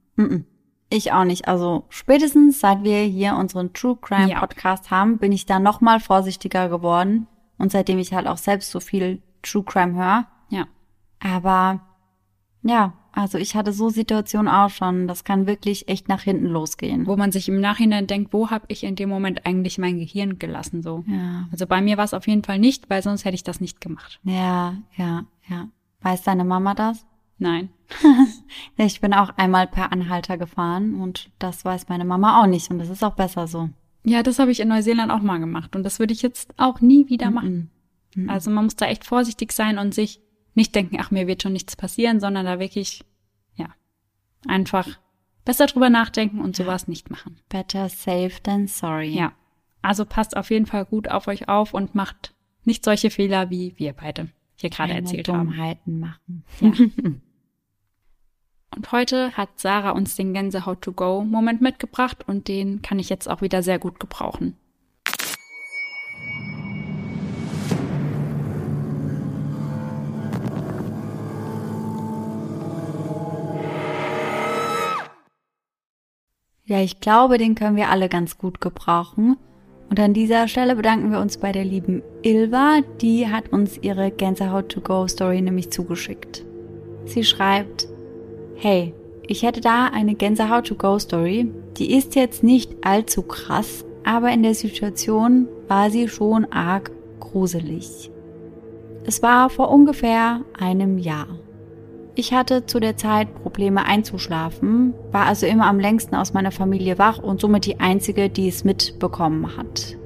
Ich 0.88 1.12
auch 1.12 1.24
nicht. 1.24 1.46
Also 1.46 1.84
spätestens 1.88 2.60
seit 2.60 2.82
wir 2.84 3.02
hier 3.02 3.36
unseren 3.36 3.72
True 3.72 3.96
Crime 4.00 4.30
Ja. 4.30 4.40
Podcast 4.40 4.90
haben, 4.90 5.18
bin 5.18 5.32
ich 5.32 5.46
da 5.46 5.60
noch 5.60 5.80
mal 5.80 6.00
vorsichtiger 6.00 6.68
geworden. 6.68 7.26
Und 7.58 7.70
seitdem 7.70 7.98
ich 7.98 8.12
halt 8.14 8.26
auch 8.26 8.38
selbst 8.38 8.70
so 8.70 8.80
viel 8.80 9.22
True 9.42 9.64
Crime 9.64 9.94
höre. 9.94 10.26
Ja. 10.48 10.66
Aber 11.20 11.80
ja, 12.62 12.94
also 13.12 13.38
ich 13.38 13.54
hatte 13.54 13.72
so 13.72 13.88
Situationen 13.88 14.48
auch 14.48 14.70
schon. 14.70 15.08
Das 15.08 15.24
kann 15.24 15.46
wirklich 15.46 15.88
echt 15.88 16.08
nach 16.08 16.22
hinten 16.22 16.46
losgehen. 16.46 17.06
Wo 17.06 17.16
man 17.16 17.32
sich 17.32 17.48
im 17.48 17.60
Nachhinein 17.60 18.06
denkt, 18.06 18.32
wo 18.32 18.50
habe 18.50 18.64
ich 18.68 18.84
in 18.84 18.96
dem 18.96 19.08
Moment 19.08 19.46
eigentlich 19.46 19.78
mein 19.78 19.98
Gehirn 19.98 20.38
gelassen 20.38 20.82
so. 20.82 21.04
Ja, 21.06 21.48
Also 21.52 21.66
bei 21.66 21.80
mir 21.80 21.96
war 21.96 22.04
es 22.04 22.14
auf 22.14 22.26
jeden 22.26 22.44
Fall 22.44 22.58
nicht, 22.58 22.88
weil 22.90 23.02
sonst 23.02 23.24
hätte 23.24 23.34
ich 23.34 23.44
das 23.44 23.60
nicht 23.60 23.80
gemacht. 23.80 24.20
ja, 24.24 24.74
ja, 24.96 25.24
ja. 25.48 25.68
Weiß 26.02 26.22
deine 26.22 26.44
Mama 26.44 26.74
das? 26.74 27.04
Nein. 27.38 27.68
Ich 28.76 29.00
bin 29.00 29.12
auch 29.12 29.30
einmal 29.36 29.66
per 29.66 29.92
Anhalter 29.92 30.38
gefahren 30.38 30.94
und 30.94 31.30
das 31.38 31.64
weiß 31.64 31.88
meine 31.88 32.04
Mama 32.04 32.40
auch 32.40 32.46
nicht 32.46 32.70
und 32.70 32.78
das 32.78 32.88
ist 32.88 33.04
auch 33.04 33.14
besser 33.14 33.46
so. 33.46 33.68
Ja, 34.04 34.22
das 34.22 34.38
habe 34.38 34.50
ich 34.50 34.60
in 34.60 34.68
Neuseeland 34.68 35.12
auch 35.12 35.20
mal 35.20 35.38
gemacht 35.38 35.76
und 35.76 35.82
das 35.82 35.98
würde 35.98 36.14
ich 36.14 36.22
jetzt 36.22 36.54
auch 36.56 36.80
nie 36.80 37.08
wieder 37.08 37.30
machen. 37.30 37.70
Mhm. 38.14 38.30
Also 38.30 38.50
man 38.50 38.64
muss 38.64 38.76
da 38.76 38.86
echt 38.86 39.04
vorsichtig 39.04 39.52
sein 39.52 39.78
und 39.78 39.94
sich 39.94 40.20
nicht 40.54 40.74
denken, 40.74 40.98
ach, 41.00 41.10
mir 41.10 41.26
wird 41.26 41.42
schon 41.42 41.52
nichts 41.52 41.76
passieren, 41.76 42.20
sondern 42.20 42.46
da 42.46 42.58
wirklich, 42.58 43.04
ja, 43.54 43.68
einfach 44.46 44.98
besser 45.44 45.66
drüber 45.66 45.90
nachdenken 45.90 46.40
und 46.40 46.56
sowas 46.56 46.88
nicht 46.88 47.10
machen. 47.10 47.40
Better 47.48 47.88
safe 47.88 48.42
than 48.42 48.66
sorry. 48.66 49.10
Ja. 49.10 49.32
Also 49.82 50.04
passt 50.04 50.36
auf 50.36 50.50
jeden 50.50 50.66
Fall 50.66 50.84
gut 50.84 51.08
auf 51.08 51.26
euch 51.26 51.48
auf 51.48 51.72
und 51.74 51.94
macht 51.94 52.34
nicht 52.64 52.84
solche 52.84 53.10
Fehler, 53.10 53.50
wie 53.50 53.74
wir 53.78 53.92
beide 53.92 54.28
hier 54.56 54.70
gerade 54.70 54.92
erzählt 54.92 55.28
haben. 55.28 55.48
Dummheiten 55.48 56.00
machen. 56.00 56.44
Und 58.72 58.92
heute 58.92 59.36
hat 59.36 59.58
Sarah 59.58 59.90
uns 59.90 60.14
den 60.14 60.32
Gänsehaut 60.32 60.82
to 60.82 60.92
go 60.92 61.24
Moment 61.24 61.60
mitgebracht 61.60 62.28
und 62.28 62.46
den 62.46 62.82
kann 62.82 63.00
ich 63.00 63.08
jetzt 63.08 63.28
auch 63.28 63.42
wieder 63.42 63.64
sehr 63.64 63.80
gut 63.80 63.98
gebrauchen. 63.98 64.56
Ja, 76.70 76.80
ich 76.80 77.00
glaube, 77.00 77.36
den 77.36 77.56
können 77.56 77.74
wir 77.74 77.88
alle 77.88 78.08
ganz 78.08 78.38
gut 78.38 78.60
gebrauchen. 78.60 79.36
Und 79.90 79.98
an 79.98 80.14
dieser 80.14 80.46
Stelle 80.46 80.76
bedanken 80.76 81.10
wir 81.10 81.18
uns 81.18 81.36
bei 81.36 81.50
der 81.50 81.64
lieben 81.64 82.00
Ilva, 82.22 82.82
die 83.00 83.26
hat 83.26 83.52
uns 83.52 83.76
ihre 83.82 84.12
Gänsehaut 84.12 84.68
to 84.68 84.80
go 84.80 85.08
Story 85.08 85.40
nämlich 85.40 85.72
zugeschickt. 85.72 86.44
Sie 87.06 87.24
schreibt, 87.24 87.88
Hey, 88.54 88.94
ich 89.26 89.42
hätte 89.42 89.60
da 89.60 89.86
eine 89.86 90.14
Gänsehaut 90.14 90.68
to 90.68 90.76
go 90.76 90.96
Story. 91.00 91.50
Die 91.76 91.92
ist 91.92 92.14
jetzt 92.14 92.44
nicht 92.44 92.70
allzu 92.82 93.22
krass, 93.22 93.84
aber 94.04 94.30
in 94.30 94.44
der 94.44 94.54
Situation 94.54 95.48
war 95.66 95.90
sie 95.90 96.06
schon 96.06 96.44
arg 96.52 96.92
gruselig. 97.18 98.12
Es 99.04 99.24
war 99.24 99.50
vor 99.50 99.72
ungefähr 99.72 100.42
einem 100.56 100.98
Jahr. 100.98 101.26
Ich 102.16 102.32
hatte 102.32 102.66
zu 102.66 102.80
der 102.80 102.96
Zeit 102.96 103.34
Probleme 103.42 103.84
einzuschlafen, 103.86 104.94
war 105.12 105.26
also 105.26 105.46
immer 105.46 105.66
am 105.66 105.78
längsten 105.78 106.16
aus 106.16 106.32
meiner 106.32 106.50
Familie 106.50 106.98
wach 106.98 107.18
und 107.18 107.40
somit 107.40 107.66
die 107.66 107.78
einzige, 107.78 108.28
die 108.28 108.48
es 108.48 108.64
mitbekommen 108.64 109.56
hat. 109.56 109.96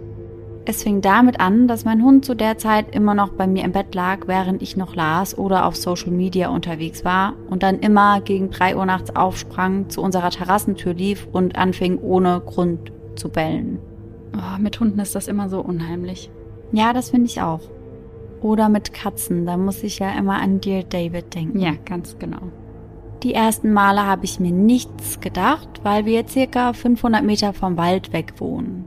Es 0.67 0.83
fing 0.83 1.03
damit 1.03 1.41
an, 1.41 1.69
dass 1.69 1.85
mein 1.85 2.03
Hund 2.03 2.25
zu 2.25 2.35
der 2.35 2.57
Zeit 2.57 2.95
immer 2.95 3.15
noch 3.15 3.31
bei 3.31 3.47
mir 3.47 3.65
im 3.65 3.73
Bett 3.73 3.95
lag, 3.95 4.27
während 4.27 4.63
ich 4.63 4.77
noch 4.77 4.95
las 4.95 5.37
oder 5.37 5.67
auf 5.67 5.77
Social 5.77 6.11
Media 6.11 6.49
unterwegs 6.49 7.05
war 7.05 7.35
und 7.51 7.63
dann 7.63 7.81
immer 7.81 8.21
gegen 8.23 8.51
drei 8.51 8.75
Uhr 8.77 8.87
nachts 8.87 9.15
aufsprang, 9.15 9.91
zu 9.91 10.01
unserer 10.01 10.31
Terrassentür 10.31 10.95
lief 10.95 11.29
und 11.33 11.57
anfing 11.57 11.99
ohne 11.99 12.41
Grund 12.41 12.93
zu 13.15 13.29
bellen. 13.29 13.79
Oh, 14.35 14.59
mit 14.59 14.81
Hunden 14.81 14.99
ist 15.01 15.15
das 15.15 15.29
immer 15.29 15.49
so 15.49 15.61
unheimlich. 15.61 16.31
Ja, 16.73 16.93
das 16.93 17.11
finde 17.11 17.27
ich 17.27 17.43
auch. 17.43 17.61
Oder 18.45 18.69
mit 18.69 18.93
Katzen, 18.93 19.47
da 19.47 19.57
muss 19.57 19.83
ich 19.83 20.01
ja 20.01 20.11
immer 20.19 20.35
an 20.35 20.61
Dear 20.61 20.83
David 20.83 21.35
denken. 21.35 21.61
Ja, 21.61 21.73
ganz 21.87 22.19
genau. 22.19 22.43
Die 23.23 23.33
ersten 23.33 23.73
Male 23.73 24.05
habe 24.05 24.27
ich 24.27 24.39
mir 24.39 24.53
nichts 24.53 25.19
gedacht, 25.21 25.81
weil 25.83 26.05
wir 26.05 26.29
circa 26.29 26.75
500 26.75 27.25
Meter 27.25 27.55
vom 27.55 27.79
Wald 27.79 28.13
weg 28.13 28.35
wohnen. 28.37 28.85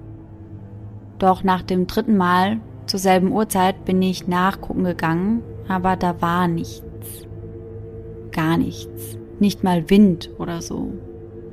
Doch 1.17 1.43
nach 1.43 1.63
dem 1.63 1.87
dritten 1.87 2.17
Mal 2.17 2.59
zur 2.85 2.99
selben 2.99 3.31
Uhrzeit 3.31 3.83
bin 3.83 3.99
ich 4.03 4.27
nachgucken 4.27 4.83
gegangen, 4.83 5.41
aber 5.67 5.95
da 5.95 6.21
war 6.21 6.47
nichts. 6.47 7.25
Gar 8.31 8.57
nichts. 8.59 9.17
Nicht 9.39 9.63
mal 9.63 9.89
Wind 9.89 10.29
oder 10.37 10.61
so. 10.61 10.91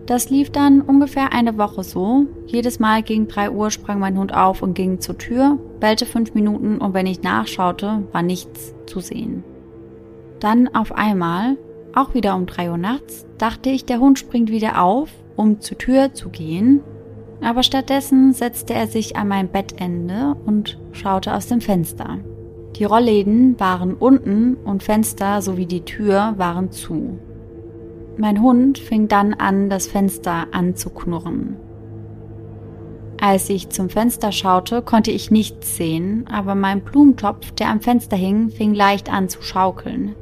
Das 0.06 0.28
lief 0.28 0.50
dann 0.50 0.82
ungefähr 0.82 1.32
eine 1.32 1.56
Woche 1.56 1.82
so. 1.82 2.26
Jedes 2.46 2.78
Mal 2.78 3.02
gegen 3.02 3.26
drei 3.26 3.50
Uhr 3.50 3.70
sprang 3.70 3.98
mein 3.98 4.18
Hund 4.18 4.34
auf 4.34 4.60
und 4.60 4.74
ging 4.74 5.00
zur 5.00 5.16
Tür, 5.16 5.58
bellte 5.80 6.04
fünf 6.04 6.34
Minuten 6.34 6.78
und 6.78 6.92
wenn 6.92 7.06
ich 7.06 7.22
nachschaute, 7.22 8.02
war 8.12 8.22
nichts 8.22 8.74
zu 8.86 9.00
sehen. 9.00 9.44
Dann 10.40 10.68
auf 10.74 10.92
einmal, 10.92 11.56
auch 11.94 12.12
wieder 12.12 12.36
um 12.36 12.44
drei 12.44 12.70
Uhr 12.70 12.76
nachts, 12.76 13.26
dachte 13.38 13.70
ich, 13.70 13.86
der 13.86 13.98
Hund 13.98 14.18
springt 14.18 14.50
wieder 14.50 14.82
auf, 14.82 15.08
um 15.36 15.60
zur 15.60 15.78
Tür 15.78 16.12
zu 16.12 16.28
gehen, 16.28 16.80
aber 17.40 17.62
stattdessen 17.62 18.32
setzte 18.32 18.74
er 18.74 18.86
sich 18.86 19.16
an 19.16 19.28
mein 19.28 19.48
Bettende 19.48 20.36
und 20.44 20.78
schaute 20.92 21.34
aus 21.34 21.46
dem 21.46 21.62
Fenster. 21.62 22.18
Die 22.76 22.84
Rollläden 22.84 23.58
waren 23.58 23.94
unten 23.94 24.56
und 24.64 24.82
Fenster 24.82 25.40
sowie 25.40 25.66
die 25.66 25.82
Tür 25.82 26.34
waren 26.36 26.72
zu. 26.72 27.18
Mein 28.16 28.40
Hund 28.42 28.78
fing 28.78 29.08
dann 29.08 29.34
an, 29.34 29.68
das 29.68 29.88
Fenster 29.88 30.46
anzuknurren. 30.52 31.56
Als 33.20 33.48
ich 33.48 33.70
zum 33.70 33.90
Fenster 33.90 34.32
schaute, 34.32 34.82
konnte 34.82 35.10
ich 35.10 35.30
nichts 35.30 35.76
sehen, 35.76 36.26
aber 36.30 36.54
mein 36.54 36.82
Blumentopf, 36.82 37.52
der 37.52 37.70
am 37.70 37.80
Fenster 37.80 38.16
hing, 38.16 38.50
fing 38.50 38.74
leicht 38.74 39.12
an 39.12 39.28
zu 39.28 39.42
schaukeln. 39.42 40.14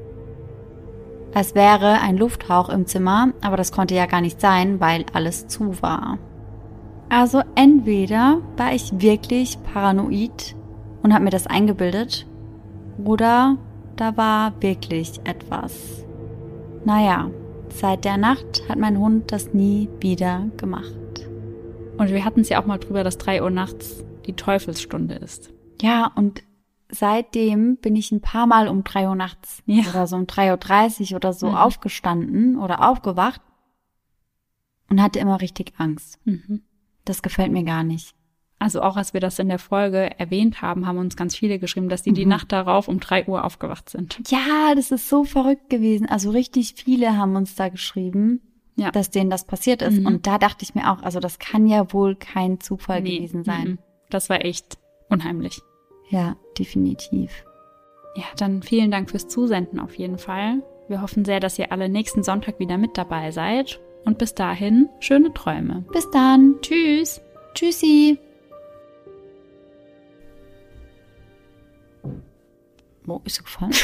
Es 1.35 1.55
wäre 1.55 2.01
ein 2.01 2.17
Lufthauch 2.17 2.69
im 2.69 2.87
Zimmer, 2.87 3.33
aber 3.41 3.57
das 3.57 3.73
konnte 3.73 3.95
ja 3.95 4.07
gar 4.07 4.21
nicht 4.21 4.41
sein, 4.41 4.81
weil 4.81 5.05
alles 5.13 5.49
zu 5.49 5.83
war. 5.83 6.19
Also 7.09 7.43
entweder 7.55 8.39
war 8.57 8.73
ich 8.73 9.01
wirklich 9.03 9.59
paranoid 9.75 10.55
und 11.03 11.13
habe 11.13 11.25
mir 11.25 11.31
das 11.31 11.47
eingebildet, 11.47 12.27
oder 13.05 13.57
da 13.97 14.17
war 14.17 14.53
wirklich 14.61 15.21
etwas. 15.25 16.05
Naja, 16.85 17.31
seit 17.75 18.05
der 18.05 18.17
Nacht 18.17 18.69
hat 18.69 18.79
mein 18.79 18.99
Hund 18.99 19.33
das 19.33 19.53
nie 19.53 19.89
wieder 20.01 20.47
gemacht. 20.57 20.95
Und 21.99 22.11
wir 22.11 22.25
hatten 22.25 22.41
es 22.41 22.49
ja 22.49 22.61
auch 22.61 22.67
mal 22.67 22.79
drüber, 22.79 23.05
dass 23.05 23.19
drei 23.19 23.43
Uhr 23.43 23.51
nachts 23.51 24.05
die 24.27 24.35
Teufelsstunde 24.35 25.15
ist. 25.15 25.51
Ja, 25.81 26.11
und 26.15 26.43
seitdem 26.91 27.77
bin 27.77 27.97
ich 27.97 28.13
ein 28.13 28.21
paar 28.21 28.47
Mal 28.47 28.69
um 28.69 28.85
drei 28.85 29.09
Uhr 29.09 29.15
nachts 29.17 29.63
Ja. 29.67 29.85
oder 29.91 30.07
so 30.07 30.17
um 30.17 30.25
3.30 30.27 31.11
Uhr 31.13 31.17
oder 31.17 31.33
so 31.33 31.49
Mhm. 31.49 31.55
aufgestanden 31.57 32.59
oder 32.59 32.89
aufgewacht 32.89 33.41
und 34.89 35.03
hatte 35.03 35.19
immer 35.19 35.41
richtig 35.41 35.73
Angst. 35.79 36.19
Mhm. 36.25 36.63
Das 37.05 37.23
gefällt 37.23 37.53
mir 37.53 37.65
gar 37.65 37.83
nicht. 37.83 38.15
Also 38.63 38.81
auch 38.81 38.97
als 38.97 39.13
wir 39.13 39.21
das 39.21 39.41
in 39.41 39.49
der 39.49 39.59
Folge 39.59 40.19
erwähnt 40.21 40.63
haben, 40.63 40.87
haben 40.87 40.99
uns 40.99 41.17
ganz 41.17 41.35
viele 41.35 41.59
geschrieben, 41.59 41.89
dass 41.89 42.03
die 42.05 42.13
die 42.13 42.25
Mhm. 42.25 42.31
Nacht 42.31 42.53
darauf 42.53 42.87
um 42.87 43.01
drei 43.01 43.27
Uhr 43.27 43.45
aufgewacht 43.45 43.91
sind. 43.91 44.21
Ja, 44.29 44.75
das 44.77 44.93
ist 44.93 45.09
so 45.09 45.25
verrückt 45.25 45.69
gewesen. 45.69 46.09
Also 46.09 46.31
richtig 46.31 46.75
viele 46.77 47.17
haben 47.17 47.35
uns 47.35 47.57
da 47.57 47.69
geschrieben, 47.71 48.41
Ja. 48.77 48.93
dass 48.93 49.11
denen 49.11 49.31
das 49.31 49.45
passiert 49.47 49.83
ist. 49.83 49.99
Mhm. 49.99 50.07
Und 50.07 50.27
da 50.29 50.39
dachte 50.39 50.63
ich 50.63 50.77
mir 50.77 50.93
auch, 50.93 51.03
also 51.03 51.19
das 51.19 51.41
kann 51.41 51.67
ja 51.67 51.93
wohl 51.93 52.15
kein 52.15 52.61
Zufall 52.61 53.01
Nee, 53.03 53.17
gewesen 53.17 53.43
sein. 53.43 53.65
mhm. 53.69 53.79
Das 54.11 54.31
war 54.31 54.45
echt 54.45 54.79
unheimlich. 55.09 55.61
Ja, 56.09 56.37
definitiv. 56.57 57.45
Ja, 58.15 58.25
dann 58.37 58.63
vielen 58.63 58.91
Dank 58.93 59.11
fürs 59.11 59.27
Zusenden 59.27 59.81
auf 59.81 59.97
jeden 59.99 60.19
Fall. 60.19 60.63
Wir 60.87 61.03
hoffen 61.03 61.25
sehr, 61.25 61.41
dass 61.41 61.59
ihr 61.59 61.73
alle 61.73 61.89
nächsten 61.89 62.23
Sonntag 62.23 62.61
wieder 62.61 62.79
mit 62.79 62.97
dabei 62.97 63.33
seid. 63.33 63.81
Und 64.05 64.19
bis 64.19 64.35
dahin, 64.35 64.89
schöne 65.01 65.33
Träume. 65.35 65.85
Bis 65.93 66.09
dann. 66.11 66.57
Tschüss! 66.61 67.21
Tschüssi. 67.55 68.19
Wo 73.05 73.19
ist 73.25 73.37
sie 73.37 73.43
gefallen? 73.43 73.75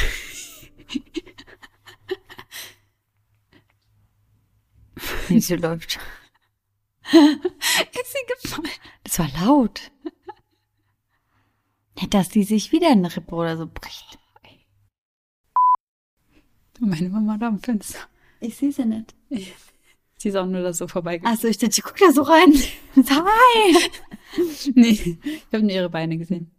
nee, 5.28 5.40
sie 5.40 5.56
läuft. 5.56 5.98
Ist 7.12 8.12
sie 8.12 8.42
gefallen? 8.42 8.68
Das 9.04 9.18
war 9.18 9.28
laut. 9.40 9.90
Nicht, 11.96 12.14
dass 12.14 12.28
die 12.28 12.44
sich 12.44 12.70
wieder 12.72 12.90
eine 12.90 13.14
Rippe 13.14 13.34
oder 13.34 13.56
so 13.56 13.66
bricht. 13.66 14.18
Meine 16.80 17.08
Mama 17.08 17.36
da 17.38 17.48
am 17.48 17.58
Fenster. 17.58 17.98
Ich 18.40 18.56
sehe 18.56 18.70
sie 18.70 18.84
nicht. 18.84 19.14
Sie 20.16 20.28
ist 20.28 20.36
auch 20.36 20.46
nur 20.46 20.62
da 20.62 20.72
so 20.72 20.86
vorbeigegangen. 20.86 21.36
Also 21.36 21.48
ich 21.48 21.58
dachte, 21.58 21.82
guck 21.82 21.96
da 21.96 22.12
so 22.12 22.22
rein. 22.22 22.52
Hi! 22.96 23.90
nee, 24.74 25.18
ich 25.24 25.46
habe 25.52 25.62
nur 25.62 25.72
ihre 25.72 25.90
Beine 25.90 26.18
gesehen. 26.18 26.52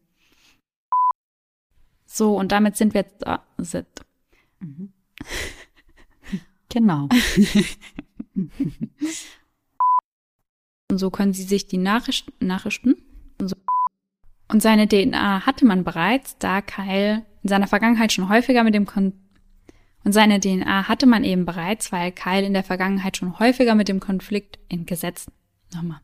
So, 2.11 2.35
und 2.35 2.51
damit 2.51 2.75
sind 2.75 2.95
wir 2.95 3.01
jetzt 3.01 3.21
da. 3.21 3.45
Sind. 3.57 3.87
Mhm. 4.59 4.93
Genau. 6.71 7.09
Und 10.91 10.97
so 10.99 11.09
können 11.09 11.33
sie 11.33 11.43
sich 11.43 11.65
die 11.65 11.79
Nachricht, 11.79 12.31
Nachrichten 12.41 12.95
und, 13.39 13.47
so. 13.47 13.55
und 14.47 14.61
seine 14.61 14.87
DNA 14.87 15.45
hatte 15.45 15.65
man 15.65 15.83
bereits, 15.83 16.37
da 16.37 16.61
Kyle 16.61 17.25
in 17.43 17.49
seiner 17.49 17.67
Vergangenheit 17.67 18.11
schon 18.11 18.29
häufiger 18.29 18.63
mit 18.63 18.73
dem 18.73 18.85
Kon 18.85 19.13
und 20.03 20.13
seine 20.13 20.39
DNA 20.39 20.87
hatte 20.87 21.05
man 21.05 21.23
eben 21.23 21.45
bereits, 21.45 21.91
weil 21.91 22.11
Kyle 22.11 22.45
in 22.45 22.53
der 22.53 22.63
Vergangenheit 22.63 23.17
schon 23.17 23.37
häufiger 23.37 23.75
mit 23.75 23.87
dem 23.87 23.99
Konflikt 23.99 24.57
in 24.67 24.85
Gesetzen. 24.85 25.33
Nochmal. 25.73 26.01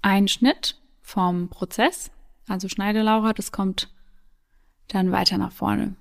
Ein 0.00 0.28
Schnitt 0.28 0.80
vom 1.02 1.48
Prozess, 1.48 2.10
also 2.46 2.68
Schneide 2.68 3.02
Laura, 3.02 3.32
das 3.32 3.50
kommt 3.50 3.90
dann 4.88 5.12
weiter 5.12 5.38
nach 5.38 5.52
vorne. 5.52 5.94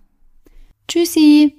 Tschüssi! 0.88 1.54